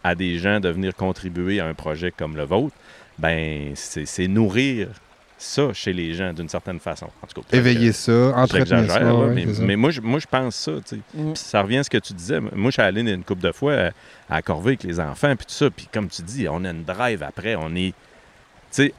à 0.04 0.16
des 0.16 0.38
gens 0.38 0.60
de 0.60 0.70
venir 0.70 0.96
contribuer 0.96 1.60
à 1.60 1.68
un 1.68 1.74
projet 1.74 2.12
comme 2.12 2.36
le 2.36 2.44
vôtre, 2.44 2.76
ben 3.20 3.74
c'est 3.76 4.28
nourrir 4.28 4.90
ça 5.38 5.74
chez 5.74 5.92
les 5.92 6.14
gens 6.14 6.34
d'une 6.34 6.50
certaine 6.50 6.80
façon. 6.80 7.08
En 7.22 7.28
tout 7.28 7.42
cas, 7.42 7.58
Éveiller 7.58 7.92
ça, 7.92 8.34
entretenir 8.36 8.90
ça. 8.92 9.00
Là, 9.00 9.16
ouais, 9.16 9.34
mais, 9.34 9.46
c'est 9.48 9.54
ça. 9.56 9.64
mais 9.64 9.76
moi, 9.76 9.90
je, 9.90 10.02
moi, 10.02 10.20
je 10.20 10.28
pense 10.28 10.56
ça. 10.56 10.74
tu 10.86 10.96
sais. 10.96 11.02
Mm. 11.16 11.34
Puis 11.34 11.44
ça 11.44 11.62
revient 11.62 11.78
à 11.78 11.84
ce 11.84 11.90
que 11.90 11.98
tu 11.98 12.14
disais. 12.14 12.40
Moi, 12.40 12.70
je 12.70 12.72
suis 12.72 12.82
allé 12.82 13.02
une 13.02 13.24
couple 13.24 13.42
de 13.42 13.52
fois 13.52 13.74
à, 14.30 14.38
à 14.38 14.42
Corvée 14.42 14.72
avec 14.72 14.84
les 14.84 15.00
enfants, 15.00 15.36
puis 15.36 15.46
tout 15.48 15.54
ça. 15.54 15.70
Puis 15.70 15.88
comme 15.92 16.08
tu 16.08 16.22
dis, 16.22 16.48
on 16.48 16.64
a 16.64 16.70
une 16.70 16.84
drive 16.84 17.24
après. 17.24 17.56
On 17.56 17.76
est. 17.76 17.94
Tu 18.72 18.84
sais, 18.84 18.94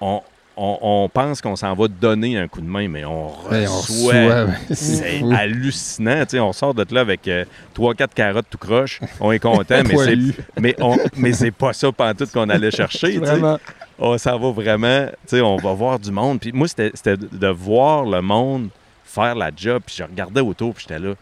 on, 0.00 0.22
on, 0.56 0.78
on 0.80 1.08
pense 1.08 1.40
qu'on 1.40 1.56
s'en 1.56 1.74
va 1.74 1.88
donner 1.88 2.38
un 2.38 2.48
coup 2.48 2.60
de 2.60 2.66
main, 2.66 2.88
mais 2.88 3.04
on 3.04 3.28
on 3.28 3.30
reçoit. 3.30 4.46
C'est 4.70 5.22
hallucinant. 5.32 6.24
on 6.34 6.52
sort 6.52 6.74
de 6.74 6.84
là 6.94 7.00
avec 7.00 7.28
3-4 7.76 8.08
carottes 8.14 8.46
tout 8.50 8.58
croche. 8.58 9.00
On 9.20 9.32
est 9.32 9.38
content, 9.38 9.82
mais 9.86 9.96
c'est, 9.96 10.16
mais, 10.60 10.76
on, 10.80 10.96
mais 11.16 11.32
c'est 11.32 11.50
pas 11.50 11.72
ça 11.72 11.90
pantoute 11.90 12.30
qu'on 12.32 12.48
allait 12.48 12.70
chercher. 12.70 13.18
Vraiment. 13.18 13.58
on 13.98 14.16
s'en 14.18 14.38
va 14.38 14.50
vraiment, 14.50 15.06
on 15.32 15.56
va 15.56 15.72
voir 15.72 15.98
du 15.98 16.10
monde. 16.10 16.40
Puis 16.40 16.52
moi, 16.52 16.68
c'était 16.68 16.90
c'était 16.94 17.16
de 17.16 17.48
voir 17.48 18.04
le 18.04 18.20
monde 18.20 18.68
faire 19.04 19.34
la 19.34 19.50
job. 19.54 19.82
Puis 19.86 19.96
je 19.98 20.02
regardais 20.04 20.40
autour, 20.40 20.74
puis 20.74 20.86
j'étais 20.88 21.00
là, 21.00 21.14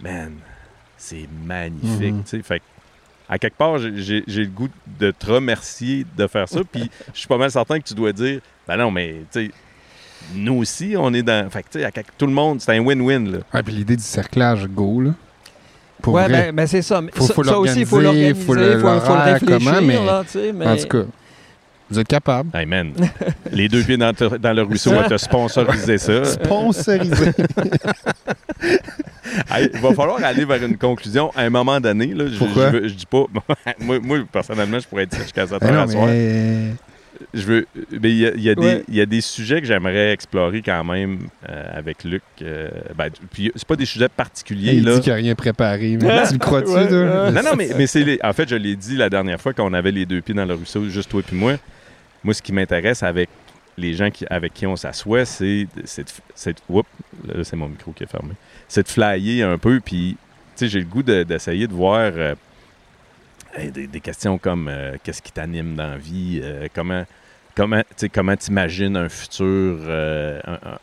man, 0.00 0.34
c'est 0.96 1.28
magnifique, 1.44 2.14
Mhm. 2.32 2.42
Fait 2.42 2.60
que, 2.60 2.64
à 3.28 3.38
quelque 3.38 3.56
part, 3.56 3.78
j'ai- 3.78 4.24
le 4.26 4.46
goût 4.46 4.68
de 5.00 5.10
te 5.10 5.26
remercier 5.30 6.04
de 6.16 6.26
faire 6.26 6.48
ça. 6.48 6.60
Puis 6.70 6.90
je 7.12 7.18
suis 7.18 7.28
pas 7.28 7.38
mal 7.38 7.50
certain 7.50 7.78
que 7.80 7.84
tu 7.84 7.94
dois 7.94 8.12
dire, 8.12 8.40
ben 8.68 8.76
non, 8.76 8.90
mais 8.90 9.16
tu 9.32 9.46
sais, 9.46 9.50
nous 10.34 10.54
aussi, 10.54 10.94
on 10.98 11.12
est 11.12 11.22
dans. 11.22 11.48
Fait 11.50 11.62
que, 11.62 11.68
tu 11.72 11.78
sais, 11.78 11.84
à 11.84 11.90
quelque- 11.90 12.12
tout 12.16 12.26
le 12.26 12.32
monde, 12.32 12.60
c'est 12.60 12.72
un 12.76 12.80
win-win, 12.80 13.30
là. 13.32 13.38
Ouais, 13.52 13.62
puis 13.62 13.74
l'idée 13.74 13.96
du 13.96 14.02
cerclage, 14.02 14.66
go, 14.66 15.00
là. 15.00 15.10
Pour 16.02 16.14
ouais, 16.14 16.24
vrai. 16.24 16.32
ben, 16.46 16.54
ben, 16.56 16.66
c'est 16.66 16.82
ça. 16.82 17.00
Faut- 17.14 17.26
ça, 17.26 17.34
faut 17.34 17.44
ça 17.44 17.58
aussi, 17.58 17.80
il 17.80 17.86
faut 17.86 18.00
l'organiser, 18.00 18.28
il 18.30 18.34
faut 18.34 18.42
faut, 18.46 18.54
le- 18.54 18.78
faut 18.78 18.86
le 18.88 18.94
l'horaire, 18.94 19.32
réfléchir. 19.40 19.58
comment, 19.72 19.80
mais- 19.82 20.04
là, 20.04 20.22
tu 20.24 20.30
sais, 20.32 20.52
mais... 20.52 20.66
En 20.66 20.76
tout 20.76 20.86
cas, 20.88 21.04
vous 21.90 21.98
êtes 21.98 22.08
capable. 22.08 22.50
Hey 22.54 22.66
man, 22.66 22.92
les 23.50 23.68
deux 23.68 23.82
pieds 23.82 23.96
dans, 23.96 24.12
te- 24.12 24.36
dans 24.36 24.52
le 24.52 24.62
ruisseau 24.62 24.92
à 24.92 25.04
te 25.04 25.16
sponsoriser 25.18 25.96
ça. 25.98 26.24
Sponsorisé. 26.26 27.32
Hey, 29.50 29.68
il 29.72 29.80
va 29.80 29.92
falloir 29.94 30.22
aller 30.22 30.44
vers 30.44 30.62
une 30.62 30.76
conclusion 30.76 31.30
à 31.34 31.42
un 31.42 31.50
moment 31.50 31.80
donné. 31.80 32.06
Là, 32.08 32.26
je, 32.28 32.38
Pourquoi? 32.38 32.70
Je, 32.70 32.76
veux- 32.76 32.88
je 32.88 32.94
dis 32.94 33.06
pas. 33.06 33.24
moi, 33.80 33.98
moi, 34.00 34.18
personnellement, 34.30 34.78
je 34.78 34.86
pourrais 34.86 35.04
être 35.04 35.16
jusqu'à 35.16 35.46
7 35.46 35.60
Ben 35.60 35.68
heures 35.68 35.74
non, 35.74 35.80
à 35.82 35.88
soir. 35.88 36.06
mais... 36.06 36.70
Je 37.32 37.42
veux. 37.42 37.66
Mais 37.92 38.10
il 38.10 38.16
y 38.18 38.26
a, 38.26 38.32
il 38.34 38.42
y 38.42 38.50
a 38.50 38.54
des- 38.56 38.60
Ouais. 38.60 38.84
il 38.88 38.94
y 38.96 39.00
a 39.00 39.06
des 39.06 39.20
sujets 39.20 39.60
que 39.60 39.66
j'aimerais 39.68 40.12
explorer 40.12 40.62
quand 40.62 40.82
même 40.84 41.20
euh, 41.48 41.64
avec 41.78 42.02
Luc. 42.04 42.22
euh, 42.42 42.68
ben, 42.96 43.08
puis 43.32 43.52
c'est 43.54 43.66
pas 43.66 43.76
des 43.76 43.84
sujets 43.86 44.08
particuliers. 44.08 44.72
Il 44.74 44.84
là. 44.84 44.94
dit 44.96 45.00
qu'il 45.00 45.12
n'y 45.12 45.18
a 45.18 45.22
rien 45.22 45.34
préparé. 45.36 45.96
Mais 46.00 46.26
tu 46.26 46.32
le 46.34 46.38
crois-tu, 46.38 46.70
Ouais, 46.72 46.88
toi? 46.88 46.98
ouais. 46.98 47.30
Non, 47.30 47.42
non, 47.44 47.54
mais, 47.56 47.70
mais 47.78 47.86
c'est 47.86 48.02
les- 48.02 48.18
en 48.22 48.32
fait, 48.32 48.48
je 48.48 48.56
l'ai 48.56 48.74
dit 48.74 48.96
la 48.96 49.08
dernière 49.08 49.40
fois 49.40 49.52
qu'on 49.52 49.72
avait 49.74 49.92
les 49.92 50.06
deux 50.06 50.20
pieds 50.22 50.34
dans 50.34 50.44
le 50.44 50.54
ruisseau, 50.54 50.88
juste 50.88 51.08
toi 51.08 51.22
et 51.30 51.34
moi. 51.34 51.54
Moi, 52.24 52.34
ce 52.34 52.42
qui 52.42 52.52
m'intéresse 52.52 53.02
avec 53.04 53.28
les 53.78 53.94
gens 53.94 54.10
qui, 54.10 54.24
avec 54.28 54.52
qui 54.52 54.66
on 54.66 54.76
s'assoit, 54.76 55.24
c'est 55.24 55.66
c'est 55.84 56.02
de, 56.04 56.08
c'est 56.34 56.52
de- 56.52 56.58
oups, 56.68 56.88
là, 57.28 57.44
c'est 57.44 57.56
mon 57.56 57.68
micro 57.68 57.92
qui 57.92 58.02
est 58.04 58.10
fermé. 58.10 58.32
C'est 58.74 58.82
de 58.82 58.88
flyer 58.88 59.48
un 59.48 59.56
peu, 59.56 59.78
puis 59.78 60.16
tu 60.56 60.64
sais, 60.64 60.68
j'ai 60.68 60.80
le 60.80 60.84
goût 60.84 61.04
de- 61.04 61.22
d'essayer 61.22 61.68
de, 61.68 61.72
voir 61.72 62.10
euh, 62.16 62.34
des, 63.72 63.86
des 63.86 64.00
questions 64.00 64.36
comme 64.36 64.66
euh, 64.68 64.96
qu'est-ce 65.04 65.22
qui 65.22 65.30
t'anime 65.30 65.76
dans 65.76 65.90
la 65.90 65.96
vie, 65.96 66.40
euh, 66.42 66.66
comment 66.74 67.04
comment 67.54 67.82
comment 68.12 68.34
t'imagines 68.36 68.96
un 68.96 69.08
futur 69.08 69.78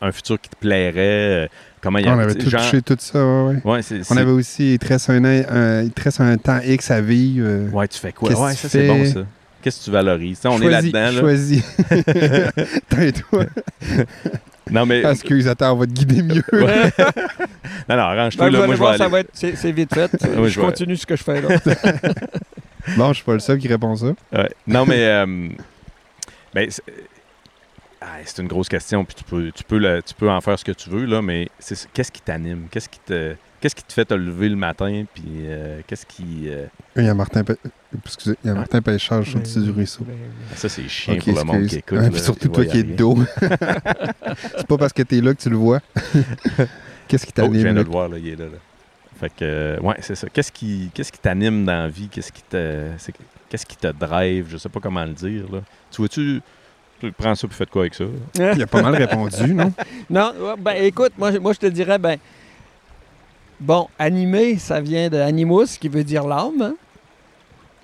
un, 0.00 0.10
futur 0.10 0.40
qui 0.40 0.48
te 0.48 0.56
plairait, 0.56 1.50
comment 1.82 1.98
il 1.98 2.06
y 2.06 2.08
a 2.08 2.16
On 2.16 2.18
avait 2.18 2.34
tout 2.34 2.48
genre- 2.48 2.62
touché, 2.62 2.80
tout 2.80 2.96
ça, 2.98 3.18
ouais, 3.22 3.56
ouais. 3.62 3.72
Ouais, 3.72 3.82
c'est, 3.82 4.00
On 4.10 4.16
avait 4.16 4.30
aussi, 4.30 4.72
il 4.72 4.78
te 4.78 4.88
reste 4.88 5.10
un, 5.10 5.22
un- 5.22 5.82
il 5.82 5.90
te 5.90 6.02
reste 6.02 6.22
un 6.22 6.38
temps 6.38 6.60
X 6.64 6.90
à 6.90 7.02
vivre. 7.02 7.74
Ouais, 7.74 7.88
tu 7.88 7.98
fais 7.98 8.12
quoi? 8.12 8.30
Ouais, 8.30 8.54
ça, 8.54 8.70
c'est 8.70 8.86
bon, 8.86 9.04
ça. 9.04 9.20
Qu'est-ce 9.60 9.80
que 9.80 9.84
tu 9.84 9.90
valorises? 9.90 10.40
On 10.46 10.56
choisis, 10.56 10.66
est 10.66 10.70
là-dedans. 10.70 11.12
Là. 11.14 11.20
Choisis. 11.20 11.62
Tais-toi. 12.88 13.44
Non, 14.70 14.86
mais. 14.86 15.02
Excuse, 15.04 15.48
attends, 15.48 15.72
on 15.72 15.76
va 15.76 15.86
te 15.86 15.92
guider 15.92 16.22
mieux. 16.22 16.44
Ouais. 16.52 16.90
non, 17.88 17.96
non, 17.96 18.02
arrange-toi. 18.02 18.46
Ben, 18.46 18.52
là, 18.52 18.58
moi, 18.58 18.66
je 18.66 18.70
vais 18.72 18.76
voir, 18.76 18.96
ça 18.96 19.04
aller. 19.04 19.12
va 19.12 19.20
être, 19.20 19.30
c'est, 19.32 19.72
vite 19.72 19.94
fait. 19.94 20.10
Je 20.48 20.60
continue 20.60 20.96
ce 20.96 21.06
que 21.06 21.16
je 21.16 21.22
fais 21.22 21.40
là. 21.40 21.48
Bon, 22.96 23.08
je 23.10 23.14
suis 23.14 23.24
pas 23.24 23.34
le 23.34 23.38
seul 23.38 23.58
qui 23.58 23.68
répond 23.68 23.94
ça. 23.94 24.06
Ouais. 24.32 24.50
Non, 24.66 24.84
mais. 24.84 25.04
euh, 25.04 25.48
ben, 26.52 26.68
c'est 26.68 26.82
ah, 28.00 28.18
c'est 28.24 28.42
une 28.42 28.48
grosse 28.48 28.68
question, 28.68 29.04
puis 29.04 29.14
tu 29.14 29.22
peux, 29.22 29.52
tu, 29.52 29.62
peux 29.62 29.78
le- 29.78 30.02
tu 30.02 30.12
peux 30.14 30.28
en 30.28 30.40
faire 30.40 30.58
ce 30.58 30.64
que 30.64 30.72
tu 30.72 30.90
veux, 30.90 31.04
là, 31.04 31.22
mais 31.22 31.48
c'est 31.60 31.76
qu'est-ce 31.92 32.10
qui 32.10 32.20
t'anime? 32.20 32.66
Qu'est-ce 32.70 32.88
qui 32.88 32.98
te. 32.98 33.34
Qu'est-ce 33.62 33.76
qui 33.76 33.84
te 33.84 33.92
fait 33.92 34.04
te 34.04 34.12
lever 34.14 34.48
le 34.48 34.56
matin, 34.56 35.04
puis 35.14 35.22
euh, 35.44 35.80
qu'est-ce 35.86 36.04
qui... 36.04 36.48
euh, 36.48 36.66
Il 36.96 37.04
y 37.04 37.08
a 37.08 37.14
Martin, 37.14 37.44
Pe- 37.44 37.56
Excusez, 38.04 38.36
il 38.42 38.48
y 38.48 38.50
a 38.50 38.54
Martin 38.54 38.82
Pêcheur 38.82 39.24
sur 39.24 39.36
le 39.38 39.44
dessus 39.44 39.60
du 39.60 39.70
ruisseau. 39.70 40.04
Ça, 40.56 40.68
c'est 40.68 40.88
chiant 40.88 41.16
pour 41.16 41.32
le 41.38 41.44
monde 41.44 41.66
qui 41.66 41.76
écoute. 41.76 41.92
Ouais, 41.98 42.02
là, 42.04 42.10
puis 42.10 42.18
surtout 42.20 42.48
toi 42.48 42.64
qui 42.66 42.78
es 42.78 42.82
de 42.82 42.96
dos. 42.96 43.16
c'est 44.56 44.66
pas 44.66 44.78
parce 44.78 44.92
que 44.92 45.02
t'es 45.02 45.20
là 45.20 45.32
que 45.34 45.40
tu 45.40 45.48
le 45.50 45.56
vois. 45.56 45.80
Qu'est-ce 47.08 47.26
qui 47.26 47.32
Oh, 47.38 47.44
je 47.44 47.50
viens 47.50 47.62
t'anime? 47.62 47.74
de 47.76 47.82
le 47.82 47.90
voir, 47.90 48.08
là, 48.08 48.18
il 48.18 48.28
est 48.28 48.36
là. 48.36 48.46
là. 48.46 48.58
Fait 49.20 49.28
que, 49.28 49.34
euh, 49.42 49.78
ouais, 49.80 49.94
c'est 50.00 50.14
ça. 50.16 50.26
Qu'est-ce 50.28 50.50
qui 50.50 50.90
qu'est-ce 50.94 51.12
qui 51.12 51.18
t'anime 51.18 51.64
dans 51.64 51.72
la 51.82 51.88
vie? 51.88 52.08
Qu'est-ce 52.08 52.32
qui 52.32 52.42
te 52.42 52.88
c'est- 52.98 53.12
qu'est-ce 53.48 53.66
qui 53.66 53.76
te 53.76 53.86
drive? 53.92 54.46
Je 54.50 54.56
sais 54.56 54.68
pas 54.68 54.80
comment 54.80 55.04
le 55.04 55.12
dire, 55.12 55.44
là. 55.52 55.60
Tu 55.90 55.98
vois-tu, 55.98 56.40
tu 56.98 57.12
prends 57.12 57.34
ça 57.34 57.46
puis 57.46 57.56
fais 57.56 57.64
de 57.66 57.70
quoi 57.70 57.82
avec 57.82 57.94
ça? 57.94 58.04
Il 58.56 58.62
a 58.62 58.66
pas 58.66 58.82
mal 58.82 58.96
répondu, 58.96 59.54
non? 59.54 59.72
Non, 60.10 60.32
ben 60.58 60.82
écoute, 60.82 61.12
moi, 61.18 61.30
je- 61.30 61.38
moi 61.38 61.52
je 61.52 61.58
te 61.60 61.66
dirais, 61.66 61.98
ben, 61.98 62.16
bon, 63.62 63.88
animé, 63.98 64.58
ça 64.58 64.80
vient 64.80 65.08
de 65.08 65.18
animus, 65.18 65.78
qui 65.78 65.88
veut 65.88 66.04
dire 66.04 66.26
l'âme. 66.26 66.74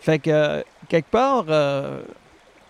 Fait 0.00 0.18
que, 0.18 0.64
quelque 0.88 1.10
part, 1.10 1.46
euh, 1.48 2.02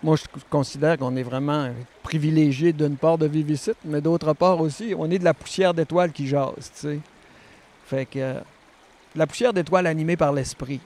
moi 0.01 0.15
je 0.15 0.23
considère 0.49 0.97
qu'on 0.97 1.15
est 1.15 1.23
vraiment 1.23 1.69
privilégié 2.03 2.73
d'une 2.73 2.97
part 2.97 3.17
de 3.17 3.27
vivre 3.27 3.51
ici, 3.51 3.71
mais 3.85 4.01
d'autre 4.01 4.33
part 4.33 4.61
aussi, 4.61 4.93
on 4.97 5.09
est 5.11 5.19
de 5.19 5.23
la 5.23 5.33
poussière 5.33 5.73
d'étoiles 5.73 6.11
qui 6.11 6.27
jase, 6.27 6.71
tu 6.73 6.79
sais. 6.79 6.99
Fait 7.85 8.05
que, 8.05 8.35
la 9.15 9.27
poussière 9.27 9.53
d'étoiles 9.53 9.87
animée 9.87 10.17
par 10.17 10.31
l'esprit. 10.31 10.79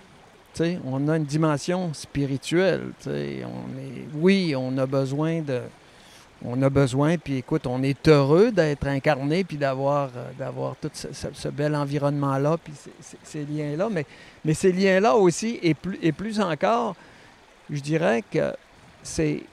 On 0.86 1.08
a 1.08 1.18
une 1.18 1.26
dimension 1.26 1.94
spirituelle. 1.94 2.92
On 3.08 3.10
est, 3.10 3.46
oui, 4.14 4.54
on 4.56 4.78
a 4.78 4.86
besoin 4.86 5.42
de, 5.42 5.62
on 6.46 6.62
a 6.62 6.70
besoin, 6.70 7.18
puis 7.18 7.38
écoute, 7.38 7.68
on 7.68 7.82
est 7.84 8.08
heureux 8.08 8.52
d'être 8.52 8.86
incarné, 8.88 9.44
puis 9.44 9.58
d'avoir, 9.58 10.10
euh, 10.16 10.30
d'avoir 10.38 10.76
tout 10.76 10.90
ce, 10.94 11.48
bel 11.50 11.76
environnement-là, 11.76 12.58
puis 12.64 12.74
ces- 13.24 13.46
liens-là. 13.46 13.90
Mais, 13.90 14.54
ces 14.54 14.72
liens-là 14.72 15.16
aussi, 15.16 15.60
et 15.62 15.74
plus, 15.74 16.40
encore, 16.42 16.96
je 17.70 17.80
dirais 17.80 18.24
que 18.30 18.54
c'est 19.02 19.44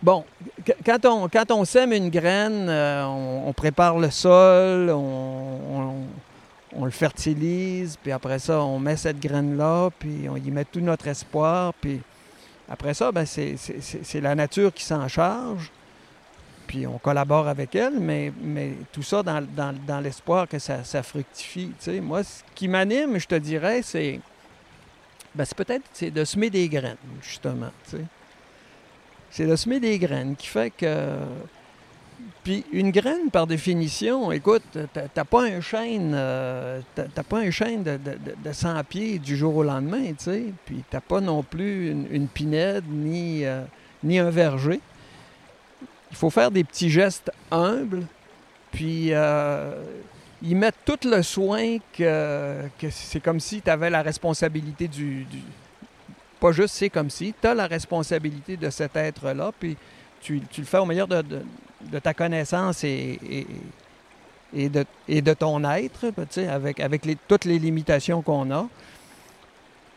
Bon, 0.00 0.24
qu- 0.64 0.72
quand 0.86 1.04
on, 1.06 1.28
quand 1.28 1.50
on 1.50 1.64
sème 1.64 1.92
une 1.92 2.08
graine, 2.08 2.68
euh, 2.68 3.04
on, 3.04 3.52
prépare 3.52 3.98
le 3.98 4.10
sol, 4.10 4.90
on 4.90 6.84
le 6.84 6.90
fertilise, 6.92 7.96
puis 8.00 8.12
après 8.12 8.38
ça, 8.38 8.60
on 8.60 8.78
met 8.78 8.96
cette 8.96 9.18
graine-là, 9.18 9.90
puis 9.98 10.28
on 10.28 10.36
y 10.36 10.50
met 10.52 10.64
tout 10.64 10.80
notre 10.80 11.08
espoir, 11.08 11.74
puis 11.80 12.00
après 12.68 12.94
ça, 12.94 13.10
ben, 13.12 13.24
c'est- 13.26 14.20
la 14.20 14.34
nature 14.34 14.72
qui 14.72 14.84
s'en 14.84 15.08
charge, 15.08 15.70
puis 16.66 16.86
on 16.86 16.98
collabore 16.98 17.48
avec 17.48 17.74
elle, 17.74 17.98
mais, 17.98 18.32
mais 18.42 18.72
tout 18.92 19.02
ça 19.02 19.22
dans, 19.22 19.40
dans- 19.42 19.74
dans 19.86 20.00
l'espoir 20.00 20.46
que 20.46 20.58
ça, 20.58 20.84
ça 20.84 21.02
fructifie. 21.02 21.72
Moi, 22.02 22.22
ce 22.24 22.42
qui 22.54 22.68
m'anime, 22.68 23.18
je 23.18 23.26
te 23.26 23.34
dirais, 23.36 23.80
c'est 23.82 24.20
ben, 25.34 25.44
peut-être 25.56 26.04
de 26.12 26.24
semer 26.24 26.50
des 26.50 26.68
graines, 26.68 26.96
justement. 27.22 27.70
C'est 29.30 29.46
de 29.46 29.56
semer 29.56 29.80
des 29.80 29.98
graines 29.98 30.36
qui 30.36 30.46
fait 30.46 30.70
que. 30.70 31.16
Puis 32.48 32.64
une 32.72 32.92
graine, 32.92 33.30
par 33.30 33.46
définition, 33.46 34.32
écoute, 34.32 34.62
t'as 35.12 35.24
pas 35.26 35.42
un 35.42 35.60
chêne, 35.60 36.12
euh, 36.14 36.80
pas 37.28 37.40
un 37.40 37.50
chêne 37.50 37.82
de, 37.82 37.98
de, 37.98 38.12
de- 38.12 38.36
de 38.42 38.52
100 38.54 38.84
pieds 38.84 39.18
du 39.18 39.36
jour 39.36 39.54
au 39.54 39.62
lendemain, 39.62 40.14
tu 40.16 40.24
sais. 40.24 40.44
Puis 40.64 40.82
t'as 40.88 41.02
pas 41.02 41.20
non 41.20 41.42
plus 41.42 41.90
une, 41.90 42.26
pinède 42.26 42.84
ni, 42.88 43.44
euh, 43.44 43.64
ni 44.02 44.18
un 44.18 44.30
verger. 44.30 44.80
Il 46.10 46.16
faut 46.16 46.30
faire 46.30 46.50
des 46.50 46.64
petits 46.64 46.88
gestes 46.88 47.30
humbles, 47.50 48.06
puis 48.72 49.08
euh, 49.12 49.84
y 50.42 50.54
mettre 50.54 50.78
tout 50.86 51.06
le 51.06 51.22
soin 51.22 51.76
que, 51.92 52.62
c'est 52.88 53.20
comme 53.20 53.40
si 53.40 53.60
tu 53.60 53.68
avais 53.68 53.90
la 53.90 54.00
responsabilité 54.00 54.88
du, 54.88 55.26
Pas 56.40 56.52
juste 56.52 56.76
c'est 56.76 56.88
comme 56.88 57.10
si, 57.10 57.34
tu 57.38 57.46
as 57.46 57.52
la 57.54 57.66
responsabilité 57.66 58.56
de 58.56 58.70
cet 58.70 58.96
être-là, 58.96 59.52
puis 59.60 59.76
tu, 60.22 60.40
le 60.56 60.64
fais 60.64 60.78
au 60.78 60.86
meilleur 60.86 61.08
de- 61.08 61.42
de 61.80 61.98
ta 61.98 62.12
connaissance 62.14 62.82
et, 62.84 63.18
et, 63.30 63.46
et 64.54 64.68
de, 64.68 64.84
et 65.08 65.22
de 65.22 65.32
ton 65.34 65.62
être, 65.64 66.06
tu 66.10 66.12
sais, 66.30 66.48
avec, 66.48 66.80
avec 66.80 67.04
les- 67.04 67.16
toutes 67.28 67.44
les 67.44 67.58
limitations 67.58 68.22
qu'on 68.22 68.50
a. 68.50 68.66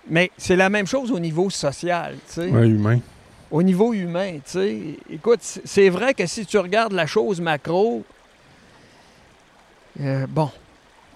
Mais 0.10 0.32
c'est 0.38 0.56
la 0.56 0.70
même 0.70 0.88
chose 0.88 1.12
au 1.12 1.20
niveau 1.20 1.50
social, 1.50 2.16
tu 2.28 2.34
sais 2.34 2.50
Ouais, 2.50 2.68
humain. 2.68 3.00
au 3.52 3.62
niveau 3.64 3.94
humain, 3.94 4.34
tu 4.38 4.42
sais. 4.52 4.78
Écoute, 5.12 5.40
c'est 5.42 5.90
vrai 5.90 6.14
que 6.14 6.26
si 6.26 6.46
tu 6.46 6.58
regardes 6.58 6.94
la 6.94 7.06
chose 7.08 7.40
macro, 7.42 8.04
euh, 10.02 10.26
bon, 10.28 10.50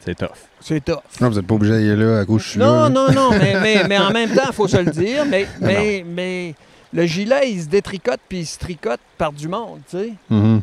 C'est 0.03 0.15
tough. 0.15 0.29
c'est 0.59 0.83
tough. 0.83 0.99
Non, 1.21 1.29
vous 1.29 1.35
n'êtes 1.35 1.47
pas 1.47 1.55
obligé 1.55 1.73
d'aller 1.73 1.95
là 1.95 2.19
à 2.19 2.25
suis 2.51 2.59
Non, 2.59 2.83
là. 2.83 2.89
non, 2.89 3.11
non, 3.11 3.29
mais, 3.31 3.59
mais, 3.61 3.87
mais 3.87 3.97
en 3.97 4.11
même 4.13 4.29
temps, 4.33 4.43
il 4.47 4.53
faut 4.53 4.67
se 4.67 4.77
le 4.77 4.91
dire, 4.91 5.25
mais, 5.25 5.47
mais, 5.61 6.05
mais 6.07 6.53
le 6.93 7.05
gilet, 7.05 7.51
il 7.51 7.61
se 7.63 7.67
détricote 7.67 8.19
puis 8.29 8.39
il 8.39 8.45
se 8.45 8.57
tricote 8.59 8.99
par 9.17 9.31
du 9.33 9.47
monde, 9.47 9.81
tu 9.89 9.97
sais. 9.97 10.13
Mhm. 10.29 10.61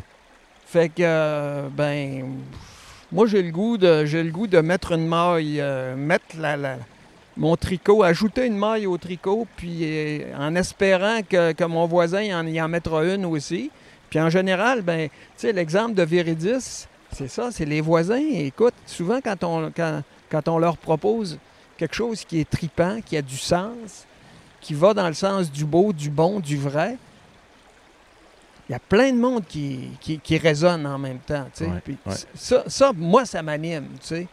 Fait 0.65 0.89
que, 0.89 1.01
euh, 1.01 1.67
ben, 1.71 2.25
moi, 3.11 3.27
j'ai 3.27 3.43
le 3.43 3.51
goût 3.51 3.77
de, 3.77 4.05
j'ai 4.05 4.23
le 4.23 4.31
goût 4.31 4.47
de 4.47 4.59
mettre 4.59 4.93
une 4.93 5.07
maille, 5.07 5.59
euh, 5.61 5.95
mettre 5.95 6.35
la, 6.39 6.57
la- 6.57 6.77
mon 7.37 7.55
tricot, 7.55 8.03
ajouter 8.03 8.45
une 8.47 8.57
maille 8.57 8.87
au 8.87 8.97
tricot, 8.97 9.47
puis 9.55 9.79
euh, 9.83 10.35
en 10.37 10.55
espérant 10.55 11.19
que, 11.27 11.51
que 11.51 11.63
mon 11.63 11.85
voisin 11.85 12.39
en, 12.39 12.47
il 12.47 12.59
en 12.61 12.67
mettra 12.67 13.03
une 13.05 13.25
aussi. 13.25 13.69
Puis 14.09 14.19
en 14.19 14.29
général, 14.29 14.81
ben, 14.81 15.09
tu 15.09 15.15
sais, 15.37 15.51
l'exemple 15.53 15.93
de 15.95 16.03
Viridis, 16.03 16.85
c'est 17.11 17.27
ça, 17.27 17.49
c'est 17.51 17.65
les 17.65 17.81
voisins. 17.81 18.21
Écoute, 18.33 18.73
souvent 18.85 19.19
quand 19.23 19.43
on, 19.43 19.71
quand, 19.75 20.01
quand 20.29 20.47
on 20.47 20.57
leur 20.59 20.77
propose 20.77 21.37
quelque 21.77 21.95
chose 21.95 22.23
qui 22.23 22.39
est 22.39 22.49
tripant, 22.49 22.99
qui 23.05 23.17
a 23.17 23.21
du 23.21 23.37
sens, 23.37 24.05
qui 24.63 24.73
va 24.73 24.93
dans 24.93 25.07
le 25.07 25.13
sens 25.13 25.51
du 25.51 25.65
beau, 25.65 25.93
du 25.93 26.09
bon, 26.09 26.39
du 26.39 26.57
vrai, 26.57 26.97
il 28.69 28.71
y 28.71 28.75
a 28.75 28.79
plein 28.79 29.11
de 29.11 29.17
monde 29.17 29.43
qui, 29.45 29.89
qui, 29.99 30.19
qui 30.19 30.37
résonne 30.37 30.87
en 30.87 30.97
même 30.97 31.19
temps. 31.19 31.45
tu 31.55 31.65
sais. 31.65 31.69
Ouais, 31.69 31.81
Puis 31.83 31.97
ouais. 32.05 32.13
Ça, 32.33 32.63
ça, 32.67 32.91
moi, 32.95 33.25
ça 33.25 33.41
m'anime. 33.43 33.87
tu 34.01 34.07
sais. 34.07 34.27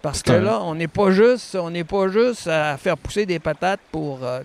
Parce 0.00 0.22
que 0.22 0.32
là, 0.32 0.60
on 0.62 0.74
n'est 0.74 0.88
pas 0.88 1.10
juste 1.12 1.54
on 1.54 1.70
n'est 1.70 1.84
pas 1.84 2.08
juste 2.08 2.46
à 2.46 2.76
faire 2.76 2.96
pousser 2.98 3.24
des 3.24 3.38
patates 3.38 3.80
pour, 3.90 4.18
euh, 4.22 4.42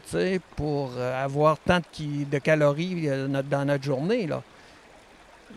pour 0.56 0.92
euh, 0.96 1.26
avoir 1.26 1.58
tant 1.60 1.80
de, 2.00 2.38
calories 2.38 3.10
euh, 3.10 3.28
notre- 3.28 3.50
dans 3.50 3.66
notre 3.66 3.84
journée. 3.84 4.26
Là. 4.26 4.42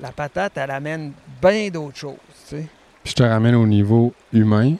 La 0.00 0.10
patate, 0.10 0.52
elle 0.56 0.70
amène 0.72 1.12
bien 1.40 1.68
d'autres 1.70 1.96
choses. 1.98 2.16
Puis 2.50 2.66
je 3.04 3.12
te 3.14 3.22
ramène 3.22 3.54
au 3.54 3.66
niveau 3.66 4.12
humain. 4.32 4.74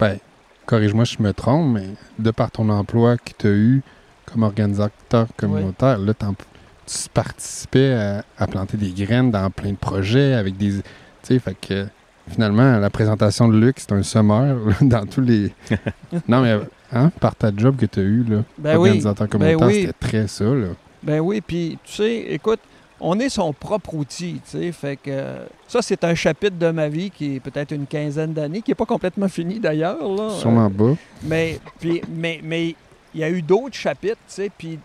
Ben, 0.00 0.18
corrige-moi 0.66 1.04
si 1.04 1.16
je 1.18 1.22
me 1.22 1.32
trompe, 1.32 1.74
mais 1.74 1.86
de 2.18 2.30
par 2.32 2.50
ton 2.50 2.68
emploi 2.70 3.16
que 3.16 3.30
tu 3.38 3.46
as 3.46 3.50
eu 3.50 3.82
comme 4.24 4.42
organisateur 4.42 5.26
communautaire, 5.36 5.98
là, 5.98 6.12
tu 6.14 7.08
participais 7.12 7.92
à, 7.94 8.24
à 8.38 8.46
planter 8.46 8.76
des 8.76 8.90
graines 8.90 9.30
dans 9.30 9.50
plein 9.50 9.70
de 9.70 9.76
projets 9.76 10.34
avec 10.34 10.56
des. 10.56 10.72
Tu 10.72 10.82
sais, 11.22 11.38
fait 11.38 11.56
que 11.58 11.86
finalement, 12.28 12.78
la 12.78 12.90
présentation 12.90 13.48
de 13.48 13.58
Luc, 13.58 13.76
c'est 13.78 13.92
un 13.92 14.02
semeur 14.02 14.56
là, 14.66 14.74
dans 14.80 15.06
tous 15.06 15.20
les. 15.20 15.52
non, 16.28 16.42
mais 16.42 16.58
hein, 16.92 17.10
par 17.20 17.34
ta 17.34 17.50
job 17.54 17.76
que 17.76 17.86
tu 17.86 18.00
as 18.00 18.02
eu, 18.02 18.24
là, 18.24 18.44
Ben 18.58 18.76
oui. 18.76 18.88
organisateur 18.90 19.28
communautaire, 19.28 19.66
oui. 19.66 19.80
c'était 19.82 19.92
très 20.08 20.28
ça, 20.28 20.44
là. 20.44 20.68
Ben 21.02 21.20
oui, 21.20 21.40
puis 21.40 21.78
tu 21.84 21.92
sais, 21.92 22.16
écoute, 22.30 22.60
on 23.00 23.18
est 23.18 23.28
son 23.28 23.52
propre 23.52 23.94
outil, 23.94 24.40
tu 24.50 24.58
sais, 24.58 24.72
fait 24.72 24.96
que 24.96 25.10
euh, 25.10 25.44
ça, 25.68 25.82
c'est 25.82 26.02
un 26.04 26.14
chapitre 26.14 26.56
de 26.56 26.70
ma 26.70 26.88
vie 26.88 27.10
qui 27.10 27.36
est 27.36 27.40
peut-être 27.40 27.72
une 27.72 27.86
quinzaine 27.86 28.32
d'années, 28.32 28.62
qui 28.62 28.70
n'est 28.70 28.76
pas 28.76 28.86
complètement 28.86 29.28
fini 29.28 29.60
d'ailleurs, 29.60 30.08
là. 30.08 30.30
Sûrement 30.30 30.70
bas. 30.70 30.94
Mais, 31.22 31.58
puis, 31.78 32.00
mais, 32.08 32.40
mais 32.42 32.74
il 33.14 33.20
y 33.20 33.24
a 33.24 33.30
eu 33.30 33.42
d'autres 33.42 33.76
chapitres, 33.76 34.18
puis, 34.58 34.78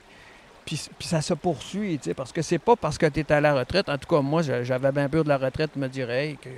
ça 0.99 1.21
se 1.21 1.33
poursuit, 1.33 1.99
parce 2.15 2.31
que 2.31 2.43
c'est 2.43 2.59
pas 2.59 2.75
parce 2.75 2.97
que 2.97 3.07
tu 3.07 3.21
es 3.21 3.31
à 3.31 3.41
la 3.41 3.55
retraite. 3.55 3.89
En 3.89 3.97
tout 3.97 4.07
cas, 4.07 4.21
moi, 4.21 4.43
j'avais 4.43 4.91
bien 4.91 5.09
peur 5.09 5.23
de 5.23 5.29
la 5.29 5.37
retraite, 5.37 5.75
me 5.75 5.87
dirais 5.87 6.27
hey, 6.27 6.37
que 6.37 6.49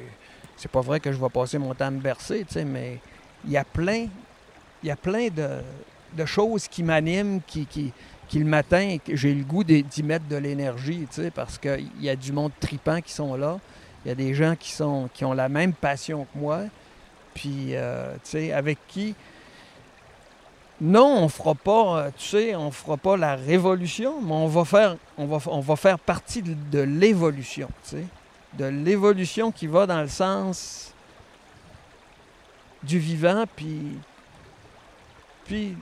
c'est 0.58 0.70
pas 0.70 0.82
vrai 0.82 1.00
que 1.00 1.12
je 1.12 1.18
vais 1.18 1.30
passer 1.30 1.58
mon 1.58 1.74
temps 1.74 1.86
à 1.86 1.92
me 1.92 2.02
bercer, 2.02 2.46
mais 2.66 3.00
il 3.46 3.52
y 3.52 3.58
a 3.58 3.64
plein, 3.64 4.08
de, 4.84 6.26
choses 6.26 6.68
qui 6.68 6.84
m'animent, 6.84 7.40
qui, 7.48 7.94
le 8.34 8.44
matin, 8.44 8.98
j'ai 9.08 9.34
le 9.34 9.44
goût 9.46 9.64
d'y 9.64 10.04
mettre 10.04 10.28
de 10.28 10.36
l'énergie, 10.36 11.08
parce 11.34 11.58
qu'il 11.58 11.88
y 12.02 12.10
a 12.10 12.16
du 12.16 12.34
monde 12.34 12.52
tripant 12.60 13.00
qui 13.00 13.14
sont 13.14 13.36
là. 13.36 13.60
Il 14.04 14.10
y 14.10 14.12
a 14.12 14.16
des 14.16 14.34
gens 14.34 14.56
qui, 14.56 14.72
sont, 14.72 15.10
qui 15.14 15.24
ont 15.24 15.34
la 15.34 15.48
même 15.48 15.74
passion 15.74 16.26
que 16.26 16.38
moi, 16.38 16.64
puis, 17.34 17.76
euh, 17.76 18.14
avec 18.54 18.78
qui 18.90 19.16
non, 20.82 21.24
on 21.24 21.30
fera 21.30 21.54
pas, 21.54 21.98
euh, 22.00 22.10
tu 22.18 22.28
sais, 22.30 22.56
on 22.56 22.72
fera 22.72 22.98
pas 22.98 23.16
la 23.16 23.36
révolution, 23.36 24.20
mais 24.22 24.32
on 24.34 24.48
va 24.48 24.66
faire, 24.66 24.98
on 25.18 25.28
va, 25.28 25.38
on 25.52 25.60
va 25.60 25.76
faire 25.76 26.00
partie 26.00 26.42
de, 26.42 26.56
de 26.72 26.80
l'évolution, 26.80 27.68
tu 27.84 27.90
sais, 27.98 28.06
de 28.58 28.66
l'évolution 28.66 29.52
qui 29.52 29.68
va 29.68 29.86
dans 29.86 30.02
le 30.02 30.08
sens 30.08 30.92
du 32.84 32.98
vivant, 32.98 33.44
puis, 33.56 33.92
puis 35.46 35.78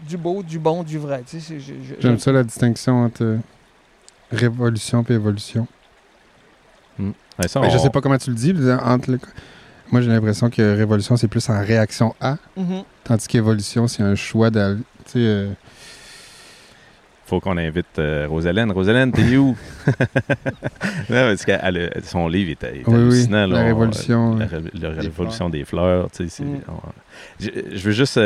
du 0.00 0.16
beau, 0.18 0.42
du 0.42 0.58
bon, 0.58 0.82
du 0.82 0.98
vrai. 0.98 1.24
Tu 1.26 1.40
sais, 1.40 1.58
J'aime 1.98 2.18
ça 2.18 2.30
la 2.30 2.44
distinction 2.44 3.04
entre 3.04 3.24
euh, 3.24 3.38
révolution 4.30 5.04
et 5.08 5.14
évolution. 5.14 5.66
Ouais, 6.98 7.48
ça, 7.48 7.60
Ben, 7.60 7.70
Je 7.70 7.78
sais 7.78 7.90
pas 7.90 8.00
comment 8.00 8.18
tu 8.18 8.30
le 8.30 8.36
dis. 8.36 8.52
Entre 8.82 9.12
le- 9.12 9.20
Moi, 9.90 10.00
j'ai 10.02 10.08
l'impression 10.08 10.50
que 10.50 10.76
révolution, 10.76 11.16
c'est 11.16 11.28
plus 11.28 11.48
en 11.48 11.58
réaction 11.64 12.14
à, 12.20 12.36
Mhm. 12.56 12.82
tandis 13.04 13.26
qu'évolution, 13.26 13.88
c'est 13.88 14.02
un 14.02 14.14
choix 14.14 14.50
d'aller. 14.50 14.76
Euh, 15.16 15.50
faut 17.26 17.40
qu'on 17.40 17.56
invite 17.58 17.98
euh, 17.98 18.26
Rosalène. 18.28 18.70
Rosalène, 18.72 19.12
t'es 19.12 19.36
où? 19.36 19.54
non, 19.86 19.94
parce 21.08 21.44
que 21.44 21.52
son 22.04 22.26
livre 22.28 22.50
est, 22.52 22.64
est 22.64 22.82
Oui, 22.86 22.94
oui, 22.94 23.02
hallucinant. 23.02 23.46
la 23.46 23.46
là. 23.46 23.60
On- 23.60 23.66
révolution, 23.66 24.36
la, 24.36 24.44
euh, 24.46 24.60
la 24.74 24.90
des 24.94 25.00
révolution 25.00 25.48
des 25.50 25.64
fleurs. 25.64 26.08
Mm. 26.20 26.56
on- 26.68 26.72
je, 27.40 27.48
je 27.74 27.78
veux 27.84 27.92
juste... 27.92 28.16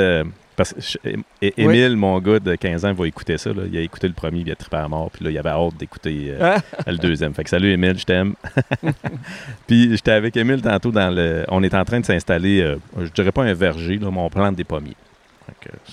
parce 0.70 0.96
que 1.02 1.08
Émile, 1.56 1.96
mon 1.96 2.18
gars 2.20 2.38
de 2.38 2.54
15 2.54 2.84
ans, 2.84 2.92
va 2.92 3.06
écouter 3.06 3.38
ça. 3.38 3.50
là. 3.52 3.62
Il 3.70 3.76
a 3.76 3.80
écouté 3.80 4.06
le 4.08 4.14
premier, 4.14 4.40
il 4.40 4.50
a 4.50 4.54
trippé 4.54 4.76
à 4.76 4.88
mort. 4.88 5.10
Puis 5.10 5.24
là, 5.24 5.30
il 5.30 5.38
avait 5.38 5.48
hâte 5.50 5.76
d'écouter 5.78 6.28
euh, 6.30 6.56
Ah, 6.58 6.90
le 6.90 6.98
deuxième. 6.98 7.34
Fait 7.34 7.44
que 7.44 7.50
salut 7.50 7.70
Émile, 7.72 7.98
je 7.98 8.04
t'aime. 8.04 8.34
Puis 9.66 9.90
j'étais 9.92 10.12
avec 10.12 10.36
Émile 10.36 10.62
tantôt 10.62 10.90
dans 10.90 11.10
le. 11.14 11.44
On 11.48 11.62
est 11.62 11.74
en 11.74 11.84
train 11.84 12.00
de 12.00 12.06
s'installer, 12.06 12.60
euh, 12.60 12.76
je 13.00 13.08
dirais 13.10 13.32
pas 13.32 13.42
un 13.44 13.54
verger, 13.54 13.98
là, 13.98 14.08
mais 14.10 14.18
on 14.20 14.30
plante 14.30 14.56
des 14.56 14.64
pommiers. 14.64 14.96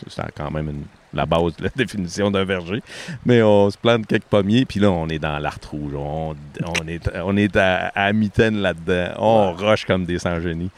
C'est 0.08 0.22
quand 0.36 0.52
même 0.52 0.70
une- 0.70 0.84
la 1.12 1.26
base 1.26 1.56
de 1.58 1.64
la 1.64 1.70
définition 1.76 2.30
d'un 2.30 2.44
verger. 2.46 2.82
Mais 3.26 3.42
on 3.42 3.70
se 3.72 3.78
plante 3.78 4.06
quelques 4.06 4.26
pommiers, 4.26 4.66
puis 4.66 4.80
là, 4.80 4.92
on 4.92 5.08
est 5.10 5.18
dans 5.20 5.40
l'art 5.40 5.58
rouge. 5.72 5.94
On, 5.96 6.36
on 6.82 6.88
est, 6.88 7.10
on 7.24 7.36
est 7.36 7.56
à, 7.56 7.88
à 7.96 8.14
mitaine 8.14 8.58
là-dedans. 8.58 9.14
On 9.18 9.52
rush 9.54 9.86
comme 9.86 10.06
des 10.06 10.20
sans-génies. 10.20 10.70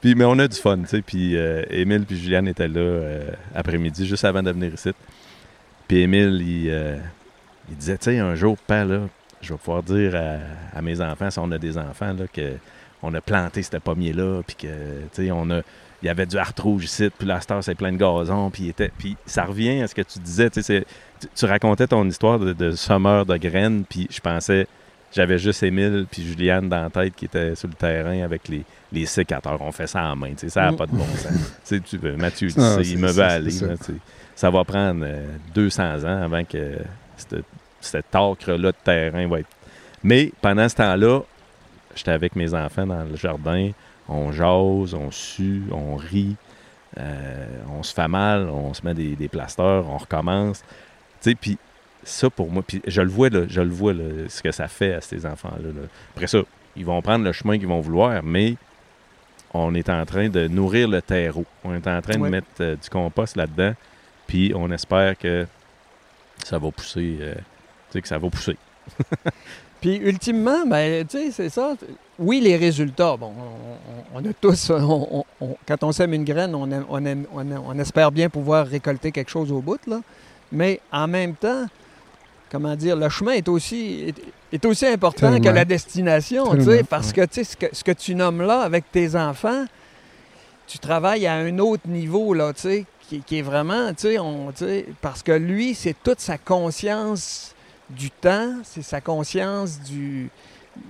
Puis, 0.00 0.14
mais 0.14 0.24
on 0.24 0.38
a 0.38 0.48
du 0.48 0.56
fun, 0.56 0.78
tu 0.78 0.86
sais. 0.86 1.02
Puis 1.02 1.36
euh, 1.36 1.62
Émile 1.70 2.04
puis 2.04 2.16
Juliane 2.18 2.48
étaient 2.48 2.68
là 2.68 2.80
euh, 2.80 3.30
après-midi, 3.54 4.06
juste 4.06 4.24
avant 4.24 4.42
de 4.42 4.50
venir 4.50 4.74
ici. 4.74 4.90
Puis 5.88 5.98
Émile, 5.98 6.42
il, 6.42 6.70
euh, 6.70 6.96
disait, 7.70 7.98
tu 7.98 8.04
sais, 8.04 8.18
un 8.18 8.34
jour, 8.34 8.56
pas 8.58 8.84
là, 8.84 9.00
je 9.40 9.52
vais 9.52 9.58
pouvoir 9.58 9.82
dire 9.82 10.14
à, 10.74 10.82
mes 10.82 11.00
enfants, 11.00 11.30
si 11.30 11.38
on 11.38 11.50
a 11.52 11.58
des 11.58 11.78
enfants, 11.78 12.12
là, 12.12 12.26
que 12.32 12.52
on 13.02 13.12
a 13.14 13.20
planté 13.20 13.62
ce 13.62 13.76
pommier-là, 13.76 14.42
puis 14.46 14.56
que, 14.56 14.66
tu 15.14 15.26
sais, 15.26 15.30
on 15.30 15.50
a. 15.50 15.60
Il 16.02 16.06
y 16.06 16.08
avait 16.10 16.26
du 16.26 16.36
art 16.36 16.52
rouge 16.58 16.84
ici, 16.84 17.08
puis 17.16 17.26
la 17.26 17.40
star, 17.40 17.64
c'est 17.64 17.74
plein 17.74 17.90
de 17.90 17.96
gazon, 17.96 18.50
puis, 18.50 18.68
était, 18.68 18.92
puis 18.98 19.16
ça 19.24 19.44
revient 19.44 19.80
à 19.80 19.88
ce 19.88 19.94
que 19.94 20.02
tu 20.02 20.18
disais, 20.18 20.50
tu 20.50 20.62
sais, 20.62 20.84
tu, 21.34 21.46
racontais 21.46 21.86
ton 21.86 22.06
histoire 22.06 22.38
de, 22.38 22.52
de 22.52 22.72
semeur 22.72 23.24
de 23.24 23.36
graines, 23.38 23.84
puis 23.88 24.06
je 24.10 24.20
pensais, 24.20 24.66
j'avais 25.16 25.38
juste 25.38 25.62
Émile 25.62 26.06
puis 26.10 26.22
Juliane 26.22 26.68
dans 26.68 26.82
la 26.82 26.90
tête 26.90 27.14
qui 27.16 27.24
étaient 27.24 27.54
sur 27.54 27.68
le 27.68 27.74
terrain 27.74 28.22
avec 28.22 28.46
les, 28.48 28.62
les 28.92 29.06
sécateurs. 29.06 29.60
On 29.62 29.72
fait 29.72 29.86
ça 29.86 30.04
en 30.04 30.14
main, 30.16 30.32
ça 30.36 30.62
n'a 30.66 30.72
Mm. 30.72 30.76
pas 30.76 30.86
de 30.86 30.92
bon 30.92 31.06
sens. 31.16 31.74
tu 31.88 31.96
veux, 31.96 32.16
Mathieu, 32.16 32.50
c'est 32.50 32.82
il 32.82 32.98
me 32.98 33.08
c'est 33.08 33.20
aller, 33.22 33.50
ça. 33.50 33.66
là, 33.66 34.50
va 34.50 34.64
prendre 34.64 35.04
euh, 35.04 35.26
200 35.54 36.04
ans 36.04 36.22
avant 36.22 36.44
que 36.44 36.76
cette- 37.16 37.44
cet 37.80 38.14
acre-là 38.14 38.72
de 38.72 38.76
terrain 38.84 39.26
va 39.26 39.40
être... 39.40 39.48
Mais 40.04 40.32
pendant 40.42 40.68
ce 40.68 40.74
temps-là, 40.76 41.20
j'étais 41.94 42.10
avec 42.10 42.36
mes 42.36 42.52
enfants 42.52 42.86
dans 42.86 43.02
le 43.04 43.16
jardin, 43.16 43.70
on 44.08 44.30
jase, 44.32 44.92
on 44.94 45.10
sue, 45.10 45.62
on 45.72 45.96
rit, 45.96 46.36
euh, 46.98 47.46
on 47.76 47.82
se 47.82 47.94
fait 47.94 48.08
mal, 48.08 48.48
on 48.50 48.74
se 48.74 48.82
met 48.84 48.94
des, 48.94 49.16
des 49.16 49.28
plasteurs, 49.28 49.88
on 49.88 49.96
recommence. 49.96 50.60
Tu 51.22 51.30
sais, 51.30 51.34
puis 51.34 51.58
ça 52.06 52.30
pour 52.30 52.50
moi, 52.50 52.62
puis 52.66 52.80
je 52.86 53.02
le 53.02 53.08
vois, 53.10 53.28
là, 53.28 53.42
je 53.48 53.60
le 53.60 53.70
vois, 53.70 53.92
là, 53.92 54.04
ce 54.28 54.42
que 54.42 54.52
ça 54.52 54.68
fait 54.68 54.94
à 54.94 55.00
ces 55.00 55.26
enfants-là. 55.26 55.68
là. 55.68 55.88
Après 56.14 56.26
ça, 56.26 56.38
ils 56.76 56.84
vont 56.84 57.00
prendre 57.02 57.24
le 57.24 57.32
chemin 57.32 57.58
qu'ils 57.58 57.68
vont 57.68 57.80
vouloir, 57.80 58.22
mais 58.22 58.56
on 59.52 59.74
est 59.74 59.88
en 59.88 60.04
train 60.06 60.28
de 60.28 60.48
nourrir 60.48 60.88
le 60.88 61.02
terreau. 61.02 61.44
On 61.64 61.74
est 61.74 61.86
en 61.86 62.00
train 62.02 62.18
Ouais. 62.20 62.28
de 62.28 62.32
mettre 62.32 62.46
euh, 62.60 62.76
du 62.76 62.88
compost 62.90 63.36
là-dedans, 63.36 63.72
puis 64.26 64.52
on 64.54 64.70
espère 64.70 65.16
que 65.18 65.46
ça 66.44 66.58
va 66.58 66.70
pousser, 66.70 67.16
euh, 67.20 67.34
tu 67.34 67.40
sais, 67.92 68.02
que 68.02 68.08
ça 68.08 68.18
va 68.18 68.28
pousser. 68.30 68.56
Puis 69.80 69.96
ultimement, 69.96 70.66
ben, 70.66 71.06
tu 71.06 71.18
sais, 71.18 71.30
c'est 71.30 71.48
ça. 71.50 71.74
Oui, 72.18 72.40
les 72.40 72.56
résultats, 72.56 73.16
bon, 73.16 73.32
on, 73.36 74.18
on- 74.18 74.26
on 74.26 74.30
a 74.30 74.32
tous, 74.32 74.70
on- 74.70 75.24
quand 75.68 75.84
on 75.84 75.92
sème 75.92 76.14
une 76.14 76.24
graine, 76.24 76.54
on, 76.54 76.70
aime- 76.70 76.86
aime- 77.06 77.26
on 77.66 77.78
espère 77.78 78.10
bien 78.10 78.30
pouvoir 78.30 78.66
récolter 78.66 79.12
quelque 79.12 79.30
chose 79.30 79.52
au 79.52 79.60
bout, 79.60 79.78
là. 79.86 80.00
Mais 80.50 80.80
en 80.90 81.06
même 81.08 81.34
temps, 81.34 81.66
comment 82.50 82.74
dire, 82.76 82.96
le 82.96 83.08
chemin 83.08 83.32
est 83.32 83.48
aussi, 83.48 84.04
est, 84.08 84.22
est 84.52 84.64
aussi 84.64 84.86
important 84.86 85.32
Tellement. 85.32 85.40
que 85.40 85.48
la 85.54 85.64
destination, 85.64 86.44
parce 86.88 87.12
que, 87.12 87.22
ce 87.32 87.56
que, 87.56 87.66
ce 87.72 87.84
que 87.84 87.92
tu 87.92 88.14
nommes 88.14 88.42
là 88.42 88.60
avec 88.60 88.90
tes 88.92 89.16
enfants, 89.16 89.64
tu 90.66 90.78
travailles 90.78 91.26
à 91.26 91.34
un 91.34 91.58
autre 91.58 91.86
niveau, 91.88 92.34
là, 92.34 92.52
qui, 93.08 93.20
qui 93.20 93.38
est 93.38 93.42
vraiment, 93.42 93.90
on- 94.20 94.52
parce 95.00 95.22
que 95.22 95.32
lui, 95.32 95.74
c'est 95.74 95.94
toute 96.02 96.20
sa 96.20 96.38
conscience 96.38 97.54
du 97.88 98.10
temps, 98.10 98.52
c'est 98.64 98.82
sa 98.82 99.00
conscience 99.00 99.80
du, 99.80 100.28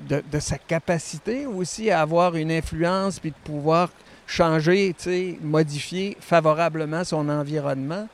de, 0.09 0.23
de 0.33 0.39
sa 0.41 0.57
capacité 0.57 1.45
aussi 1.47 1.91
à 1.91 2.01
avoir 2.01 2.37
une 2.37 2.51
influence 2.51 3.19
puis 3.21 3.31
de 3.31 3.37
pouvoir 3.45 3.91
changer, 4.27 4.95
modifier 5.43 6.17
favorablement 6.21 7.05
son 7.05 7.29
environnement. 7.29 8.09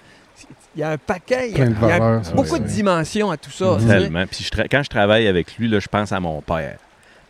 Il 0.74 0.80
y 0.80 0.82
a 0.82 0.90
un 0.90 0.98
paquet, 0.98 1.50
il 1.50 1.58
y 1.58 1.60
a, 1.60 1.66
il 1.66 2.30
y 2.30 2.34
beaucoup 2.34 2.58
de 2.58 2.66
dimensions 2.66 3.30
à 3.30 3.36
tout 3.36 3.50
ça. 3.50 3.72
Mhm. 3.72 3.80
sais. 3.80 3.86
Tellement. 3.86 4.26
Puis 4.26 4.48
je 4.50 4.62
quand 4.62 4.82
je 4.82 4.88
travaille 4.88 5.26
avec 5.26 5.56
lui, 5.56 5.68
là, 5.68 5.80
je 5.80 5.88
pense 5.88 6.12
à 6.12 6.20
mon 6.20 6.40
père. 6.40 6.78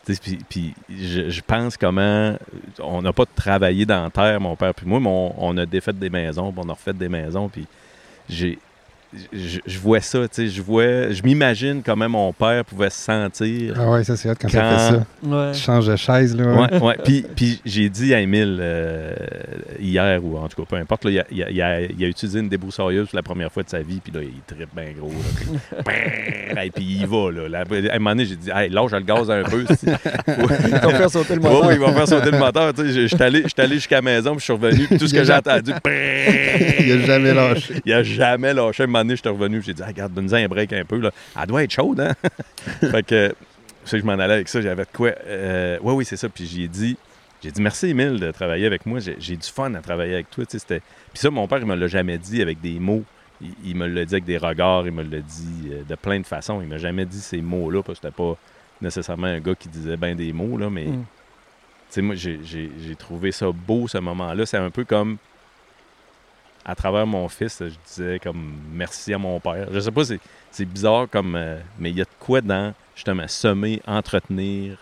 Tu 0.05 0.15
sais, 0.15 0.21
Puis, 0.21 0.39
puis 0.49 0.75
je, 0.89 1.31
je 1.31 1.41
pense 1.47 1.77
comment 1.77 2.37
on 2.81 3.03
n'a 3.03 3.13
pas 3.13 3.25
travaillé 3.25 3.87
dans 3.87 4.03
la 4.05 4.11
terre, 4.11 4.41
mon 4.41 4.57
père 4.57 4.75
puis 4.75 4.87
moi, 4.87 4.99
mais 4.99 5.09
on, 5.09 5.35
on 5.39 5.57
a 5.59 5.67
défait 5.67 5.93
des 5.93 6.11
maisons, 6.11 6.51
puis 6.51 6.63
on 6.65 6.69
a 6.69 6.73
refait 6.73 6.93
des 6.93 7.09
maisons, 7.09 7.49
puis 7.49 7.67
j'ai 8.29 8.59
je, 9.33 9.59
je 9.67 9.79
vois 9.79 10.01
ça, 10.01 10.21
tu 10.21 10.27
sais, 10.33 10.49
je 10.49 10.63
vois, 10.63 11.11
je 11.11 11.23
m'imagine 11.23 11.83
comment 11.85 12.09
mon 12.09 12.33
père 12.33 12.65
pouvait 12.65 12.89
se 12.91 12.99
sentir. 12.99 13.75
Ah 13.79 13.91
ouais, 13.91 14.05
ça 14.05 14.17
c'est 14.17 14.31
hot 14.31 14.35
quand, 14.41 14.49
ça 14.49 14.61
Quand- 14.61 14.79
fait 14.79 14.95
ça. 14.95 15.07
Ouais. 15.47 15.53
Tu 15.53 15.61
changes 15.61 15.87
de 15.87 15.97
chaise, 15.97 16.35
là. 16.37 16.45
ouais. 16.47 16.73
Ouais, 16.75 16.81
ouais. 16.81 16.97
Puis, 17.05 17.27
puis 17.37 17.61
j'ai 17.65 17.89
dit 17.91 18.15
à 18.15 18.21
Émile 18.21 18.59
euh, 18.61 19.13
hier, 19.79 20.25
ou 20.25 20.39
en 20.39 20.49
tout 20.49 20.63
cas, 20.63 20.67
peu 20.69 20.77
importe, 20.77 21.05
là, 21.05 21.11
il, 21.11 21.21
a, 21.21 21.25
il 21.31 21.43
a- 21.43 21.51
il 21.51 21.63
a- 21.63 21.81
il 21.83 22.05
a 22.05 22.09
utilisé 22.09 22.39
une 22.41 22.49
débroussailleuse 22.49 23.09
pour 23.09 23.17
la 23.17 23.23
première 23.23 23.53
fois 23.53 23.63
de 23.63 23.69
sa 23.69 23.81
vie, 23.81 24.01
puis 24.03 24.13
là, 24.13 24.21
il 24.23 24.33
tripe 24.47 24.69
bien 24.75 24.93
gros. 24.99 25.09
là, 25.11 25.15
puis, 25.37 25.47
brrr, 25.85 26.63
et 26.65 26.71
puis 26.71 26.85
il 26.85 27.03
y 27.03 27.05
va. 27.05 27.31
Là. 27.31 27.49
Là, 27.49 27.59
à 27.91 27.95
un 27.95 27.99
moment 27.99 28.11
donné, 28.11 28.25
j'ai 28.25 28.37
dit, 28.37 28.51
hey, 28.55 28.71
lâche 28.71 28.91
le 28.93 29.01
gaz 29.01 29.31
un 29.31 29.43
peu. 29.43 29.65
si- 29.75 29.87
Ils 29.87 30.81
t'ont 30.81 30.91
fait 30.91 31.09
sauter 31.09 31.35
le 31.35 31.41
moteur. 31.41 31.67
ouais, 31.67 31.75
il 31.75 31.81
va 31.81 31.93
faire 31.93 32.09
sauter 32.09 32.31
le 32.31 32.39
moteur. 32.39 32.73
tu 32.75 32.83
sais. 32.83 32.93
Je 32.93 33.07
suis 33.09 33.23
allé, 33.23 33.45
allé 33.59 33.75
jusqu'à 33.75 33.97
la 33.97 34.03
maison, 34.03 34.31
puis 34.33 34.41
je 34.41 34.45
suis 34.45 34.53
revenu, 34.53 34.87
puis 34.87 34.99
tout 34.99 35.07
ce 35.07 35.15
que 35.15 35.23
j'ai 35.25 35.33
entendu, 35.35 35.73
Il 36.85 36.93
a 36.93 36.99
jamais 37.07 37.35
lâché. 37.35 37.75
il 37.85 37.93
a 37.93 38.03
jamais 38.03 38.55
lâché. 38.55 38.87
Moment 39.03 39.09
donné, 39.09 39.17
j'étais 39.17 39.29
revenu, 39.29 39.63
j'ai 39.63 39.75
dit, 39.75 39.83
Ah, 39.83 39.89
regarde, 39.89 40.13
donne-nous 40.15 40.35
un 40.35 40.49
break 40.49 40.73
un 40.73 40.85
peu. 40.85 40.99
Là. 40.99 41.11
Elle 41.41 41.47
doit 41.47 41.63
être 41.65 41.71
chaude, 41.71 42.01
hein? 42.01 42.13
fait 42.81 43.05
que, 43.07 43.35
je 43.85 43.91
sais 43.91 43.97
que 43.97 44.03
je 44.03 44.07
m'en 44.07 44.13
allais 44.13 44.35
avec 44.35 44.49
ça, 44.49 44.61
j'avais 44.61 44.85
de 44.85 44.89
quoi. 44.93 45.11
Euh, 45.27 45.79
oui, 45.83 45.95
oui, 45.95 46.05
c'est 46.05 46.17
ça. 46.17 46.29
Puis 46.29 46.47
j'ai 46.47 46.69
dit, 46.69 46.97
j'ai 47.43 47.51
dit, 47.51 47.61
merci, 47.61 47.89
Émile, 47.89 48.21
de 48.21 48.31
travailler 48.31 48.67
avec 48.67 48.87
moi. 48.87 49.01
J'ai 49.01 49.37
du 49.37 49.49
fun 49.49 49.75
à 49.75 49.81
travailler 49.81 50.15
avec 50.15 50.31
toi. 50.31 50.45
tu 50.47 50.59
sais, 50.59 50.67
Puis 50.69 50.83
ça, 51.21 51.31
mon 51.31 51.47
père, 51.49 51.59
il 51.59 51.67
me 51.67 51.75
l'a 51.75 51.89
jamais 51.89 52.19
dit 52.19 52.41
avec 52.41 52.61
des 52.61 52.79
mots. 52.79 53.05
Il, 53.41 53.51
il 53.65 53.77
me 53.77 53.87
l'a 53.89 54.05
dit 54.05 54.15
avec 54.15 54.25
des 54.25 54.39
regards, 54.39 54.87
il 54.87 54.93
me 54.93 55.03
l'a 55.03 55.19
dit 55.21 55.71
euh, 55.73 55.83
de 55.89 55.95
plein 55.97 56.21
de 56.21 56.27
façons. 56.27 56.61
Il 56.63 56.69
m'a 56.69 56.79
jamais 56.79 57.05
dit 57.05 57.21
ces 57.21 57.43
mots-là, 57.43 57.83
parce 57.83 57.99
que 57.99 58.07
c'était 58.07 58.17
pas 58.17 58.37
nécessairement 58.81 59.27
un 59.27 59.41
gars 59.41 59.55
qui 59.55 59.69
disait 59.69 59.97
bien 59.97 60.15
des 60.15 60.33
mots, 60.33 60.57
là, 60.57 60.71
mais 60.71 60.85
Mm. 60.87 61.03
tu 61.03 61.05
sais, 61.91 62.03
moi, 62.03 62.15
j'ai 62.15 62.97
trouvé 62.97 63.33
ça 63.33 63.47
beau, 63.53 63.89
ce 63.89 63.99
moment-là. 63.99 64.47
C'est 64.47 64.57
un 64.59 64.71
peu 64.71 64.85
comme, 64.85 65.19
à 66.65 66.75
travers 66.75 67.07
mon 67.07 67.29
fils, 67.29 67.61
je 67.61 67.75
disais 67.87 68.19
comme 68.21 68.55
merci 68.73 69.13
à 69.13 69.19
mon 69.19 69.41
père. 69.41 69.67
Je 69.73 69.81
sais 69.81 69.91
pas, 69.91 70.05
c'est- 70.05 70.21
c'est 70.51 70.65
bizarre 70.65 71.09
comme, 71.11 71.35
euh, 71.35 71.59
mais 71.79 71.91
il 71.91 71.97
y 71.97 72.01
a 72.01 72.05
de 72.05 72.11
quoi 72.21 72.41
dans, 72.41 72.73
justement, 72.95 73.27
semer, 73.27 73.81
entretenir, 73.87 74.79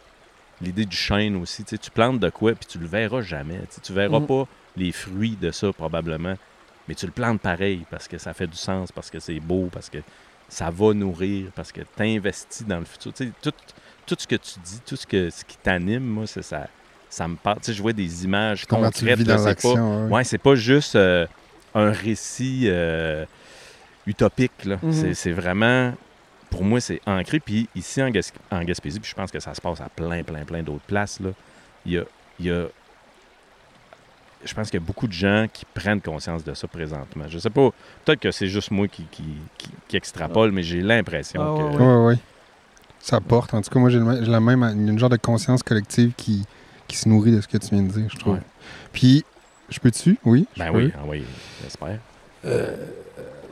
l'idée 0.60 0.84
du 0.84 0.96
chêne 0.96 1.36
aussi. 1.36 1.64
Tu 1.64 1.70
sais, 1.70 1.78
tu 1.78 1.90
plantes 1.90 2.20
de 2.20 2.28
quoi, 2.30 2.52
puis 2.54 2.66
tu 2.68 2.78
le 2.78 2.86
verras 2.86 3.22
jamais. 3.22 3.58
Tu 3.60 3.76
sais, 3.76 3.80
tu 3.80 3.92
verras 3.94 4.20
Mhm. 4.20 4.26
pas 4.26 4.44
les 4.76 4.92
fruits 4.92 5.36
de 5.36 5.50
ça, 5.50 5.72
probablement, 5.72 6.34
mais 6.86 6.94
tu 6.94 7.06
le 7.06 7.12
plantes 7.12 7.40
pareil, 7.40 7.84
parce 7.90 8.08
que 8.08 8.18
ça 8.18 8.34
fait 8.34 8.46
du 8.46 8.58
sens, 8.58 8.92
parce 8.92 9.10
que 9.10 9.18
c'est 9.20 9.40
beau, 9.40 9.68
parce 9.72 9.88
que 9.88 9.98
ça 10.48 10.68
va 10.70 10.92
nourrir, 10.92 11.50
parce 11.54 11.72
que 11.72 11.80
tu 11.96 12.02
investis 12.02 12.66
dans 12.66 12.78
le 12.78 12.84
futur. 12.84 13.12
Tu 13.14 13.24
sais, 13.26 13.32
tout, 13.40 13.52
tout 14.06 14.16
ce 14.18 14.26
que 14.26 14.36
tu 14.36 14.58
dis, 14.60 14.80
tout 14.84 14.96
ce, 14.96 15.06
que, 15.06 15.30
ce 15.30 15.44
qui 15.44 15.56
t'anime, 15.58 16.04
moi, 16.04 16.26
c'est 16.26 16.42
ça, 16.42 16.66
ça 17.08 17.26
me 17.26 17.36
parle. 17.36 17.58
Tu 17.60 17.66
sais, 17.66 17.72
je 17.72 17.80
vois 17.80 17.92
des 17.94 18.24
images 18.24 18.66
Comment 18.66 18.90
tu 18.90 19.04
le 19.06 19.12
concrètes. 19.12 19.18
vis 19.18 19.24
là, 19.24 19.36
dans 19.36 19.44
c'est 19.44 19.62
pas. 19.62 20.08
Ouais, 20.10 20.24
c'est 20.24 20.38
pas 20.38 20.54
juste 20.56 20.94
euh, 20.96 21.26
un 21.74 21.90
récit 21.92 22.64
euh, 22.66 23.24
utopique. 24.06 24.64
là. 24.64 24.78
Mhm. 24.82 24.92
C'est- 24.92 25.14
C'est 25.14 25.32
vraiment, 25.32 25.92
pour 26.50 26.64
moi, 26.64 26.80
c'est 26.80 27.00
ancré. 27.06 27.40
Puis 27.40 27.68
ici, 27.74 28.02
en, 28.02 28.10
Gas- 28.10 28.32
en 28.50 28.62
Gaspésie, 28.64 29.00
puis 29.00 29.10
je 29.10 29.14
pense 29.14 29.30
que 29.30 29.40
ça 29.40 29.54
se 29.54 29.60
passe 29.60 29.80
à 29.80 29.88
plein, 29.88 30.22
plein, 30.22 30.44
plein 30.44 30.62
d'autres 30.62 30.84
places, 30.86 31.20
là, 31.20 31.30
il 31.86 31.92
y 31.92 31.98
a, 31.98 32.02
il 32.38 32.46
y 32.46 32.50
a- 32.50 32.66
Je 34.42 34.54
pense 34.54 34.70
qu'il 34.70 34.80
y 34.80 34.82
a 34.82 34.86
beaucoup 34.86 35.06
de 35.06 35.12
gens 35.12 35.46
qui 35.52 35.66
prennent 35.66 36.00
conscience 36.00 36.42
de 36.42 36.54
ça 36.54 36.66
présentement. 36.66 37.26
Je 37.28 37.38
sais 37.38 37.50
pas, 37.50 37.68
peut-être 38.06 38.20
que 38.20 38.30
c'est 38.30 38.46
juste 38.46 38.70
moi 38.70 38.88
qui, 38.88 39.04
qui, 39.10 39.22
qui- 39.58 39.70
qui 39.86 39.96
extrapole, 39.98 40.50
mais 40.50 40.62
j'ai 40.62 40.80
l'impression 40.80 41.42
Ah, 41.42 41.76
que... 41.76 41.82
Ouais, 41.82 42.06
ouais. 42.14 42.18
Ça 43.00 43.20
porte. 43.20 43.52
En 43.52 43.60
tout 43.60 43.68
cas, 43.70 43.78
moi, 43.78 43.90
j'ai 43.90 43.98
le 43.98 44.04
même- 44.06 44.24
j'ai 44.24 44.30
la 44.30 44.40
même, 44.40 44.62
une 44.62 44.98
genre 44.98 45.10
de 45.10 45.18
conscience 45.18 45.62
collective 45.62 46.12
qui, 46.16 46.46
qui 46.88 46.96
se 46.96 47.06
nourrit 47.06 47.32
de 47.32 47.40
ce 47.42 47.48
que 47.48 47.58
tu 47.58 47.68
viens 47.74 47.82
de 47.82 47.92
dire, 47.92 48.08
je 48.10 48.16
trouve. 48.16 48.34
Ouais. 48.36 48.40
Puis, 48.94 49.24
je 49.70 49.78
peux-tu? 49.80 50.18
Oui. 50.24 50.46
Ben 50.56 50.70
peux. 50.72 50.78
oui, 50.78 50.92
ah 50.96 51.00
oui, 51.08 51.24
j'espère. 51.62 51.98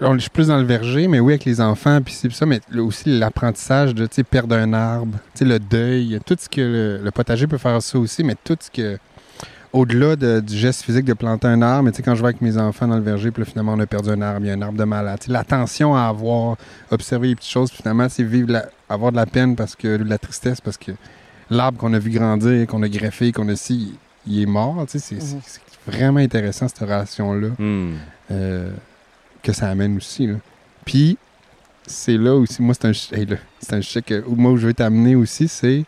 Alors, 0.01 0.15
je 0.15 0.21
suis 0.21 0.31
plus 0.31 0.47
dans 0.47 0.59
le 0.59 0.65
verger, 0.65 1.09
mais 1.09 1.19
oui, 1.19 1.33
avec 1.33 1.45
les 1.45 1.61
enfants, 1.61 2.01
puis 2.01 2.15
c'est 2.15 2.31
ça, 2.33 2.47
mais 2.47 2.61
là, 2.71 2.83
aussi 2.85 3.19
l'apprentissage 3.19 3.95
de 3.97 4.07
tu 4.07 4.15
sais, 4.17 4.23
perdre 4.23 4.55
un 4.55 4.73
arbre, 4.73 5.19
tu 5.35 5.41
sais, 5.41 5.45
le 5.45 5.59
deuil, 5.59 6.21
tout 6.25 6.37
ce 6.39 6.49
que 6.49 6.61
le, 6.61 7.01
le 7.05 7.11
potager 7.11 7.49
peut 7.49 7.59
faire 7.59 7.83
ça 7.83 7.99
aussi, 7.99 8.23
mais 8.23 8.37
tout 8.45 8.57
ce 8.61 8.71
que, 8.71 8.97
au-delà 9.73 10.15
de- 10.15 10.39
du 10.39 10.57
geste 10.57 10.83
physique 10.83 11.05
de 11.05 11.15
planter 11.15 11.49
un 11.49 11.61
arbre, 11.63 11.83
mais 11.83 11.91
tu 11.91 11.97
sais, 11.97 12.03
quand 12.05 12.15
je 12.15 12.21
vais 12.23 12.29
avec 12.29 12.41
mes 12.41 12.57
enfants 12.57 12.87
dans 12.87 12.95
le 12.95 13.03
verger, 13.03 13.33
puis 13.33 13.43
là, 13.43 13.51
finalement, 13.51 13.73
on 13.73 13.81
a 13.81 13.87
perdu 13.87 14.11
un 14.11 14.23
arbre, 14.23 14.47
il 14.47 14.47
y 14.47 14.51
a 14.53 14.55
un 14.55 14.63
arbre 14.63 14.79
de 14.79 14.85
malade. 14.85 15.19
Tu 15.19 15.27
sais, 15.27 15.33
L'attention 15.33 15.97
à 15.97 16.03
avoir, 16.03 16.57
observer 16.93 17.27
les 17.29 17.35
petites 17.35 17.51
choses, 17.51 17.69
puis 17.71 17.79
finalement, 17.79 18.09
c'est 18.09 18.23
vivre, 18.23 18.53
la- 18.53 18.69
avoir 18.89 19.11
de 19.11 19.17
la 19.17 19.27
peine, 19.27 19.57
parce 19.57 19.75
que 19.75 19.97
de 19.97 20.05
la 20.09 20.19
tristesse, 20.19 20.61
parce 20.61 20.77
que 20.77 20.93
l'arbre 21.51 21.77
qu'on 21.77 21.93
a 21.93 21.99
vu 21.99 22.11
grandir, 22.13 22.69
qu'on 22.69 22.85
a 22.85 22.89
greffé, 22.89 23.33
qu'on 23.33 23.49
a 23.49 23.57
si, 23.57 23.95
il 24.29 24.43
est 24.43 24.47
mort, 24.47 24.77
tu 24.89 25.01
sais, 25.01 25.17
c'est 25.19 25.35
Mhm. 25.35 25.41
Vraiment 25.91 26.21
intéressant, 26.21 26.69
cette 26.69 26.79
relation-là 26.81 27.49
Hmm. 27.59 27.95
euh, 28.31 28.71
que 29.43 29.53
ça 29.53 29.69
amène 29.71 29.97
aussi. 29.97 30.27
Là. 30.27 30.37
Puis, 30.85 31.17
c'est 31.87 32.17
là 32.19 32.35
aussi, 32.35 32.61
moi, 32.63 32.75
c'est 32.75 32.87
un, 32.87 32.93
ch- 32.93 33.13
hey, 33.13 33.27
c'est 33.61 33.75
un 33.75 33.81
euh, 34.15 34.23
moi, 34.29 34.53
où 34.53 34.57
je 34.57 34.67
veux 34.67 34.75
t'amener 34.75 35.15
aussi, 35.15 35.49
c'est 35.49 35.85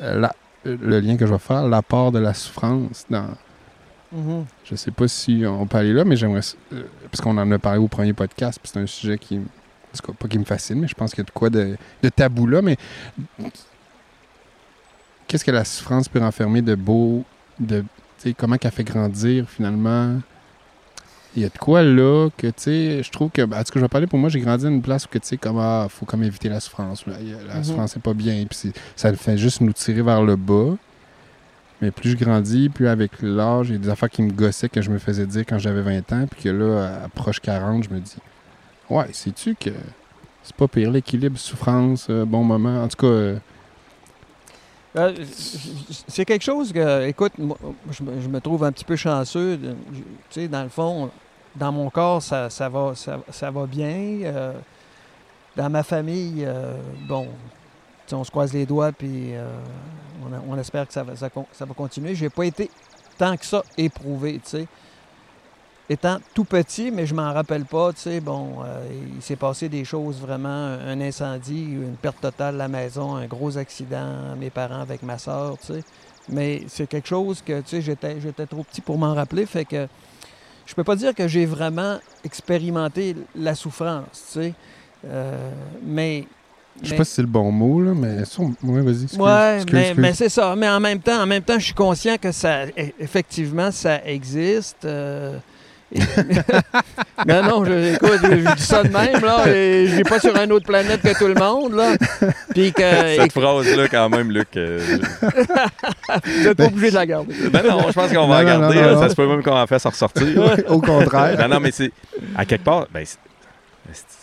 euh, 0.00 0.18
la- 0.20 0.34
le 0.64 1.00
lien 1.00 1.16
que 1.16 1.26
je 1.26 1.32
vais 1.32 1.38
faire, 1.38 1.66
l'apport 1.68 2.12
de 2.12 2.18
la 2.18 2.34
souffrance 2.34 3.04
dans... 3.10 3.28
Mhm. 4.12 4.44
Je 4.64 4.74
sais 4.76 4.90
pas 4.90 5.08
si 5.08 5.42
on 5.46 5.66
peut 5.66 5.78
aller 5.78 5.92
là, 5.92 6.04
mais 6.04 6.16
j'aimerais... 6.16 6.40
euh, 6.72 6.82
parce 7.10 7.20
qu'on 7.20 7.36
en 7.38 7.50
a 7.50 7.58
parlé 7.58 7.78
au 7.78 7.88
premier 7.88 8.12
podcast, 8.12 8.58
puis 8.62 8.70
c'est 8.72 8.78
un 8.80 8.86
sujet 8.86 9.16
qui... 9.18 9.38
en 9.38 9.40
tout 9.96 10.06
cas, 10.12 10.18
pas 10.18 10.28
qui 10.28 10.38
me 10.38 10.44
fascine, 10.44 10.80
mais 10.80 10.88
je 10.88 10.94
pense 10.94 11.10
qu'il 11.12 11.20
y 11.20 11.22
a 11.22 11.24
de 11.26 11.30
quoi 11.30 11.50
de, 11.50 11.76
de 12.02 12.08
tabou 12.08 12.46
là, 12.46 12.60
mais... 12.62 12.76
Qu'est-ce 15.26 15.44
que 15.44 15.50
la 15.50 15.64
souffrance 15.64 16.08
peut 16.08 16.18
renfermer 16.20 16.62
de 16.62 16.74
beau, 16.74 17.24
de... 17.58 17.84
sais, 18.28 18.34
comment 18.34 18.56
qu'elle 18.56 18.70
fait 18.72 18.84
grandir, 18.84 19.48
finalement 19.48 20.20
il 21.34 21.40
y 21.42 21.44
a 21.46 21.48
de 21.48 21.56
quoi 21.56 21.82
là 21.82 22.28
que 22.36 22.46
tu 22.48 22.52
sais 22.58 23.02
je 23.02 23.10
trouve 23.10 23.30
que 23.30 23.42
ben, 23.46 23.58
en 23.58 23.64
tout 23.64 23.72
cas 23.72 23.80
je 23.80 23.80
vais 23.80 23.88
parler 23.88 24.06
pour 24.06 24.18
moi 24.18 24.28
j'ai 24.28 24.40
grandi 24.40 24.64
dans 24.64 24.70
une 24.70 24.82
place 24.82 25.06
où 25.06 25.08
tu 25.08 25.20
sais 25.22 25.38
comme 25.38 25.58
ah, 25.58 25.86
faut 25.88 26.04
comme 26.04 26.22
éviter 26.22 26.50
la 26.50 26.60
souffrance 26.60 27.06
là. 27.06 27.14
La 27.48 27.54
Mhm. 27.56 27.64
souffrance 27.64 27.92
c'est 27.94 28.02
pas 28.02 28.12
bien 28.12 28.44
puis 28.44 28.70
ça 28.96 29.12
fait 29.14 29.38
juste 29.38 29.62
nous 29.62 29.72
tirer 29.72 30.02
vers 30.02 30.22
le 30.22 30.36
bas 30.36 30.76
Mais 31.80 31.90
plus 31.90 32.10
je 32.10 32.16
grandis, 32.16 32.68
plus 32.68 32.86
avec 32.86 33.10
l'âge, 33.22 33.70
il 33.70 33.72
y 33.72 33.76
a 33.76 33.78
des 33.78 33.88
affaires 33.88 34.10
qui 34.10 34.22
me 34.22 34.30
gossaient 34.30 34.68
que 34.68 34.82
je 34.82 34.90
me 34.90 34.98
faisais 34.98 35.26
dire 35.26 35.44
quand 35.48 35.58
j'avais 35.58 35.80
20 35.82 36.12
ans, 36.12 36.26
puis 36.30 36.42
que 36.44 36.48
là, 36.50 37.00
à 37.04 37.08
proche 37.08 37.40
40, 37.40 37.82
je 37.84 37.90
me 37.90 37.98
dis 37.98 38.14
Ouais, 38.88 39.06
sais-tu 39.12 39.56
que 39.56 39.70
c'est 40.44 40.54
pas 40.54 40.68
pire 40.68 40.90
l'équilibre, 40.92 41.36
souffrance, 41.38 42.06
euh, 42.08 42.24
bon 42.24 42.44
moment. 42.44 42.84
En 42.84 42.88
tout 42.88 43.04
cas, 43.06 43.40
euh, 44.96 45.14
c'est 46.08 46.24
quelque 46.24 46.42
chose 46.42 46.72
que, 46.72 47.06
écoute, 47.06 47.32
moi, 47.38 47.56
je, 47.90 48.28
me, 48.28 48.40
trouve 48.40 48.64
un 48.64 48.72
petit 48.72 48.84
peu 48.84 48.96
chanceux. 48.96 49.58
Tu 49.58 50.04
sais, 50.30 50.48
dans 50.48 50.62
le 50.62 50.68
fond, 50.68 51.10
dans 51.56 51.72
mon 51.72 51.88
corps, 51.88 52.22
ça, 52.22 52.50
ça 52.50 52.68
va, 52.68 52.92
ça, 52.94 53.50
va 53.50 53.66
bien. 53.66 54.20
Euh, 54.24 54.52
dans 55.56 55.70
ma 55.70 55.82
famille, 55.82 56.44
euh, 56.44 56.76
bon, 57.08 57.28
on 58.12 58.24
se 58.24 58.30
croise 58.30 58.52
les 58.52 58.66
doigts, 58.66 58.92
puis 58.92 59.32
on, 60.48 60.58
espère 60.58 60.86
que 60.86 60.92
ça 60.92 61.02
va, 61.02 61.16
ça, 61.16 61.30
ça 61.52 61.64
va 61.64 61.74
continuer. 61.74 62.14
J'ai 62.14 62.30
pas 62.30 62.44
été 62.44 62.70
tant 63.16 63.36
que 63.36 63.46
ça 63.46 63.62
éprouvé, 63.78 64.40
tu 64.44 64.50
sais. 64.50 64.66
Étant 65.90 66.18
tout 66.32 66.44
petit, 66.44 66.90
mais 66.90 67.06
je 67.06 67.14
m'en 67.14 67.32
rappelle 67.34 67.64
pas, 67.64 67.92
tu 67.92 68.00
sais, 68.02 68.20
bon, 68.20 68.62
euh, 68.64 68.84
il 69.16 69.22
s'est 69.22 69.36
passé 69.36 69.68
des 69.68 69.84
choses 69.84 70.20
vraiment, 70.20 70.48
un 70.48 71.00
incendie, 71.00 71.64
une 71.64 71.96
perte 72.00 72.20
totale 72.20 72.54
de 72.54 72.58
la 72.58 72.68
maison, 72.68 73.16
un 73.16 73.26
gros 73.26 73.58
accident, 73.58 74.36
mes 74.38 74.48
parents 74.48 74.80
avec 74.80 75.02
ma 75.02 75.18
soeur, 75.18 75.58
tu 75.58 75.74
sais. 75.74 75.82
Mais 76.28 76.62
c'est 76.68 76.86
quelque 76.86 77.08
chose 77.08 77.42
que, 77.44 77.60
tu 77.60 77.68
sais, 77.68 77.82
j'étais, 77.82 78.20
j'étais 78.20 78.46
trop 78.46 78.62
petit 78.62 78.80
pour 78.80 78.96
m'en 78.96 79.12
rappeler, 79.12 79.44
fait 79.44 79.64
que 79.64 79.88
je 80.64 80.74
peux 80.74 80.84
pas 80.84 80.94
dire 80.96 81.14
que 81.14 81.26
j'ai 81.26 81.44
vraiment 81.46 81.98
expérimenté 82.24 83.16
la 83.34 83.54
souffrance, 83.56 84.04
tu 84.32 84.40
sais. 84.40 84.54
Euh, 85.04 85.50
mais... 85.84 86.26
je 86.80 86.86
sais 86.86 86.92
mais- 86.92 86.98
pas 86.98 87.04
si 87.04 87.14
c'est 87.14 87.22
le 87.22 87.28
bon 87.28 87.50
mot, 87.50 87.80
là, 87.82 87.92
mais 87.92 88.18
ouais, 88.18 88.80
vas-y. 88.82 89.02
excuse, 89.02 89.18
Ouais, 89.20 89.56
excuse, 89.56 89.94
mais, 89.98 90.14
c'est 90.14 90.28
ça. 90.28 90.54
Mais 90.56 90.68
en 90.68 90.78
même 90.80 91.00
temps, 91.00 91.20
en 91.22 91.26
même 91.26 91.42
temps, 91.42 91.58
je 91.58 91.64
suis 91.66 91.74
conscient 91.74 92.16
que 92.18 92.30
ça, 92.30 92.66
e- 92.66 92.92
effectivement, 93.00 93.72
ça 93.72 94.02
existe. 94.06 94.84
euh, 94.84 95.36
non, 97.28 97.42
non, 97.42 97.64
je, 97.64 97.94
écoute, 97.94 98.20
je 98.22 98.54
dis 98.54 98.62
ça 98.62 98.82
de 98.82 98.88
même, 98.88 99.20
là, 99.22 99.46
et 99.48 99.86
je 99.86 99.96
vis 99.96 100.02
pas 100.04 100.18
sur 100.18 100.34
une 100.36 100.52
autre 100.52 100.66
planète 100.66 101.02
que 101.02 101.16
tout 101.18 101.26
le 101.28 101.34
monde, 101.34 101.74
là. 101.74 101.96
Puis 102.54 102.72
que, 102.72 102.82
Cette 102.82 103.26
et- 103.36 103.40
phrase-là, 103.40 103.88
quand 103.88 104.08
même, 104.08 104.30
Luc. 104.30 104.48
euh, 104.56 104.78
je- 104.80 106.44
n'êtes 106.48 106.56
pas 106.56 106.64
obligé 106.64 106.90
de 106.90 106.94
la 106.94 107.06
garder. 107.06 107.34
Ben 107.50 107.62
non, 107.68 107.80
je 107.88 107.92
pense 107.92 108.12
qu'on 108.12 108.26
va 108.26 108.42
Non, 108.42 108.48
la 108.48 108.58
garder. 108.58 108.76
non, 108.76 108.82
là, 108.82 108.92
non, 108.94 109.00
Ça 109.00 109.08
se 109.10 109.14
peut 109.14 109.26
même 109.26 109.42
qu'on 109.42 109.56
en 109.56 109.66
fasse 109.66 109.84
ressortir. 109.86 110.26
Au 110.68 110.80
contraire. 110.80 111.38
non, 111.38 111.48
non, 111.56 111.60
mais 111.60 111.70
c'est. 111.72 111.92
À 112.36 112.44
quelque 112.44 112.64
part, 112.64 112.86
ben, 112.92 113.04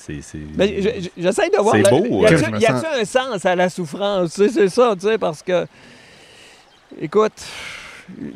Ben, 0.08 0.70
je- 0.82 1.02
je- 1.02 1.10
j'essaie 1.22 1.50
de 1.50 1.58
voir. 1.62 1.76
C'est 1.76 1.90
beau, 1.90 2.24
Y 2.24 2.26
hein. 2.26 2.30
a-tu 2.34 2.62
y 2.62 2.66
a-tu 2.66 3.02
un 3.02 3.06
sens 3.06 3.46
à 3.46 3.56
la 3.56 3.70
souffrance? 3.70 4.34
Tu 4.34 4.48
sais, 4.48 4.50
C'est 4.50 4.70
ça, 4.70 4.96
tu 5.00 5.06
sais, 5.08 5.18
parce 5.20 5.44
que. 5.44 5.68
Écoute, 7.00 7.34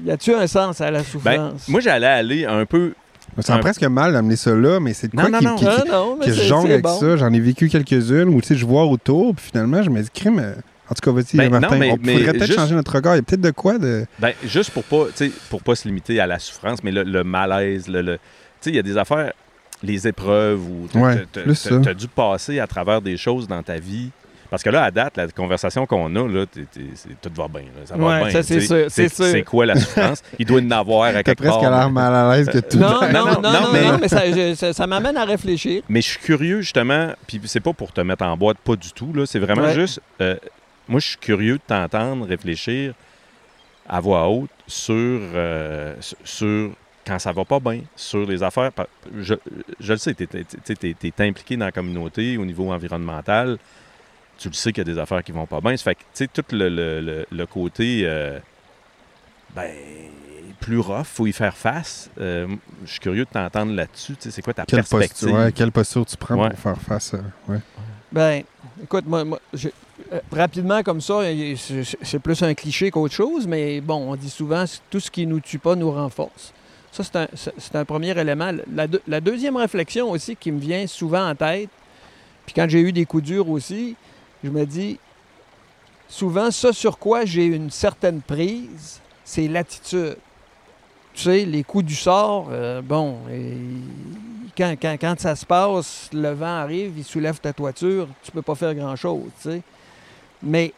y 0.06 0.12
a-tu 0.12 0.36
un 0.36 0.46
sens 0.46 0.80
à 0.82 0.92
la 0.92 1.00
Ben, 1.00 1.04
souffrance? 1.06 1.68
moi, 1.68 1.80
j'allais 1.82 2.06
aller 2.06 2.46
un 2.46 2.66
peu. 2.68 2.94
Je 3.34 3.38
me 3.38 3.42
sens 3.42 3.56
Un- 3.58 3.60
presque 3.60 3.84
mal 3.84 4.14
d'amener 4.14 4.36
ça 4.36 4.54
là, 4.56 4.80
mais 4.80 4.94
c'est 4.94 5.08
de 5.08 5.16
quoi 5.16 5.30
non, 5.30 5.40
qui, 5.40 5.46
non. 5.46 5.56
qui- 5.56 5.66
qui- 5.66 5.90
non, 5.90 6.18
mais 6.20 6.26
que 6.28 6.34
je 6.34 6.44
jongle 6.44 6.72
avec 6.72 6.84
bon. 6.84 7.00
ça? 7.00 7.18
J'en 7.18 7.34
ai 7.34 7.40
vécu 7.40 7.68
quelques-unes 7.68 8.30
où 8.30 8.42
tu 8.42 8.48
sais, 8.50 8.56
je 8.56 8.66
vois 8.66 8.86
autour, 8.86 9.36
puis 9.36 9.46
finalement, 9.52 9.82
je 9.84 9.90
me 9.90 10.02
dis, 10.02 10.10
crime. 10.14 10.40
euh, 10.40 10.54
En 10.90 10.96
tout 10.96 11.02
cas, 11.02 11.12
vas-y, 11.12 11.38
Ben, 11.38 11.50
Martin, 11.50 11.70
non, 11.76 11.80
mais- 11.80 11.92
on 11.92 11.98
mais 12.04 12.14
pourrait 12.20 12.34
peut-être 12.34 12.54
changer 12.54 12.76
notre 12.76 12.94
regard. 12.94 13.14
Il 13.16 13.18
y 13.18 13.20
a 13.20 13.24
peut-être 13.24 13.42
de 13.42 13.52
quoi 13.52 13.78
de. 13.80 14.06
Ben, 14.20 14.34
juste 14.46 14.70
pour 14.72 14.84
pas, 14.84 15.06
tu 15.16 15.26
sais, 15.28 15.32
pour 15.50 15.64
pas 15.64 15.76
se 15.76 15.88
limiter 15.88 16.20
à 16.20 16.28
la 16.28 16.38
souffrance, 16.40 16.84
mais 16.84 16.92
le, 16.92 17.04
le 17.04 17.24
malaise, 17.24 17.88
le, 17.88 18.02
le- 18.02 18.18
tu 18.18 18.20
sais, 18.62 18.70
il 18.72 18.76
y 18.76 18.80
a 18.80 18.84
des 18.84 18.98
affaires, 18.98 19.32
les 19.82 20.08
épreuves 20.08 20.62
où 20.62 20.88
t'as- 20.92 21.00
Ouais, 21.00 21.26
t'as 21.32 21.94
dû 21.94 22.08
passer 22.10 22.60
à 22.60 22.68
travers 22.68 23.02
des 23.02 23.16
choses 23.18 23.48
dans 23.48 23.64
ta 23.64 23.78
vie. 23.78 24.12
Parce 24.54 24.62
que 24.62 24.70
là, 24.70 24.84
à 24.84 24.92
date, 24.92 25.18
la 25.18 25.28
conversation 25.30 25.88
qu'on 25.88 26.16
a, 26.16 26.28
là, 26.28 26.46
t'es- 26.46 26.66
t'es- 26.72 26.82
c'est- 26.94 27.10
tout 27.20 27.32
va 27.36 27.48
bien. 27.48 27.62
là, 27.62 27.86
ça 27.86 27.98
va 27.98 28.06
Ouais, 28.06 28.20
bien. 28.26 28.30
ça, 28.34 28.44
c'est 28.44 28.54
tu 28.60 28.62
sais. 28.62 28.68
sûr, 28.68 28.86
c'est 28.92 29.10
sûr. 29.12 29.26
C'est 29.26 29.42
quoi 29.42 29.66
la 29.66 29.76
souffrance? 29.80 30.22
Il 30.38 30.46
doit 30.46 30.62
y 30.62 30.66
en 30.68 30.70
avoir 30.70 31.06
à 31.06 31.12
quelque 31.24 31.40
presque 31.40 31.60
part. 31.60 31.72
l'air 31.72 31.90
mal 31.90 32.14
à 32.14 32.36
l'aise 32.38 32.48
que 32.50 32.60
tout. 32.60 32.78
Non, 32.78 33.02
non, 33.02 33.26
Non, 33.26 33.42
non, 33.42 33.52
non, 33.52 33.98
mais, 34.00 34.08
ça, 34.08 34.30
je- 34.32 34.54
ça- 34.54 34.72
ça 34.72 34.86
m'amène 34.86 35.18
à 35.18 35.26
réfléchir. 35.26 35.82
Mais 35.90 36.02
je 36.02 36.10
suis 36.10 36.20
curieux, 36.20 36.62
justement, 36.62 37.14
puis 37.26 37.42
c'est 37.46 37.62
pas 37.62 37.74
pour 37.74 37.92
te 37.92 38.02
mettre 38.02 38.24
en 38.26 38.38
boîte, 38.38 38.58
pas 38.60 38.76
du 38.76 38.92
tout. 38.92 39.12
là. 39.12 39.26
C'est 39.26 39.40
vraiment 39.40 39.64
Ouais. 39.64 39.74
juste. 39.74 40.00
euh, 40.22 40.36
moi, 40.88 41.00
je 41.00 41.08
suis 41.08 41.18
curieux 41.18 41.56
de 41.56 41.62
t'entendre 41.66 42.28
réfléchir 42.28 42.94
à 43.90 44.00
voix 44.02 44.28
haute 44.30 44.52
sur, 44.68 44.94
euh, 44.94 45.96
sur- 46.24 46.70
quand 47.08 47.18
ça 47.18 47.32
va 47.32 47.44
pas 47.44 47.60
bien, 47.60 47.80
sur 47.96 48.24
les 48.28 48.44
affaires. 48.44 48.70
Je, 49.20 49.34
je 49.80 49.94
le 49.94 49.98
sais, 49.98 50.14
tu 50.14 50.28
es, 50.32 51.28
impliqué 51.28 51.58
dans 51.58 51.66
la 51.66 51.72
communauté 51.72 52.38
au 52.38 52.46
niveau 52.46 52.72
environnemental. 52.72 53.58
Tu 54.38 54.50
le 54.50 54.54
sais 54.54 54.72
qu'il 54.74 54.86
y 54.88 54.90
a 54.90 54.94
des 54.94 55.00
affaires 55.00 55.24
qui 55.24 55.32
vont 55.32 55.46
pas 55.46 55.62
bien. 55.62 55.76
Ça 55.78 55.84
fait 55.86 55.96
que, 55.96 56.00
tu 56.02 56.06
sais, 56.26 56.28
tout 56.28 56.44
le, 56.52 56.68
le- 56.70 57.02
le- 57.02 57.26
le 57.32 57.46
côté. 57.46 58.02
euh, 58.06 58.40
ben. 59.56 59.72
Plus 60.60 60.80
rough, 60.80 61.04
faut 61.06 61.28
y 61.28 61.34
faire 61.34 61.58
face. 61.58 62.10
Euh, 62.22 62.48
je 62.86 62.92
suis 62.92 63.00
curieux 63.02 63.26
de 63.26 63.30
t'entendre 63.30 63.74
là-dessus. 63.74 64.14
Tu 64.16 64.22
sais, 64.24 64.32
C'est 64.32 64.42
quoi 64.42 64.54
ta 64.54 64.64
Quelle 64.66 64.78
perspective? 64.80 65.28
posture, 65.28 65.34
ouais, 65.34 65.52
quelle 65.52 65.72
posture 65.74 66.06
tu 66.06 66.16
prends 66.16 66.36
Ouais. 66.42 66.50
pour 66.52 66.60
faire 66.60 66.78
face 66.82 67.14
à. 67.16 67.18
Ouais. 67.52 67.60
Ben, 68.10 68.44
écoute, 68.82 69.06
moi, 69.06 69.26
moi, 69.26 69.40
je- 69.54 69.68
euh, 70.14 70.20
rapidement 70.32 70.82
comme 70.82 71.02
ça, 71.02 71.20
c'est 72.02 72.20
plus 72.20 72.42
un 72.44 72.54
cliché 72.54 72.92
qu'autre 72.92 73.14
chose, 73.14 73.46
mais 73.46 73.82
bon, 73.82 74.10
on 74.12 74.16
dit 74.16 74.30
souvent 74.30 74.64
tout 74.90 75.02
ce 75.02 75.12
qui 75.12 75.28
nous 75.28 75.42
tue 75.42 75.60
pas 75.60 75.76
nous 75.76 75.92
renforce. 75.92 76.54
Ça, 76.94 77.04
c'est 77.04 77.76
un, 77.76 77.80
un 77.82 77.86
premier 77.86 78.18
élément. 78.18 78.52
La, 78.74 78.88
deux- 78.88 79.02
la 79.06 79.20
deuxième 79.20 79.58
réflexion 79.58 80.12
aussi 80.12 80.38
qui 80.38 80.50
me 80.54 80.60
vient 80.62 80.88
souvent 80.88 81.28
en 81.30 81.36
tête, 81.36 81.70
puis 82.46 82.54
quand 82.56 82.70
j'ai 82.70 82.80
eu 82.80 82.94
des 82.94 83.04
coups 83.06 83.24
durs 83.24 83.50
aussi, 83.50 83.98
je 84.44 84.50
me 84.50 84.66
dis, 84.66 85.00
souvent, 86.08 86.52
ça 86.52 86.74
sur 86.74 86.98
quoi 86.98 87.26
j'ai 87.26 87.46
une 87.46 87.72
certaine 87.72 88.22
prise, 88.22 89.00
c'est 89.24 89.48
l'attitude. 89.48 90.18
Tu 91.14 91.24
sais, 91.24 91.46
les 91.46 91.64
coups 91.64 91.86
du 91.86 91.96
sort, 91.96 92.48
euh, 92.52 92.82
bon, 92.82 93.20
quand, 94.58 95.20
ça 95.20 95.36
se 95.36 95.46
passe, 95.46 96.10
le 96.14 96.32
vent 96.32 96.58
arrive, 96.58 96.94
il 96.98 97.04
soulève 97.04 97.40
ta 97.40 97.54
toiture, 97.54 98.08
tu 98.24 98.32
peux 98.32 98.42
pas 98.42 98.56
faire 98.56 98.74
grand-chose, 98.74 99.30
tu 99.42 99.50
sais. 99.50 99.62
Mais 100.42 100.74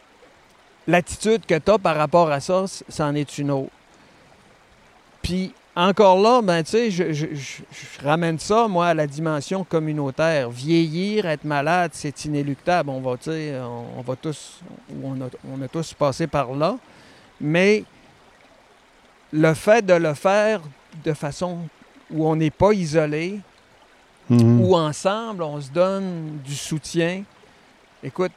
l'attitude 0.86 1.44
que 1.46 1.58
tu 1.58 1.70
as 1.70 1.78
par 1.78 1.96
rapport 1.96 2.30
à 2.30 2.40
ça, 2.40 2.64
c'en 2.88 3.14
est 3.14 3.38
une 3.38 3.50
autre. 3.50 3.72
Puis 5.22 5.52
encore 5.76 6.18
là, 6.20 6.40
ben, 6.42 6.62
tu 6.62 6.70
sais, 6.70 6.90
je, 6.90 7.12
je- 7.12 7.34
je- 7.34 7.62
je 7.70 8.02
ramène 8.04 8.38
ça, 8.38 8.66
moi, 8.66 8.88
à 8.88 8.94
la 8.94 9.06
dimension 9.06 9.62
communautaire. 9.62 10.48
Vieillir, 10.50 11.26
être 11.26 11.44
malade, 11.44 11.90
c'est 11.94 12.24
inéluctable. 12.24 12.88
On 12.90 13.00
va, 13.00 13.16
tu 13.18 13.24
sais, 13.30 13.54
on, 13.60 13.98
on 13.98 14.00
va 14.02 14.16
tous, 14.16 14.60
on 15.04 15.20
a, 15.20 15.26
on 15.52 15.60
a 15.62 15.68
tous 15.68 15.92
passé 15.94 16.26
par 16.26 16.52
là. 16.54 16.76
Mais 17.40 17.84
le 19.32 19.52
fait 19.54 19.84
de 19.84 19.92
le 19.92 20.14
faire 20.14 20.62
de 21.04 21.12
façon 21.12 21.58
où 22.10 22.26
on 22.26 22.36
n'est 22.36 22.50
pas 22.50 22.72
isolé, 22.72 23.40
Mhm. 24.30 24.60
où 24.60 24.74
ensemble 24.76 25.42
on 25.44 25.60
se 25.60 25.70
donne 25.70 26.38
du 26.44 26.54
soutien. 26.56 27.22
Écoute, 28.02 28.32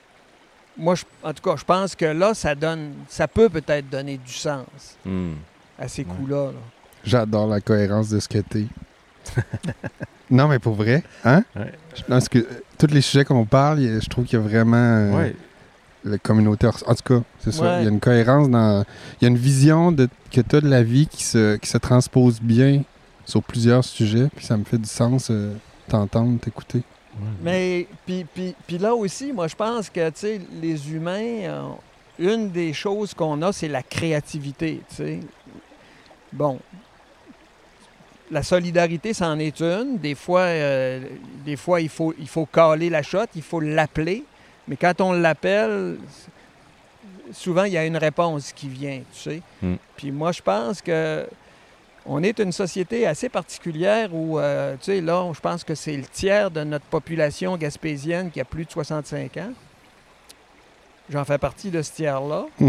moi, 0.77 0.93
je- 0.95 1.05
en 1.23 1.33
tout 1.33 1.41
cas, 1.41 1.55
je 1.55 1.63
pense 1.65 1.95
que 1.95 2.05
là, 2.05 2.33
ça 2.33 2.53
donne, 2.53 2.93
ça 3.07 3.27
peut 3.27 3.49
peut-être 3.49 3.89
donner 3.89 4.17
du 4.17 4.33
sens 4.33 4.65
Hmm. 5.05 5.33
à 5.79 5.87
ces 5.87 6.03
Ouais. 6.03 6.07
coups-là. 6.09 6.45
là. 6.51 6.59
J'adore 7.03 7.47
la 7.47 7.61
cohérence 7.61 8.09
de 8.09 8.19
ce 8.19 8.27
que 8.27 8.39
t'es. 8.39 8.65
non, 10.29 10.47
mais 10.47 10.59
pour 10.59 10.73
vrai, 10.73 11.03
hein? 11.23 11.43
Ouais. 11.55 11.73
Je 11.95 12.03
pense 12.03 12.29
que 12.29 12.39
euh, 12.39 12.43
tous 12.77 12.87
les 12.87 13.01
sujets 13.01 13.25
qu'on 13.25 13.45
parle, 13.45 13.79
je 13.79 14.07
trouve 14.09 14.25
qu'il 14.25 14.39
y 14.39 14.41
a 14.41 14.45
vraiment 14.45 14.77
euh, 14.77 15.11
Ouais. 15.17 15.35
la 16.05 16.17
communauté. 16.17 16.67
En 16.67 16.95
tout 16.95 17.03
cas, 17.19 17.21
c'est 17.39 17.51
ça. 17.51 17.63
Ouais. 17.63 17.81
Il 17.81 17.83
y 17.85 17.87
a 17.87 17.89
une 17.89 17.99
cohérence 17.99 18.49
dans. 18.49 18.83
Il 19.19 19.23
y 19.23 19.25
a 19.25 19.29
une 19.29 19.37
vision 19.37 19.91
de, 19.91 20.07
que 20.31 20.41
tu 20.41 20.55
as 20.55 20.61
de 20.61 20.69
la 20.69 20.83
vie 20.83 21.07
qui 21.07 21.23
se, 21.23 21.55
qui 21.57 21.69
se 21.69 21.77
transpose 21.77 22.39
bien 22.41 22.83
sur 23.25 23.43
plusieurs 23.43 23.83
sujets. 23.83 24.27
Puis 24.35 24.45
ça 24.45 24.57
me 24.57 24.63
fait 24.63 24.77
du 24.77 24.89
sens 24.89 25.27
euh, 25.31 25.53
t'entendre, 25.87 26.39
t'écouter. 26.39 26.83
Mais 27.43 27.85
puis, 28.05 28.25
puis, 28.33 28.55
puis 28.65 28.77
là 28.77 28.93
aussi, 28.95 29.33
moi, 29.33 29.47
je 29.47 29.55
pense 29.55 29.89
que, 29.89 30.07
tu 30.11 30.15
sais, 30.19 30.41
les 30.61 30.91
humains, 30.93 31.41
euh, 31.43 31.61
une 32.17 32.49
des 32.49 32.71
choses 32.71 33.13
qu'on 33.13 33.41
a, 33.41 33.51
c'est 33.51 33.67
la 33.67 33.83
créativité, 33.83 34.81
tu 34.89 34.95
sais. 34.95 35.19
Bon. 36.31 36.59
La 38.31 38.43
solidarité, 38.43 39.13
c'en 39.13 39.39
est 39.39 39.59
une. 39.61 39.97
Des 39.97 40.15
fois, 40.15 40.41
euh, 40.41 41.01
des 41.45 41.55
fois 41.55 41.81
il, 41.81 41.89
faut, 41.89 42.13
il 42.19 42.27
faut 42.27 42.45
caler 42.45 42.89
la 42.89 43.01
shot, 43.01 43.25
il 43.35 43.41
faut 43.41 43.59
l'appeler. 43.59 44.23
Mais 44.67 44.75
quand 44.75 45.01
on 45.01 45.13
l'appelle, 45.13 45.97
souvent, 47.31 47.63
il 47.63 47.73
y 47.73 47.77
a 47.77 47.85
une 47.85 47.97
réponse 47.97 48.51
qui 48.53 48.67
vient, 48.69 49.01
tu 49.11 49.19
sais. 49.19 49.41
Mm. 49.61 49.75
Puis 49.97 50.11
moi, 50.11 50.31
je 50.31 50.41
pense 50.41 50.81
que 50.81 51.25
on 52.05 52.23
est 52.23 52.39
une 52.39 52.51
société 52.51 53.05
assez 53.05 53.29
particulière 53.29 54.13
où, 54.13 54.39
euh, 54.39 54.75
tu 54.77 54.85
sais, 54.85 55.01
là, 55.01 55.29
je 55.33 55.39
pense 55.39 55.63
que 55.63 55.75
c'est 55.75 55.95
le 55.95 56.05
tiers 56.05 56.49
de 56.49 56.63
notre 56.63 56.85
population 56.85 57.55
gaspésienne 57.57 58.31
qui 58.31 58.39
a 58.41 58.45
plus 58.45 58.65
de 58.65 58.71
65 58.71 59.37
ans. 59.37 59.53
J'en 61.09 61.25
fais 61.25 61.37
partie 61.37 61.69
de 61.69 61.81
ce 61.81 61.91
tiers-là. 61.91 62.45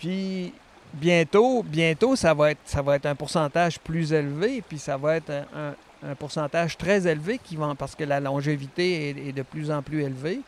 Puis 0.00 0.52
bientôt, 1.00 1.62
bientôt, 1.62 2.16
ça 2.16 2.34
va 2.34 2.50
être, 2.52 2.60
ça 2.64 2.82
va 2.82 2.96
être 2.96 3.06
un 3.06 3.14
pourcentage 3.14 3.78
plus 3.78 4.12
élevé, 4.12 4.62
puis 4.66 4.78
ça 4.78 4.96
va 4.96 5.16
être 5.16 5.30
un, 5.30 5.44
un- 5.70 6.10
un 6.10 6.14
pourcentage 6.14 6.76
très 6.76 7.06
élevé 7.06 7.40
qui 7.42 7.56
va, 7.56 7.74
parce 7.76 7.94
que 7.94 8.04
la 8.04 8.20
longévité 8.20 9.08
est, 9.10 9.28
est 9.28 9.32
de 9.32 9.42
plus 9.42 9.70
en 9.70 9.82
plus 9.82 10.02
élevée. 10.02 10.40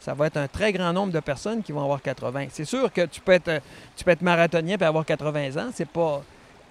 ça 0.00 0.14
va 0.14 0.26
être 0.26 0.36
un 0.36 0.46
très 0.48 0.72
grand 0.72 0.92
nombre 0.92 1.12
de 1.12 1.20
personnes 1.20 1.62
qui 1.62 1.72
vont 1.72 1.82
avoir 1.82 2.00
80. 2.02 2.46
C'est 2.50 2.64
sûr 2.64 2.92
que 2.92 3.06
tu 3.06 3.20
peux 3.20 3.32
être, 3.32 3.60
tu 3.96 4.04
peux 4.04 4.10
être 4.12 4.22
marathonien 4.22 4.76
et 4.80 4.84
avoir 4.84 5.04
80 5.04 5.56
ans, 5.56 5.70
c'est 5.74 5.88
pas... 5.88 6.22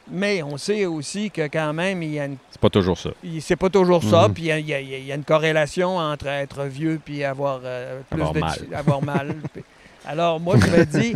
Mais 0.10 0.44
on 0.44 0.56
sait 0.58 0.86
aussi 0.86 1.32
que 1.32 1.48
quand 1.48 1.74
même, 1.74 2.04
il 2.04 2.12
y 2.14 2.20
a 2.20 2.26
une 2.26 2.38
C'est 2.52 2.62
pas 2.62 2.70
toujours 2.70 2.98
ça. 2.98 3.10
c'est 3.42 3.56
pas 3.56 3.70
toujours 3.70 4.04
ça, 4.04 4.28
Mhm. 4.28 4.34
puis 4.36 4.44
il 4.44 4.48
y 4.48 4.52
a, 4.52 4.60
il 4.60 4.68
y 4.68 4.74
a- 4.74 4.80
il 4.80 5.06
y 5.06 5.12
a 5.12 5.16
une 5.16 5.24
corrélation 5.24 5.98
entre 5.98 6.28
être 6.28 6.64
vieux 6.66 7.02
puis 7.04 7.24
avoir 7.24 7.62
euh, 7.64 8.02
plus 8.10 8.22
Avoir 8.22 8.34
de 8.34 8.40
mal. 8.40 8.60
avoir 8.76 9.02
mal. 9.02 9.36
Alors 10.06 10.40
moi 10.40 10.56
je 10.60 10.68
me 10.68 10.86
dis, 10.86 11.16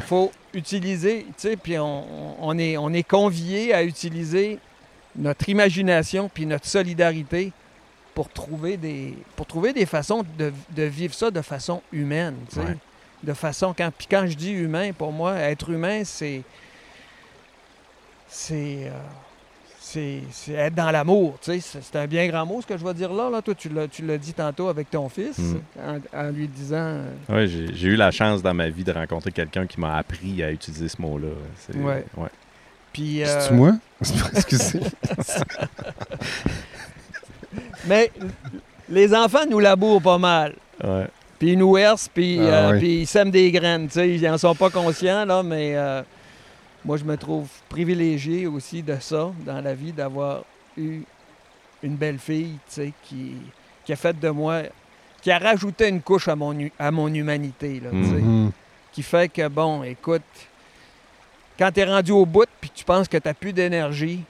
faut 0.00 0.32
utiliser, 0.54 1.26
tu 1.28 1.32
sais, 1.36 1.56
puis 1.56 1.78
on, 1.78 2.42
on 2.42 2.58
est 2.58 2.76
on 2.76 2.92
est 2.92 3.02
convié 3.02 3.74
à 3.74 3.82
utiliser 3.82 4.58
notre 5.16 5.48
imagination 5.48 6.30
puis 6.32 6.46
notre 6.46 6.66
solidarité 6.66 7.52
pour 8.14 8.28
trouver 8.28 8.76
des 8.76 9.14
pour 9.36 9.46
trouver 9.46 9.72
des 9.72 9.86
façons 9.86 10.24
de, 10.38 10.52
de 10.70 10.82
vivre 10.82 11.14
ça 11.14 11.30
de 11.30 11.42
façon 11.42 11.82
humaine, 11.92 12.36
tu 12.48 12.56
sais. 12.56 12.60
Ouais. 12.60 12.76
De 13.22 13.32
façon 13.32 13.74
quand 13.76 13.90
puis 13.96 14.06
quand 14.08 14.26
je 14.26 14.34
dis 14.34 14.52
humain, 14.52 14.92
pour 14.92 15.12
moi, 15.12 15.34
être 15.36 15.70
humain, 15.70 16.02
c'est 16.04 16.42
c'est 18.28 18.86
euh, 18.86 18.90
c'est 19.92 20.20
c'est 20.30 20.52
être 20.52 20.74
dans 20.74 20.90
l'amour, 20.90 21.38
tu 21.40 21.52
sais. 21.52 21.60
C'est 21.60 21.82
c'est 21.82 21.96
un 21.96 22.06
bien 22.06 22.26
grand 22.28 22.44
mot, 22.46 22.60
ce 22.60 22.66
que 22.66 22.76
je 22.76 22.84
vais 22.84 22.94
dire 22.94 23.12
là. 23.12 23.30
là. 23.30 23.42
Toi, 23.42 23.54
tu 23.54 23.68
l'as, 23.68 23.88
tu 23.88 24.04
l'as 24.04 24.18
dit 24.18 24.32
tantôt 24.34 24.68
avec 24.68 24.90
ton 24.90 25.08
fils, 25.08 25.38
Mm. 25.38 25.56
en, 26.14 26.20
en 26.20 26.30
lui 26.30 26.48
disant... 26.48 26.76
euh, 26.76 27.10
Ouais, 27.28 27.46
j'ai 27.46 27.74
j'ai 27.74 27.88
eu 27.88 27.96
la 27.96 28.10
chance 28.10 28.42
dans 28.42 28.54
ma 28.54 28.68
vie 28.68 28.84
de 28.84 28.92
rencontrer 28.92 29.32
quelqu'un 29.32 29.66
qui 29.66 29.80
m'a 29.80 29.96
appris 29.96 30.42
à 30.42 30.50
utiliser 30.50 30.88
ce 30.88 31.00
mot-là. 31.00 31.28
C'est- 31.58 31.76
Ouais. 31.76 32.04
Puis, 32.92 33.22
euh, 33.22 33.40
C'est-tu 33.40 33.54
moi? 33.54 33.72
Excusez. 34.34 34.80
mais 37.86 38.10
les 38.88 39.14
enfants 39.14 39.46
nous 39.48 39.58
labourent 39.58 40.02
pas 40.02 40.18
mal. 40.18 40.54
Ouais. 40.82 41.06
Puis 41.38 41.52
ils 41.52 41.58
nous 41.58 41.76
puis, 42.14 42.38
Ah 42.40 42.42
euh, 42.42 42.72
oui. 42.72 42.78
puis 42.78 43.00
ils 43.02 43.06
sèment 43.06 43.30
des 43.30 43.50
graines. 43.52 43.86
tu 43.86 43.94
sais. 43.94 44.08
Ils 44.10 44.22
n'en 44.22 44.38
sont 44.38 44.54
pas 44.54 44.70
conscients, 44.70 45.24
là, 45.24 45.42
mais 45.42 45.72
euh, 45.76 46.02
moi, 46.88 46.96
je 46.96 47.04
me 47.04 47.18
trouve 47.18 47.46
privilégié 47.68 48.46
aussi 48.46 48.82
de 48.82 48.96
ça 48.98 49.30
dans 49.44 49.60
la 49.60 49.74
vie, 49.74 49.92
d'avoir 49.92 50.42
eu 50.74 51.02
une 51.82 51.96
belle 51.96 52.18
fille 52.18 52.58
tu 52.66 52.74
sais, 52.76 52.92
qui, 53.02 53.36
qui 53.84 53.92
a 53.92 53.96
fait 53.96 54.18
de 54.18 54.30
moi, 54.30 54.62
qui 55.20 55.30
a 55.30 55.38
rajouté 55.38 55.86
une 55.90 56.00
couche 56.00 56.28
à 56.28 56.34
mon, 56.34 56.56
à 56.78 56.90
mon 56.90 57.12
humanité. 57.12 57.78
Là, 57.80 57.90
tu 57.90 58.04
sais. 58.04 58.10
Mhm. 58.14 58.50
qui 58.90 59.02
fait 59.02 59.28
que, 59.28 59.46
bon, 59.48 59.82
écoute, 59.82 60.22
quand 61.58 61.70
tu 61.70 61.80
es 61.80 61.84
rendu 61.84 62.10
au 62.12 62.24
bout 62.24 62.46
puis 62.58 62.70
tu 62.74 62.86
penses 62.86 63.06
que 63.06 63.18
tu 63.18 63.28
n'as 63.28 63.34
plus 63.34 63.52
d'énergie, 63.52 64.24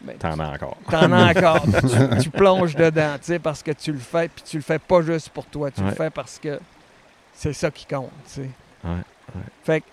ben, 0.00 0.16
T'en 0.16 0.38
as 0.38 0.50
encore. 0.54 0.76
T'en 0.88 1.10
as 1.10 1.30
encore. 1.36 1.62
tu, 2.16 2.22
tu 2.22 2.30
plonges 2.30 2.76
dedans, 2.76 3.14
tu 3.18 3.24
sais, 3.24 3.38
parce 3.40 3.60
que 3.60 3.72
tu 3.72 3.90
le 3.90 3.98
fais, 3.98 4.28
puis 4.28 4.44
tu 4.44 4.56
le 4.58 4.62
fais 4.62 4.78
pas 4.78 5.02
juste 5.02 5.30
pour 5.30 5.46
toi, 5.46 5.68
tu 5.72 5.80
Ouais. 5.80 5.88
le 5.88 5.94
fais 5.96 6.10
parce 6.10 6.38
que 6.38 6.60
c'est 7.32 7.52
ça 7.54 7.72
qui 7.72 7.86
compte, 7.86 8.10
tu 8.28 8.34
sais. 8.42 8.50
Ouais, 8.84 8.90
ouais. 9.34 9.42
Fait 9.64 9.80
que, 9.80 9.86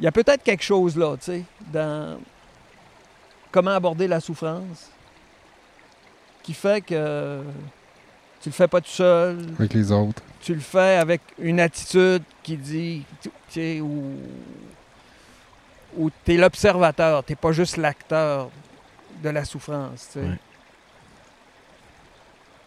il 0.00 0.04
y 0.04 0.06
a 0.08 0.12
peut-être 0.12 0.42
quelque 0.42 0.64
chose 0.64 0.96
là, 0.96 1.16
tu 1.16 1.24
sais, 1.26 1.44
dans 1.72 2.18
comment 3.52 3.70
aborder 3.72 4.08
la 4.08 4.18
souffrance, 4.20 4.90
qui 6.42 6.54
fait 6.54 6.80
que 6.80 7.42
tu 8.40 8.48
le 8.48 8.52
fais 8.54 8.66
pas 8.68 8.80
tout 8.80 8.88
seul, 8.90 9.38
Avec 9.58 9.74
les 9.74 9.92
autres. 9.92 10.22
tu 10.40 10.54
le 10.54 10.60
fais 10.60 10.96
avec 10.96 11.20
une 11.38 11.60
attitude 11.60 12.22
qui 12.42 12.56
dit, 12.56 13.04
tu 13.20 13.30
sais, 13.50 13.80
où, 13.80 14.14
où 15.96 16.10
tu 16.24 16.34
es 16.34 16.36
l'observateur, 16.38 17.22
tu 17.24 17.36
pas 17.36 17.52
juste 17.52 17.76
l'acteur 17.76 18.48
de 19.22 19.28
la 19.28 19.44
souffrance. 19.44 20.08
tu 20.12 20.20
sais. 20.20 20.26
Ouais. 20.26 20.38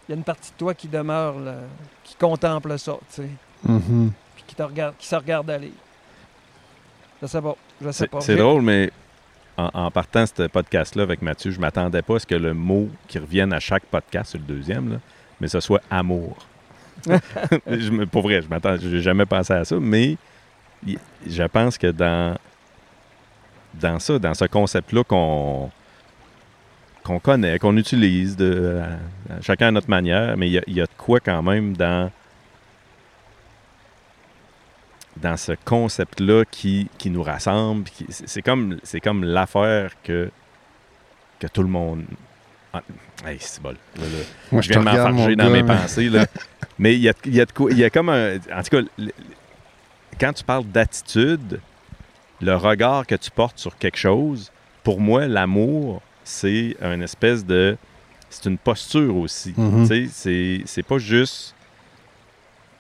Il 0.08 0.12
y 0.12 0.14
a 0.14 0.18
une 0.18 0.24
partie 0.24 0.52
de 0.52 0.58
toi 0.58 0.74
qui 0.74 0.88
demeure, 0.90 1.40
là, 1.40 1.56
qui 2.04 2.16
contemple 2.16 2.78
ça, 2.78 2.98
tu 3.10 3.24
sais, 3.24 3.30
Mhm. 3.64 4.12
puis 4.36 4.44
qui, 4.46 4.56
te 4.56 4.62
regarde, 4.64 4.96
qui 5.00 5.08
se 5.08 5.16
regarde 5.16 5.50
aller. 5.50 5.72
Je 7.24 7.28
sais 7.28 7.42
pas, 7.42 7.56
je 7.82 7.86
sais 7.88 7.94
C'est 8.04 8.08
pas. 8.10 8.20
c'est 8.22 8.34
J'ai- 8.34 8.40
drôle, 8.40 8.62
mais 8.62 8.92
en, 9.58 9.70
en 9.74 9.92
partant 9.92 10.26
ce 10.26 10.48
podcast-là 10.48 11.04
avec 11.04 11.22
Mathieu, 11.22 11.52
je 11.52 11.60
m'attendais 11.60 12.02
pas 12.02 12.18
à 12.18 12.20
ce 12.20 12.28
que 12.28 12.36
le 12.36 12.54
mot 12.54 12.90
qui 13.08 13.18
revienne 13.18 13.54
à 13.54 13.60
chaque 13.62 13.86
podcast, 13.86 14.32
c'est 14.34 14.38
le 14.40 14.44
deuxième, 14.44 14.92
là, 14.94 14.98
mais 15.40 15.48
ce 15.48 15.60
soit 15.62 15.82
amour. 15.90 16.36
je 17.08 18.04
pour 18.06 18.24
vrai, 18.24 18.42
je 18.42 18.48
m'attends, 18.50 18.76
j'ai 18.78 19.02
jamais 19.02 19.26
pensé 19.26 19.54
à 19.54 19.64
ça, 19.66 19.78
mais 19.80 20.18
je 21.26 21.44
pense 21.44 21.78
que 21.78 21.88
dans, 21.88 22.38
dans 23.74 24.00
ça, 24.00 24.20
dans 24.20 24.34
ce 24.34 24.46
concept-là 24.46 25.04
qu'on 25.06 25.72
qu'on 27.04 27.20
connaît, 27.20 27.60
qu'on 27.60 27.76
utilise, 27.78 28.36
de, 28.38 28.80
à- 29.30 29.34
à 29.38 29.42
chacun 29.42 29.68
à 29.68 29.72
notre 29.72 29.90
manière, 29.90 30.38
mais 30.38 30.50
il 30.50 30.62
y 30.68 30.74
y, 30.74 30.82
a 30.82 30.86
de 30.86 30.92
quoi 30.98 31.20
quand 31.20 31.42
même 31.42 31.76
dans 31.76 32.10
dans 35.18 35.38
ce 35.38 35.54
concept-là 35.66 36.44
qui, 36.50 36.90
qui 36.98 37.10
nous 37.10 37.24
rassemble. 37.24 37.86
c'est 38.10 38.42
comme, 38.42 38.78
c'est 38.84 39.00
comme 39.00 39.24
l'affaire 39.24 39.92
que, 40.04 40.30
que 41.40 41.48
tout 41.48 41.62
le 41.62 41.70
monde... 41.70 42.04
Ah, 42.74 42.82
hey, 43.28 43.38
c'est. 43.40 43.64
Là, 43.64 43.72
là, 43.98 44.06
Moi, 44.52 44.62
je 44.64 44.70
viens 44.70 44.80
de 44.80 44.86
m'enfarger 44.86 45.36
dans 45.36 45.50
mes 45.52 45.64
pensées. 45.64 46.10
Là. 46.10 46.26
Mais 46.80 46.96
il 46.96 47.02
y 47.02 47.10
a, 47.10 47.14
y 47.26 47.40
a 47.40 47.46
y 47.70 47.84
a 47.84 47.90
comme 47.92 48.10
un... 48.10 48.38
En 48.52 48.64
tout 48.64 48.82
cas, 48.82 49.04
quand 50.20 50.34
tu 50.34 50.44
parles 50.44 50.66
d'attitude, 50.66 51.60
le 52.42 52.56
regard 52.56 53.06
que 53.06 53.14
tu 53.16 53.30
portes 53.30 53.60
sur 53.60 53.78
quelque 53.78 53.98
chose, 53.98 54.52
pour 54.84 55.00
moi, 55.00 55.28
l'amour, 55.28 56.02
c'est 56.24 56.76
une 56.82 57.04
espèce 57.04 57.46
de... 57.46 57.78
C'est 58.32 58.50
une 58.50 58.58
posture 58.58 59.16
aussi. 59.18 59.54
Sais, 59.86 60.08
c'est- 60.12 60.62
c'est 60.66 60.84
pas 60.84 60.98
juste... 60.98 61.54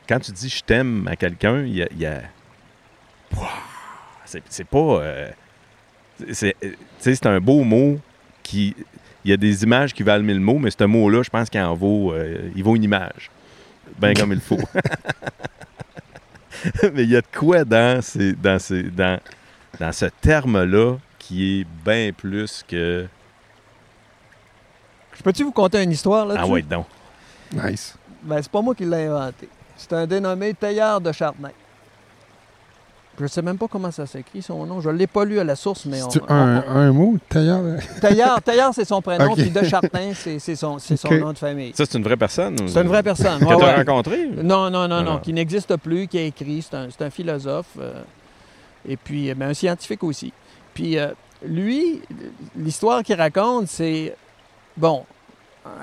Quand 0.08 0.20
tu 0.20 0.32
dis 0.32 0.49
«je 0.49 0.64
t'aime» 0.64 1.08
à 1.12 1.16
quelqu'un, 1.16 1.62
il 1.62 1.76
y 1.76 1.84
a... 1.84 1.88
y! 1.91 2.22
C'est 4.49 4.68
pas... 4.68 4.78
euh, 4.78 5.30
c'est 6.32 6.56
tu 6.62 6.76
sais, 6.99 7.16
c'est 7.16 7.28
un 7.28 7.39
beau 7.39 7.64
mot 7.64 7.99
qui... 8.41 8.76
Il 9.26 9.32
y 9.32 9.34
a 9.34 9.38
des 9.38 9.64
images 9.64 9.93
qui 9.93 10.04
valent 10.04 10.24
mille 10.24 10.41
mots, 10.41 10.60
mais 10.60 10.70
ce 10.70 10.84
mot-là, 10.84 11.24
je 11.24 11.30
pense 11.30 11.49
qu'il 11.49 11.62
en 11.62 11.74
vaut... 11.74 12.14
euh, 12.14 12.51
il 12.56 12.64
vaut 12.64 12.76
une 12.76 12.84
image. 12.84 13.32
Bien 13.99 14.14
comme 14.14 14.34
il 14.34 14.41
faut. 14.41 14.58
mais 16.93 17.04
il 17.04 17.10
y 17.10 17.16
a 17.16 17.22
de 17.22 17.28
quoi 17.34 17.64
dans, 17.64 18.01
ces, 18.01 18.34
dans, 18.34 18.60
ces, 18.60 18.84
dans, 18.84 19.20
dans 19.80 19.91
ce 19.91 20.06
terme-là 20.06 20.97
qui 21.18 21.62
est 21.62 21.68
bien 21.86 22.12
plus 22.12 22.64
que... 22.68 23.08
Je 25.16 25.22
peux-tu 25.22 25.43
vous 25.43 25.51
conter 25.51 25.84
une 25.84 25.91
histoire 25.91 26.26
là 26.26 26.36
Ah 26.38 26.47
ouais, 26.47 26.62
donc. 26.62 26.88
Nice. 27.54 27.95
Ben, 28.24 28.41
c'est 28.41 28.51
pas 28.51 28.62
moi 28.62 28.74
qui 28.74 28.86
l'ai 28.86 29.06
inventé. 29.06 29.47
C'est 29.88 29.94
un 29.96 30.08
dénommé 30.08 30.54
Teilhard 30.54 31.02
de 31.02 31.12
Chardin. 31.12 31.50
Je 33.20 33.28
sais 33.28 33.44
même 33.44 33.58
pas 33.60 33.68
comment 33.68 33.92
ça 33.92 34.08
s'écrit, 34.08 34.42
son 34.42 34.66
nom. 34.66 34.82
Je 34.82 34.90
l'ai 34.90 35.06
pas 35.06 35.24
lu 35.24 35.38
à 35.40 35.44
la 35.44 35.56
source, 35.56 35.86
mais 35.86 36.02
on... 36.02 36.10
Un, 36.32 36.64
un 36.68 36.92
mot, 36.92 37.16
tailleur? 37.30 37.62
Teilhard, 38.02 38.42
Teilhard, 38.42 38.74
c'est 38.74 38.86
son 38.86 39.04
prénom, 39.04 39.26
Ok. 39.34 39.36
puis 39.36 39.52
de 39.52 39.64
Chardin, 39.64 40.14
c'est 40.16 40.40
son, 40.56 40.78
nom 41.20 41.32
de 41.32 41.38
famille. 41.38 41.74
Ça, 41.76 41.86
c'est 41.86 41.98
une 42.00 42.04
vraie 42.04 42.18
personne? 42.18 42.60
ou- 42.60 42.68
C'est 42.68 42.82
une 42.82 42.88
vraie 42.88 43.04
personne. 43.04 43.40
Que 43.40 43.46
ouais, 43.46 43.56
tu 43.58 43.64
as 43.64 43.68
ouais. 43.68 43.76
rencontré? 43.76 44.26
Non, 44.28 44.72
non, 44.72 44.88
non, 44.88 44.88
non, 44.88 44.96
Alors. 44.98 45.22
qui 45.22 45.32
n'existe 45.32 45.76
plus, 45.78 46.08
qui 46.08 46.18
a 46.18 46.24
écrit. 46.24 46.64
C'est 46.64 46.76
un, 46.76 46.88
c'est 46.90 47.04
un 47.04 47.12
philosophe. 47.12 47.68
euh, 47.80 48.02
et 48.88 48.98
puis, 48.98 49.30
euh, 49.30 49.36
ben, 49.36 49.50
un 49.50 49.54
scientifique 49.54 50.04
aussi. 50.04 50.34
Puis, 50.74 50.98
euh, 50.98 51.10
lui, 51.46 52.02
l'histoire 52.58 53.04
qu'il 53.04 53.16
raconte, 53.16 53.68
c'est. 53.68 54.16
Bon, 54.76 55.06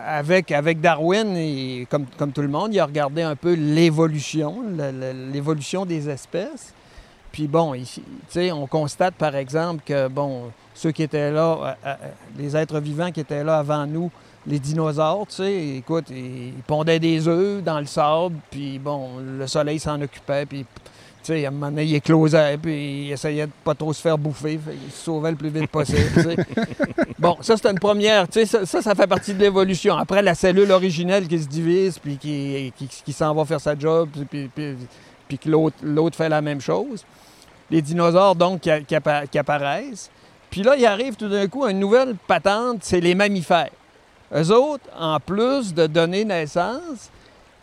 avec, 0.06 0.52
avec 0.52 0.80
Darwin, 0.80 1.86
comme, 1.88 2.06
comme 2.18 2.32
tout 2.32 2.42
le 2.42 2.48
monde, 2.48 2.74
il 2.74 2.80
a 2.80 2.86
regardé 2.86 3.22
un 3.22 3.36
peu 3.36 3.54
l'évolution, 3.54 4.62
l'évolution 5.32 5.86
des 5.86 6.08
espèces. 6.08 6.74
Puis 7.32 7.46
bon, 7.46 7.74
ici, 7.74 8.02
on 8.52 8.66
constate 8.66 9.14
par 9.14 9.36
exemple 9.36 9.82
que, 9.86 10.08
bon, 10.08 10.50
ceux 10.74 10.90
qui 10.90 11.02
étaient 11.02 11.30
là, 11.30 11.56
euh, 11.62 11.74
euh, 11.86 11.94
les 12.36 12.56
êtres 12.56 12.80
vivants 12.80 13.12
qui 13.12 13.20
étaient 13.20 13.44
là 13.44 13.58
avant 13.58 13.86
nous, 13.86 14.10
les 14.46 14.58
dinosaures, 14.58 15.26
tu 15.28 15.36
sais, 15.36 15.76
écoute, 15.76 16.06
ils 16.10 16.52
pondaient 16.66 16.98
des 16.98 17.28
œufs 17.28 17.62
dans 17.62 17.78
le 17.78 17.86
sable, 17.86 18.36
puis 18.50 18.78
bon, 18.78 19.18
le 19.18 19.46
soleil 19.46 19.78
s'en 19.78 20.00
occupait, 20.00 20.46
puis, 20.46 20.64
tu 21.22 21.32
sais, 21.34 21.44
à 21.44 21.48
un 21.48 21.50
moment 21.50 21.66
donné, 21.70 21.84
il 21.84 21.94
éclosait, 21.94 22.56
puis 22.56 23.06
il 23.06 23.12
essayait 23.12 23.46
de 23.46 23.52
pas 23.64 23.74
trop 23.74 23.92
se 23.92 24.00
faire 24.00 24.16
bouffer, 24.18 24.58
fait 24.64 24.72
qu'il 24.74 24.90
se 24.90 25.04
sauvait 25.04 25.30
le 25.30 25.36
plus 25.36 25.50
vite 25.50 25.70
possible. 25.70 25.98
Bon, 27.18 27.36
ça, 27.42 27.54
c'est 27.58 27.68
une 27.68 27.78
première, 27.78 28.26
tu 28.28 28.40
sais, 28.40 28.46
ça, 28.46 28.64
ça, 28.64 28.80
ça 28.80 28.94
fait 28.94 29.06
partie 29.06 29.34
de 29.34 29.40
l'évolution. 29.40 29.94
Après, 29.96 30.22
la 30.22 30.34
cellule 30.34 30.70
originelle 30.72 31.28
qui 31.28 31.38
se 31.38 31.46
divise, 31.46 31.98
puis 31.98 32.16
qui, 32.16 32.72
qui, 32.78 32.88
qui 32.88 33.12
s'en 33.12 33.34
va 33.34 33.44
faire 33.44 33.60
sa 33.60 33.78
job, 33.78 34.08
puis, 34.12 34.24
puis, 34.24 34.48
puis, 34.54 34.76
puis 35.28 35.38
que 35.38 35.50
l'autre 35.50 35.76
l'autre 35.82 36.16
fait 36.16 36.30
la 36.30 36.40
même 36.40 36.62
chose. 36.62 37.04
Les 37.70 37.82
dinosaures, 37.82 38.34
donc, 38.34 38.62
qui, 38.62 38.70
qui 38.86 38.94
appa- 38.96 39.26
qui 39.26 39.38
apparaissent. 39.38 40.10
Puis 40.50 40.62
là, 40.62 40.76
il 40.76 40.86
arrive 40.86 41.14
tout 41.14 41.28
d'un 41.28 41.46
coup 41.46 41.66
une 41.66 41.78
nouvelle 41.78 42.16
patente, 42.26 42.78
c'est 42.80 43.00
les 43.00 43.14
mammifères. 43.14 43.68
Eux 44.34 44.50
autres, 44.50 44.84
en 44.98 45.20
plus 45.20 45.74
de 45.74 45.86
donner 45.86 46.24
naissance, 46.24 47.10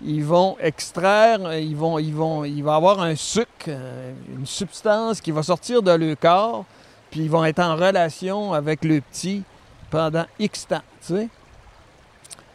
ils 0.01 0.23
vont 0.23 0.57
extraire, 0.59 1.53
ils 1.55 1.75
vont, 1.75 1.97
ils 1.99 2.13
vont, 2.13 2.43
il 2.43 2.63
va 2.63 2.75
avoir 2.75 3.01
un 3.01 3.15
sucre, 3.15 3.47
euh, 3.67 4.13
une 4.37 4.45
substance 4.45 5.21
qui 5.21 5.31
va 5.31 5.41
sortir 5.43 5.81
de 5.81 5.91
leur 5.91 6.17
corps, 6.19 6.65
puis 7.09 7.21
ils 7.21 7.29
vont 7.29 7.43
être 7.45 7.59
en 7.59 7.75
relation 7.75 8.53
avec 8.53 8.83
le 8.83 9.01
petit 9.01 9.43
pendant 9.89 10.25
X 10.39 10.67
temps, 10.67 10.81
tu 11.05 11.15
sais. 11.15 11.29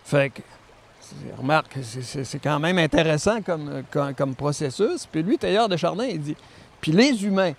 Fait 0.05 0.31
que 0.31 0.43
remarque, 1.39 1.79
c'est- 1.83 2.39
quand 2.39 2.59
même 2.59 2.79
intéressant 2.79 3.43
comme, 3.43 3.83
comme, 3.91 4.15
comme 4.15 4.35
processus. 4.35 5.07
Puis 5.11 5.23
lui, 5.23 5.37
Tailleur 5.39 5.69
de 5.69 5.77
Chardin, 5.77 6.05
il 6.05 6.21
dit, 6.21 6.37
puis 6.81 6.93
les 6.93 7.25
humains, 7.25 7.53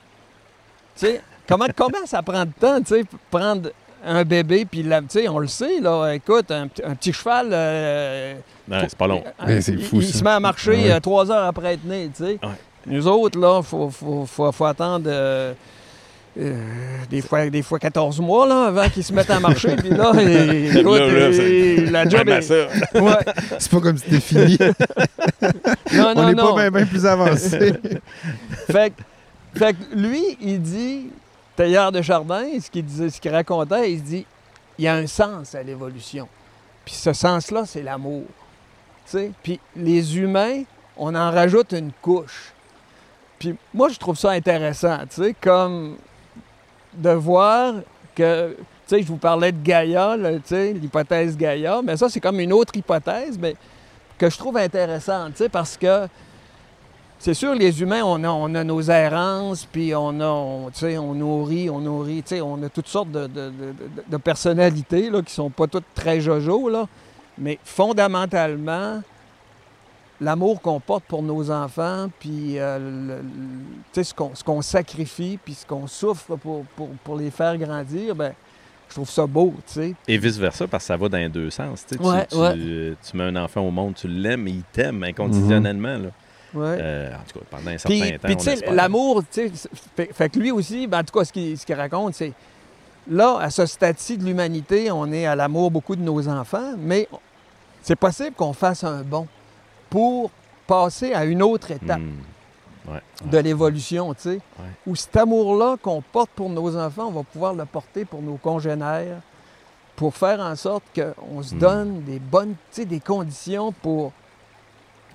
tu 0.95 1.07
sais, 1.07 1.21
comment, 1.47 1.65
comment 1.75 2.05
ça 2.05 2.21
prend 2.21 2.45
de 2.45 2.51
temps, 2.51 2.79
tu 2.81 2.95
sais, 2.95 3.03
prendre 3.29 3.69
un 4.05 4.23
bébé, 4.23 4.65
puis 4.69 4.83
la- 4.83 5.01
tu 5.01 5.07
sais, 5.09 5.27
on 5.29 5.39
le 5.39 5.47
sait, 5.47 5.79
là, 5.81 6.11
écoute, 6.13 6.51
un, 6.51 6.67
petit- 6.67 6.83
un 6.83 6.95
petit 6.95 7.13
cheval... 7.13 7.49
euh, 7.51 8.33
Non, 8.67 8.77
c'est 8.81 8.97
pas 8.97 9.07
long. 9.07 9.23
euh, 9.25 9.43
Mais 9.47 9.61
c'est 9.61 9.73
il- 9.73 9.83
fou, 9.83 9.97
Il, 10.01 10.07
ça. 10.07 10.19
se 10.19 10.23
met 10.23 10.29
à 10.31 10.39
marcher 10.39 10.71
Ouais. 10.71 10.91
euh, 10.91 10.99
trois 10.99 11.31
heures 11.31 11.45
après 11.45 11.73
être 11.75 11.85
né, 11.85 12.09
tu 12.15 12.23
sais. 12.25 12.31
Ouais. 12.43 12.49
Nous 12.85 13.07
autres, 13.07 13.39
là, 13.39 13.59
il 13.61 13.65
faut, 13.65 13.89
faut, 13.89 14.25
faut, 14.25 14.51
faut 14.51 14.65
attendre 14.65 15.05
euh, 15.07 15.53
euh, 16.37 16.53
des, 17.09 17.21
fois, 17.21 17.49
des 17.49 17.61
fois 17.61 17.79
14 17.79 18.19
mois 18.19 18.45
là, 18.47 18.65
avant 18.65 18.89
qu'ils 18.89 19.03
se 19.05 19.13
mettent 19.13 19.29
à 19.29 19.39
marcher. 19.39 19.75
Puis 19.77 19.89
là, 19.91 20.11
et- 20.19 20.67
écoute, 20.79 20.99
Là, 20.99 21.07
là, 21.07 21.29
et 21.29 21.85
la 21.85 22.09
job 22.09 22.27
est... 22.27 22.51
Ouais. 22.99 23.11
C'est 23.59 23.71
pas 23.71 23.79
comme 23.79 23.97
si 23.97 24.05
c'était 24.09 24.19
fini. 24.19 24.57
Non, 25.93 26.13
On 26.15 26.21
non, 26.21 26.27
n'est 26.27 26.33
non. 26.33 26.55
pas 26.55 26.69
bien 26.69 26.85
plus 26.85 27.05
avancé. 27.05 27.73
Fait, 28.71 28.93
fait 29.55 29.73
que 29.73 29.95
lui, 29.95 30.21
il 30.41 30.61
dit, 30.61 31.07
tailleur 31.55 31.91
de 31.91 32.01
Chardin, 32.01 32.45
ce 32.59 32.69
qu'il 32.69 32.85
disait, 32.85 33.09
ce 33.09 33.21
qu'il 33.21 33.31
racontait, 33.31 33.91
il 33.91 33.99
se 33.99 34.03
dit, 34.03 34.25
il 34.77 34.85
y 34.85 34.87
a 34.87 34.95
un 34.95 35.07
sens 35.07 35.55
à 35.55 35.63
l'évolution. 35.63 36.27
Puis 36.85 36.95
ce 36.95 37.13
sens-là, 37.13 37.65
c'est 37.65 37.83
l'amour. 37.83 38.23
Puis 39.43 39.59
les 39.75 40.17
humains, 40.17 40.63
on 40.97 41.13
en 41.15 41.31
rajoute 41.31 41.73
une 41.73 41.91
couche. 42.01 42.53
Puis 43.39 43.55
moi, 43.73 43.89
je 43.89 43.99
trouve 43.99 44.17
ça 44.17 44.31
intéressant, 44.31 44.99
tu 45.13 45.35
comme 45.39 45.97
de 46.93 47.09
voir 47.09 47.75
que, 48.15 48.55
tu 48.57 48.65
sais, 48.85 49.01
je 49.01 49.07
vous 49.07 49.17
parlais 49.17 49.51
de 49.51 49.61
Gaïa, 49.63 50.15
l'hypothèse 50.15 51.35
Gaïa, 51.35 51.81
mais 51.83 51.97
ça, 51.97 52.07
c'est 52.09 52.19
comme 52.19 52.39
une 52.39 52.53
autre 52.53 52.75
hypothèse, 52.75 53.37
mais 53.37 53.55
que 54.17 54.29
je 54.29 54.37
trouve 54.37 54.57
intéressante, 54.57 55.47
parce 55.51 55.75
que 55.75 56.07
c'est 57.23 57.33
sûr, 57.33 57.55
les 57.55 57.81
humains, 57.81 58.01
on 58.03 58.23
a, 58.23 58.29
on 58.29 58.53
a 58.53 58.63
nos 58.63 58.81
errances, 58.81 59.65
puis 59.65 59.95
on 59.95 60.19
a, 60.19 60.25
on, 60.27 60.69
tu 60.71 60.79
sais, 60.79 60.97
on 60.97 61.13
nourrit, 61.15 61.69
on 61.69 61.79
nourrit, 61.79 62.21
tu 62.23 62.35
sais, 62.35 62.41
on 62.41 62.61
a 62.63 62.69
toutes 62.69 62.87
sortes 62.89 63.11
de, 63.11 63.27
de- 63.27 63.51
de- 64.09 64.17
personnalités 64.17 65.09
là, 65.09 65.21
qui 65.21 65.33
sont 65.33 65.49
pas 65.49 65.67
toutes 65.67 65.85
très 65.95 66.19
jojo, 66.19 66.67
là. 66.69 66.85
Mais 67.37 67.57
fondamentalement, 67.63 69.01
l'amour 70.21 70.61
qu'on 70.61 70.79
porte 70.79 71.05
pour 71.05 71.23
nos 71.23 71.49
enfants, 71.51 72.07
puis 72.19 72.59
euh, 72.59 73.21
le- 73.95 74.03
ce 74.03 74.13
qu'on 74.13 74.31
ce 74.35 74.43
qu'on 74.43 74.61
sacrifie, 74.61 75.39
puis 75.43 75.53
ce 75.53 75.65
qu'on 75.65 75.87
souffre 75.87 76.35
pour, 76.35 76.65
pour, 76.75 76.89
pour 77.03 77.15
les 77.17 77.31
faire 77.31 77.57
grandir, 77.57 78.15
ben, 78.15 78.33
je 78.89 78.95
trouve 78.95 79.09
ça 79.09 79.25
beau, 79.25 79.53
tu 79.67 79.73
sais. 79.73 79.95
Et 80.07 80.17
vice-versa, 80.17 80.67
parce 80.67 80.83
que 80.83 80.87
ça 80.87 80.97
va 80.97 81.09
dans 81.09 81.17
les 81.17 81.29
deux 81.29 81.49
sens. 81.49 81.85
tu 81.87 81.95
sais. 81.95 82.01
Tu- 82.01 82.07
Ouais, 82.07 82.25
tu, 82.27 82.35
ouais. 82.37 82.95
tu 83.09 83.17
mets 83.17 83.23
un 83.23 83.35
enfant 83.37 83.61
au 83.61 83.71
monde, 83.71 83.95
tu 83.95 84.07
l'aimes, 84.07 84.47
il 84.47 84.61
t'aime 84.71 85.03
inconditionnellement. 85.03 85.97
là. 85.97 86.09
Ouais. 86.53 86.77
Euh, 86.79 87.09
en 87.15 87.31
tout 87.31 87.39
cas, 87.39 87.45
pendant 87.49 87.71
un 87.71 87.77
certain 87.77 87.99
Puis, 87.99 88.11
temps. 88.11 88.17
puis 88.23 88.37
tu 88.37 88.43
sais, 88.43 88.55
l'amour, 88.71 89.23
tu 89.31 89.49
sais, 89.49 89.69
fait, 89.95 90.13
fait 90.13 90.29
que 90.29 90.39
lui 90.39 90.51
aussi, 90.51 90.87
ben, 90.87 90.99
en 90.99 91.03
tout 91.03 91.17
cas, 91.17 91.25
ce 91.25 91.33
qu'il 91.33 91.57
ce 91.57 91.73
raconte, 91.73 92.13
c'est 92.15 92.33
là, 93.09 93.37
à 93.39 93.49
ce 93.49 93.65
stade-ci 93.65 94.17
de 94.17 94.23
l'humanité, 94.25 94.91
on 94.91 95.11
est 95.11 95.25
à 95.25 95.35
l'amour 95.35 95.71
beaucoup 95.71 95.95
de 95.95 96.01
nos 96.03 96.27
enfants, 96.29 96.73
mais 96.77 97.07
c'est 97.81 97.95
possible 97.95 98.31
qu'on 98.35 98.53
fasse 98.53 98.83
un 98.83 99.01
bond 99.01 99.27
pour 99.89 100.29
passer 100.67 101.13
à 101.13 101.25
une 101.25 101.41
autre 101.43 101.71
étape 101.71 101.99
Hmm. 101.99 102.91
Ouais, 102.91 103.01
de 103.31 103.37
l'évolution, 103.37 104.13
tu 104.13 104.21
sais, 104.23 104.39
où 104.85 104.93
cet 104.97 105.15
amour-là 105.15 105.77
qu'on 105.81 106.01
porte 106.01 106.31
pour 106.35 106.49
nos 106.49 106.75
enfants, 106.77 107.05
on 107.07 107.11
va 107.11 107.23
pouvoir 107.23 107.53
le 107.53 107.63
porter 107.63 108.03
pour 108.03 108.21
nos 108.21 108.35
congénères, 108.35 109.21
pour 109.95 110.13
faire 110.13 110.41
en 110.41 110.53
sorte 110.57 110.83
qu'on 110.93 111.41
se 111.41 111.55
Mm. 111.55 111.59
donne 111.59 112.01
des 112.03 112.19
bonnes, 112.19 112.55
tu 112.73 112.81
sais, 112.81 112.85
des 112.85 112.99
conditions 112.99 113.71
pour 113.71 114.11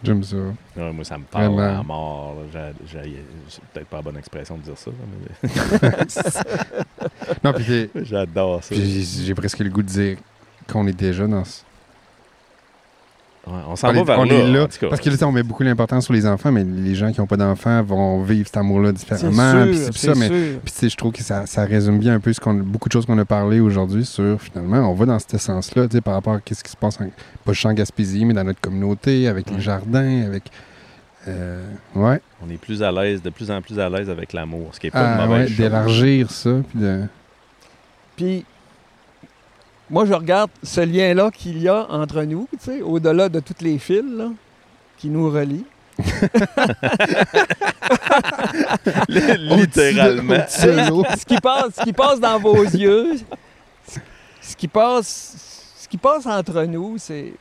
J'aime 0.03 0.23
ça. 0.23 0.37
Ouais, 0.77 0.93
moi, 0.93 1.05
ça 1.05 1.19
me 1.19 1.25
parle 1.25 1.55
Vraiment. 1.55 1.81
à 1.81 1.83
mort. 1.83 2.37
C'est 2.53 3.63
peut-être 3.73 3.87
pas 3.89 3.97
la 3.97 4.03
bonne 4.03 4.17
expression 4.17 4.57
de 4.57 4.63
dire 4.63 4.79
ça, 4.79 4.91
mais 5.43 5.49
Non, 7.45 7.53
puis 7.53 7.91
j'adore 8.05 8.63
ça. 8.63 8.75
j'ai 8.75 9.35
presque 9.35 9.59
le 9.59 9.71
goût 9.71 9.83
de 9.83 9.89
dire 9.89 10.17
qu'on 10.71 10.87
est 10.87 10.93
déjà 10.97 11.27
dans 11.27 11.45
ce... 11.45 11.63
Ouais, 13.49 13.61
on 13.67 13.77
s'en 13.77 13.93
va 13.93 14.01
est- 14.01 14.05
vers 14.05 14.19
on 14.19 14.25
là. 14.25 14.35
est 14.35 14.47
là. 14.53 14.67
Parce 14.91 15.01
que 15.01 15.09
là, 15.11 15.17
on 15.27 15.33
met 15.33 15.43
beaucoup 15.43 15.63
l'importance 15.63 16.05
sur 16.05 16.13
les 16.13 16.27
enfants, 16.27 16.53
mais 16.53 16.65
les 16.65 16.95
gens 16.95 17.11
qui 17.13 17.21
n'ont 17.21 17.27
pas 17.27 17.37
d'enfants 17.39 17.83
vont 17.83 18.23
vivre 18.23 18.47
cet 18.47 18.59
amour-là 18.59 18.93
différemment. 18.93 19.65
puis 19.67 19.79
ça, 19.99 20.15
mais 20.15 20.27
sûr. 20.29 20.61
Puis 20.65 20.73
sais, 20.75 20.89
je 20.91 20.97
trouve 20.97 21.13
que 21.13 21.23
ça, 21.23 21.47
ça 21.47 21.65
résume 21.65 21.99
bien 21.99 22.15
un 22.15 22.21
peu 22.21 22.33
ce 22.33 22.41
qu'on, 22.41 22.55
beaucoup 22.55 22.89
de 22.89 22.93
choses 22.93 23.07
qu'on 23.07 23.19
a 23.19 23.25
parlé 23.25 23.61
aujourd'hui 23.61 24.05
sur 24.05 24.41
finalement, 24.41 24.91
on 24.91 24.95
va 24.95 25.07
dans 25.07 25.19
ce 25.19 25.39
sens-là, 25.39 25.89
tu 25.89 25.97
sais, 25.97 26.01
par 26.03 26.15
rapport 26.15 26.35
à 26.35 26.41
ce 26.53 26.63
qui 26.63 26.71
se 26.71 26.77
passe, 26.77 27.01
en, 27.01 27.07
pas 27.45 27.53
juste 27.53 27.67
en 27.67 27.73
Gaspésie, 27.73 28.25
mais 28.27 28.35
dans 28.35 28.45
notre 28.45 28.61
communauté, 28.61 29.29
avec 29.29 29.51
les 29.51 29.61
jardins, 29.61 30.23
avec. 30.27 30.45
euh, 31.27 31.65
ouais, 31.95 32.21
On 32.47 32.51
est 32.51 32.59
plus 32.59 32.83
à 32.83 32.93
l'aise, 32.93 33.23
de 33.23 33.31
plus 33.31 33.51
en 33.51 33.61
plus 33.63 33.79
à 33.79 33.89
l'aise 33.89 34.11
avec 34.11 34.33
l'amour, 34.35 34.69
ce 34.73 34.81
qui 34.81 34.87
n'est 34.87 34.91
pas 34.91 35.01
Ah, 35.01 35.15
une 35.15 35.21
ouais, 35.31 35.39
mauvaise 35.39 35.57
d'élargir 35.57 36.31
ça. 36.31 36.51
Puis 36.71 36.79
de... 36.81 37.01
Puis, 38.17 38.45
moi, 39.91 40.05
je 40.05 40.13
regarde 40.13 40.51
ce 40.63 40.81
lien-là 40.81 41.31
qu'il 41.31 41.63
y 41.63 41.69
a 41.69 41.87
entre 41.91 42.23
nous, 42.23 42.47
tu 42.53 42.59
sais, 42.61 42.83
au-delà 42.83 43.29
de 43.29 43.41
tous 43.41 43.63
les 43.63 43.79
fils 43.79 44.05
là, 44.05 44.31
qui 44.99 45.09
nous 45.09 45.31
relient. 45.31 45.65
Littéralement. 49.09 50.45
Ce, 50.49 51.25
qui 51.25 51.41
passe, 51.41 51.75
ce 51.77 51.83
qui 51.83 51.93
passe 51.93 52.21
dans 52.21 52.39
vos 52.39 52.63
yeux, 52.63 53.15
ce 54.41 54.55
qui 54.57 54.69
passe, 54.69 55.75
ce 55.81 55.89
qui 55.89 55.97
passe 55.97 56.25
entre 56.27 56.63
nous, 56.65 56.99
c'est 56.99 57.33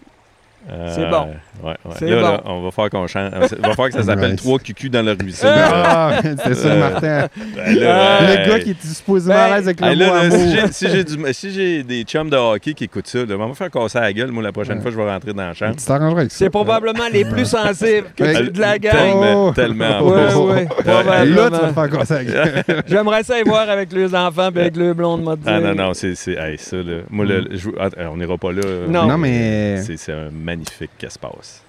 Euh, 0.70 0.92
C'est 0.94 1.10
bon. 1.10 1.28
Ouais, 1.64 1.70
ouais. 1.70 1.76
C'est 1.98 2.06
Là, 2.10 2.16
bon. 2.22 2.22
là, 2.28 2.42
on 2.46 2.62
va 2.62 2.72
faire 2.72 2.90
qu'on 2.90 3.08
chante. 3.08 3.32
On 3.34 3.68
va 3.70 3.74
faire 3.76 3.86
que 3.88 3.94
ça 3.94 4.04
s'appelle. 4.04 4.36
Trois 4.36 4.60
cucus 4.60 4.92
dans 4.92 5.02
le 5.02 5.14
ruisseau. 5.14 5.48
Ah, 5.50 6.12
c'est 6.22 6.54
ça, 6.56 6.68
Euh, 6.68 6.80
Martin. 6.80 7.28
Ben 7.56 7.76
là, 7.80 8.22
le 8.22 8.40
hey. 8.42 8.48
gars 8.50 8.60
qui 8.60 8.70
est 8.72 8.86
supposément 8.86 9.36
Ben, 9.36 9.42
à 9.42 9.56
l'aise 9.58 9.68
avec 9.68 9.82
le 9.82 9.88
Hey, 9.88 9.96
mot 9.96 10.02
là, 10.04 10.08
là, 10.14 10.20
amour. 10.20 10.38
si 10.72 10.88
j'ai- 10.90 11.34
si 11.34 11.52
si 11.52 11.84
des 11.84 12.04
chums 12.04 12.30
de 12.30 12.36
hockey 12.36 12.74
qui 12.74 12.84
écoutent 12.84 13.08
ça, 13.08 13.20
là, 13.20 13.26
on 13.36 13.38
va 13.38 13.48
me 13.48 13.54
faire 13.54 13.72
casser 13.72 14.00
la 14.00 14.12
gueule. 14.14 14.32
Moi, 14.32 14.44
la 14.44 14.52
prochaine 14.52 14.76
Ouais. 14.78 14.82
fois, 14.82 14.92
je 14.92 14.98
vais 14.98 15.10
rentrer 15.10 15.34
dans 15.34 15.48
la 15.48 15.54
chambre. 15.54 15.76
Tu 15.78 15.86
t'arrangeras 15.86 16.20
avec 16.20 16.32
ça. 16.32 16.38
c'est 16.38 16.50
probablement 16.50 17.08
les 17.12 17.24
plus 17.26 17.46
sensibles 17.46 18.08
que 18.16 18.50
de 18.52 18.60
la 18.60 18.78
gang. 18.78 18.92
Tellement, 18.94 19.48
Oh. 19.48 19.52
tellement. 19.54 20.02
Ouais, 20.02 20.68
Là, 20.86 21.50
tu 21.50 21.62
vas 21.62 21.74
faire 21.74 21.90
casser 21.90 22.14
la 22.14 22.24
gueule. 22.26 22.64
J'aimerais 22.88 23.24
ça 23.24 23.40
y 23.40 23.44
voir 23.44 23.70
avec 23.70 23.92
les 23.94 24.14
enfants 24.14 24.44
et 24.54 24.60
avec 24.60 24.76
le 24.76 24.94
blond 24.94 25.18
de 25.18 25.24
mode. 25.24 25.40
Ah 25.46 25.60
non, 25.60 25.74
non, 25.76 25.94
c'est 25.94 26.10
hey, 26.28 26.58
ça. 26.58 26.78
Là. 26.78 26.98
Moi, 27.10 27.26
je- 27.52 27.70
ah, 27.80 27.90
on 28.12 28.18
n'ira 28.18 28.38
pas 28.38 28.52
là. 28.52 28.62
Non. 28.90 29.18
Mais 29.18 29.78
C'est 29.82 29.98
c'est 29.98 30.12
un 30.12 30.30
magnifique 30.32 30.57
espace. 31.04 31.62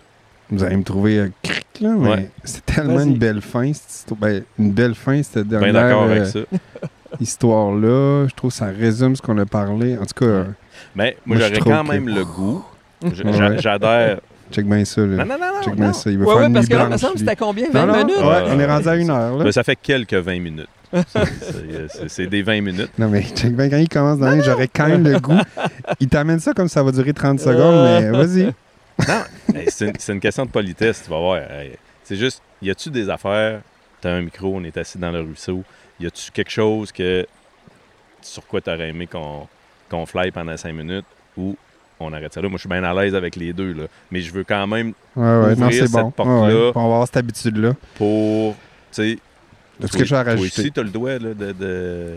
vous 0.50 0.62
allez 0.64 0.76
me 0.76 0.82
trouver 0.84 1.18
euh, 1.18 1.28
cric, 1.42 1.66
là, 1.80 1.90
mais 1.98 2.08
Ouais. 2.10 2.30
c'est 2.44 2.64
tellement 2.64 3.00
une 3.00 3.18
belle 3.18 3.40
fin, 3.42 3.72
cette 3.72 3.90
histoire. 3.90 4.18
Ben, 4.20 4.42
une 4.58 4.72
belle 4.72 4.94
fin, 4.94 5.22
cette 5.22 5.46
Bien 5.46 5.60
dernière 5.60 5.72
d'accord 5.82 6.02
avec 6.04 6.22
euh, 6.22 6.24
ça. 6.24 6.38
histoire-là. 7.20 8.26
Je 8.28 8.34
trouve 8.34 8.50
que 8.50 8.56
ça 8.56 8.66
résume 8.66 9.16
ce 9.16 9.22
qu'on 9.22 9.38
a 9.38 9.46
parlé. 9.46 9.96
En 9.96 10.04
tout 10.06 10.14
cas, 10.24 10.24
euh, 10.26 10.44
Mais 10.94 11.16
moi, 11.26 11.36
Moi, 11.38 11.46
j'aurais 11.48 11.60
quand 11.60 11.84
que- 11.84 11.90
même 11.92 12.08
le 12.08 12.24
goût. 12.24 12.64
J'adhère. 13.58 14.18
check 14.52 14.66
bien 14.66 14.84
ça. 14.84 15.00
Là. 15.02 15.06
Non, 15.06 15.24
non, 15.24 15.38
non, 15.38 15.46
non. 15.56 15.62
check 15.62 15.74
bien 15.76 15.92
ça. 15.92 16.10
Il 16.10 16.18
va 16.18 16.24
Ouais, 16.24 16.30
faire 16.32 16.40
ouais, 16.40 16.46
une 16.48 16.52
parce 16.54 16.66
que 16.66 16.72
là, 16.74 16.78
il 16.78 16.82
me 16.84 16.88
blanche, 16.88 17.00
semble 17.00 17.12
que 17.14 17.18
lui. 17.20 17.26
c'était 17.26 17.36
combien? 17.36 17.70
20 17.70 17.86
Non, 17.86 17.92
non, 17.92 17.98
minutes? 17.98 18.16
ouais, 18.18 18.42
on 18.54 18.60
est 18.60 18.66
rendu 18.66 18.88
à 18.88 18.96
une 18.96 19.10
heure. 19.10 19.36
Là. 19.36 19.44
Ben, 19.44 19.52
ça 19.52 19.62
fait 19.62 19.76
quelques 19.76 20.14
20 20.14 20.40
minutes. 20.40 20.68
C'est- 22.08 22.26
des 22.26 22.42
20 22.42 22.62
minutes. 22.62 22.90
Non, 22.98 23.08
mais 23.08 23.22
check 23.22 23.54
bien 23.54 23.68
quand 23.68 23.76
il 23.76 23.88
commence 23.88 24.18
dans 24.18 24.42
j'aurais 24.42 24.68
quand 24.68 24.88
même 24.88 25.04
le 25.04 25.18
goût. 25.20 25.38
Il 26.00 26.08
t'amène 26.08 26.40
ça 26.40 26.54
comme 26.54 26.68
ça 26.68 26.82
va 26.82 26.90
durer 26.92 27.12
30 27.12 27.40
secondes, 27.40 27.58
Euh. 27.60 28.00
mais 28.00 28.10
vas-y. 28.18 28.52
Hey, 29.54 29.66
c'est 29.70 30.12
une, 30.12 30.20
question 30.20 30.44
de 30.44 30.50
politesse, 30.50 31.02
tu 31.04 31.10
vas 31.10 31.18
voir. 31.18 31.36
Hey, 31.38 31.72
c'est 32.04 32.16
juste, 32.16 32.42
y 32.60 32.70
a-tu 32.70 32.90
des 32.90 33.08
affaires, 33.08 33.60
t'as 34.00 34.10
un 34.10 34.22
micro, 34.22 34.54
on 34.54 34.64
est 34.64 34.76
assis 34.76 34.98
dans 34.98 35.10
le 35.10 35.20
ruisseau, 35.20 35.62
y 36.00 36.06
a-tu 36.06 36.30
quelque 36.30 36.50
chose 36.50 36.92
que 36.92 37.26
sur 38.20 38.46
quoi 38.46 38.60
t'aurais 38.60 38.88
aimé 38.88 39.06
qu'on 39.06 39.46
qu'on 39.88 40.04
fly 40.04 40.30
pendant 40.30 40.56
5 40.56 40.72
minutes 40.72 41.06
ou 41.36 41.56
on 41.98 42.12
arrête 42.12 42.32
ça 42.32 42.42
là? 42.42 42.48
Moi, 42.48 42.58
je 42.58 42.60
suis 42.60 42.68
bien 42.68 42.84
à 42.84 42.92
l'aise 42.92 43.14
avec 43.14 43.36
les 43.36 43.52
deux, 43.52 43.72
là. 43.72 43.84
mais 44.10 44.20
je 44.20 44.32
veux 44.32 44.44
quand 44.44 44.66
même 44.66 44.92
Ouais, 45.16 45.24
ouais, 45.24 45.56
non, 45.56 45.66
Ouvrir 45.66 45.84
cette 45.84 45.92
bon. 45.92 46.10
Porte-là. 46.10 46.54
ouais. 46.54 46.72
On 46.74 46.80
va 46.80 46.84
avoir 46.84 47.06
cette 47.06 47.16
habitude-là. 47.16 47.74
pour, 47.94 48.54
tu 48.54 48.58
sais... 48.92 49.18
As-tu 49.80 49.90
toi- 49.90 49.98
quelque 49.98 50.08
chose 50.08 50.18
à 50.18 50.22
Toi 50.24 50.32
rajouter? 50.32 50.60
aussi, 50.60 50.72
t'as 50.72 50.82
le 50.82 50.90
là, 50.90 51.18
de, 51.34 51.52
de, 51.52 52.14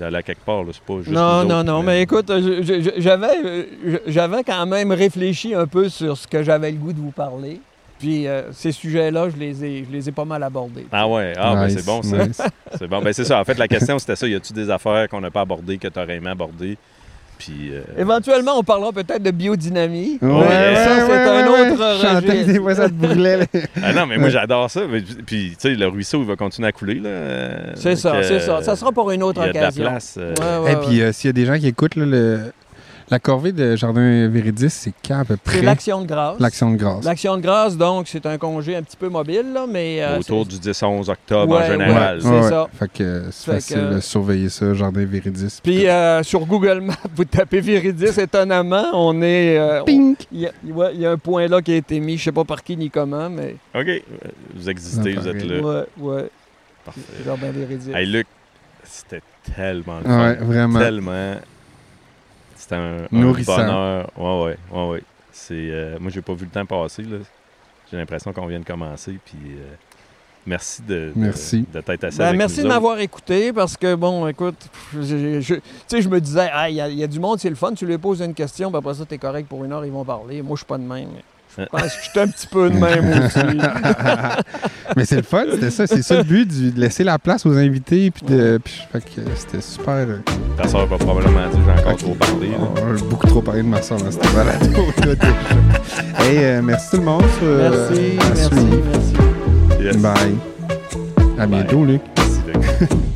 d'aller 0.00 0.16
à 0.16 0.22
quelque 0.22 0.44
part, 0.44 0.64
là. 0.64 0.70
c'est 0.72 0.82
pas 0.82 0.98
juste 0.98 1.10
Non, 1.10 1.44
non, 1.44 1.56
autres, 1.56 1.62
non, 1.64 1.82
mais 1.82 2.02
écoute, 2.02 2.26
je- 2.28 2.62
je- 2.62 2.80
je- 2.82 3.00
j'avais, 3.00 3.68
je- 3.86 3.98
j'avais 4.10 4.42
quand 4.44 4.66
même 4.66 4.90
réfléchi 4.92 5.54
un 5.54 5.66
peu 5.66 5.88
sur 5.88 6.16
ce 6.16 6.26
que 6.26 6.42
j'avais 6.42 6.70
le 6.72 6.78
goût 6.78 6.92
de 6.92 6.98
vous 7.00 7.12
parler. 7.12 7.60
Puis 7.98 8.26
euh, 8.26 8.52
ces 8.52 8.72
sujets-là, 8.72 9.30
je 9.30 9.36
les 9.38 9.64
ai, 9.64 9.84
je 9.88 9.90
les 9.90 10.08
ai 10.08 10.12
pas 10.12 10.26
mal 10.26 10.42
abordés. 10.42 10.86
Ah 10.92 11.08
ouais, 11.08 11.32
ah 11.38 11.54
ben 11.54 11.66
Nice, 11.66 11.76
c'est 11.78 11.86
bon 11.86 12.02
ça. 12.02 12.26
nice. 12.26 12.42
C'est 12.78 12.86
bon. 12.88 13.00
Ben 13.00 13.10
c'est 13.14 13.24
ça. 13.24 13.40
En 13.40 13.44
fait, 13.44 13.56
la 13.56 13.68
question 13.68 13.98
c'était 13.98 14.16
ça. 14.16 14.26
Y 14.28 14.34
a-tu 14.34 14.52
des 14.52 14.68
affaires 14.68 15.08
qu'on 15.08 15.20
n'a 15.22 15.30
pas 15.30 15.40
abordées 15.40 15.78
que 15.78 15.88
tu 15.88 15.98
aurais 15.98 16.16
aimé 16.16 16.28
aborder? 16.28 16.76
Puis. 17.38 17.70
euh, 17.72 17.82
Éventuellement, 17.98 18.58
on 18.58 18.62
parlera 18.62 18.92
peut-être 18.92 19.22
de 19.22 19.30
biodynamie. 19.30 20.18
Ouais, 20.22 20.28
mais 20.28 20.34
ouais, 20.38 20.74
ça, 20.74 20.94
ouais, 20.94 21.00
c'est 21.06 21.12
ouais, 21.12 21.18
un 21.18 21.50
ouais. 21.50 21.70
autre 21.72 21.84
registre. 22.20 22.52
des 22.52 22.58
fois 22.60 22.74
ça 22.74 22.88
te 22.88 22.94
brûlait. 22.94 23.46
Ah 23.82 23.92
non, 23.92 24.06
mais 24.06 24.16
moi 24.18 24.28
j'adore 24.30 24.70
ça. 24.70 24.82
Puis, 25.26 25.50
tu 25.50 25.54
sais, 25.58 25.74
le 25.74 25.86
ruisseau, 25.88 26.20
il 26.22 26.26
va 26.26 26.36
continuer 26.36 26.68
à 26.68 26.72
couler. 26.72 26.94
là. 26.96 27.10
C'est 27.76 27.96
ça, 27.96 28.14
c'est 28.22 28.40
ça. 28.40 28.56
euh, 28.58 28.62
Ça 28.62 28.76
sera 28.76 28.92
pour 28.92 29.10
une 29.10 29.22
autre 29.22 29.40
Il 29.42 29.46
y 29.46 29.50
a 29.50 29.52
de 29.52 29.58
la 29.58 29.62
occasion. 29.68 29.84
place. 29.84 30.18
euh, 30.18 30.66
Et 30.68 30.76
puis, 30.86 31.02
s'il 31.14 31.28
y 31.28 31.30
a 31.30 31.32
des 31.32 31.46
gens 31.46 31.58
qui 31.58 31.66
écoutent 31.68 31.96
là, 31.96 32.06
le, 32.06 32.40
La 33.08 33.20
corvée 33.20 33.52
de 33.52 33.76
Jardin 33.76 34.26
Véridis, 34.28 34.68
c'est 34.70 34.92
quand 35.06 35.20
à 35.20 35.24
peu 35.24 35.36
près? 35.36 35.58
C'est 35.58 35.62
l'Action 35.64 36.00
de 36.02 36.06
grâce. 36.06 36.40
L'action 36.40 36.72
de 36.72 36.76
grâce. 36.76 37.04
L'Action 37.04 37.36
de 37.36 37.40
grâce, 37.42 37.76
donc, 37.76 38.08
c'est 38.08 38.26
un 38.26 38.36
congé 38.36 38.74
un 38.74 38.82
petit 38.82 38.96
peu 38.96 39.08
mobile, 39.08 39.52
là, 39.54 39.64
mais... 39.70 40.02
euh, 40.02 40.18
Autour 40.18 40.44
du 40.44 40.56
10-11 40.56 41.08
octobre 41.08 41.54
en 41.54 41.60
Ouais, 41.60 41.66
général. 41.68 42.16
ouais. 42.18 42.22
C'est 42.42 42.48
ça. 42.48 42.68
Fait 42.76 42.90
que 42.92 43.24
c'est 43.30 43.44
Fait 43.44 43.52
facile 43.60 43.76
que- 43.76 43.94
de 43.94 44.00
surveiller 44.00 44.48
ça, 44.48 44.74
Jardin 44.74 45.04
Véridis. 45.04 45.60
Puis 45.62 45.86
euh, 45.86 46.24
sur 46.24 46.44
Google 46.46 46.80
Maps, 46.80 46.94
vous 47.14 47.24
tapez 47.24 47.60
Viridis, 47.60 48.18
étonnamment, 48.20 48.86
on 48.94 49.22
est... 49.22 49.56
euh, 49.56 49.82
on- 49.82 49.84
Pink! 49.84 50.26
Il 50.32 50.40
y, 50.40 50.46
a, 50.48 50.50
ouais, 50.64 50.90
il 50.94 51.00
y 51.00 51.06
a 51.06 51.12
un 51.12 51.18
point 51.18 51.46
là 51.46 51.62
qui 51.62 51.72
a 51.74 51.76
été 51.76 52.00
mis, 52.00 52.18
je 52.18 52.24
sais 52.24 52.32
pas 52.32 52.44
par 52.44 52.64
qui 52.64 52.76
ni 52.76 52.90
comment, 52.90 53.30
mais... 53.30 53.54
OK. 53.72 54.02
Vous 54.56 54.68
existez, 54.68 55.12
vous 55.14 55.28
êtes 55.28 55.44
là. 55.44 55.60
Ouais, 55.60 55.84
ouais. 55.98 56.28
Parfait. 56.84 57.00
Jardin 57.24 57.50
Viridis. 57.52 57.92
Hey, 57.94 58.06
Luc, 58.06 58.26
c'était 58.82 59.22
tellement. 59.54 60.00
Ouais, 60.04 60.34
vraiment. 60.34 60.80
Tellement. 60.80 61.34
C'était 62.68 62.74
un, 62.76 63.06
bonheur. 63.12 64.10
Ouais, 64.16 64.44
ouais, 64.44 64.56
ouais, 64.72 64.88
ouais. 64.90 65.02
C'est, 65.30 65.54
euh, 65.54 65.98
moi, 66.00 66.10
j'ai 66.10 66.22
pas 66.22 66.34
vu 66.34 66.46
le 66.46 66.50
temps 66.50 66.66
passer. 66.66 67.02
Là. 67.02 67.18
J'ai 67.90 67.96
l'impression 67.96 68.32
qu'on 68.32 68.46
vient 68.46 68.58
de 68.58 68.64
commencer. 68.64 69.18
Puis, 69.24 69.36
euh, 69.52 69.74
merci 70.46 70.82
de, 70.82 70.94
de, 70.94 71.12
Merci. 71.14 71.64
de 71.72 71.80
t'être 71.80 72.02
assis 72.04 72.18
Ben, 72.18 72.26
avec 72.26 72.38
merci 72.38 72.56
nous 72.56 72.62
de 72.62 72.66
autres. 72.68 72.74
m'avoir 72.74 72.98
écouté 72.98 73.52
parce 73.52 73.76
que, 73.76 73.94
bon, 73.94 74.26
écoute, 74.26 74.56
je, 74.94 75.40
je- 75.40 75.54
tu 75.54 75.60
sais, 75.86 76.02
je 76.02 76.08
me 76.08 76.20
disais, 76.20 76.48
Ah, 76.52 76.68
il 76.68 76.74
y, 76.76 76.80
a- 76.80 76.88
il 76.88 76.98
y 76.98 77.04
a 77.04 77.06
du 77.06 77.20
monde, 77.20 77.38
c'est 77.38 77.50
le 77.50 77.54
fun, 77.54 77.72
tu 77.74 77.86
lui 77.86 77.98
poses 77.98 78.20
une 78.20 78.34
question, 78.34 78.70
puis 78.70 78.78
après 78.78 78.94
ça, 78.94 79.04
t'es 79.04 79.18
correct 79.18 79.46
pour 79.48 79.64
une 79.64 79.72
heure, 79.72 79.84
ils 79.84 79.92
vont 79.92 80.04
parler. 80.04 80.42
Moi, 80.42 80.56
je 80.56 80.60
suis 80.60 80.66
pas 80.66 80.78
de 80.78 80.82
même. 80.82 81.08
mais 81.14 81.22
Je 81.58 81.64
pense 81.64 81.82
que 81.82 81.88
je 81.88 82.10
suis 82.10 82.20
un 82.20 82.28
petit 82.28 82.46
peu 82.46 82.68
de 82.70 82.76
même 82.76 83.24
aussi. 83.24 83.38
Mais 84.96 85.04
c'est 85.04 85.16
le 85.16 85.22
fun, 85.22 85.44
c'était 85.52 85.70
ça. 85.70 85.86
C'est 85.86 86.02
ça 86.02 86.16
le 86.18 86.22
but, 86.22 86.46
du- 86.46 86.70
de 86.70 86.80
laisser 86.80 87.02
la 87.04 87.18
place 87.18 87.44
aux 87.46 87.56
invités. 87.56 88.10
Puis 88.10 88.26
de, 88.26 88.58
puis, 88.62 88.82
fait 88.92 89.00
que 89.00 89.20
c'était 89.34 89.60
super. 89.62 89.94
euh, 89.94 90.18
Ta 90.56 90.68
soeur 90.68 90.86
va 90.86 90.96
probablement 90.98 91.48
dire 91.48 91.58
j'ai 91.64 91.82
encore 91.82 91.96
trop 91.96 92.14
parlé. 92.14 92.50
On 92.58 92.94
a 92.94 92.98
beaucoup 93.08 93.26
trop 93.26 93.40
parlé 93.42 93.62
de 93.62 93.68
ma 93.68 93.80
soeur 93.82 93.98
dans 94.00 94.10
cette 94.10 94.34
balade. 94.34 94.62
hey, 96.20 96.38
euh, 96.38 96.62
merci 96.62 96.90
tout 96.90 96.96
le 96.98 97.02
monde. 97.04 97.24
euh, 97.42 97.88
Merci, 97.88 98.18
à 98.20 98.24
merci, 98.34 98.44
suivre. 98.44 98.84
merci. 98.92 99.82
Yes. 99.82 99.96
Bye. 99.98 100.36
À 101.38 101.46
bientôt, 101.46 101.84
Luc. 101.84 102.02
Merci, 102.16 102.40
Luc. 102.80 102.90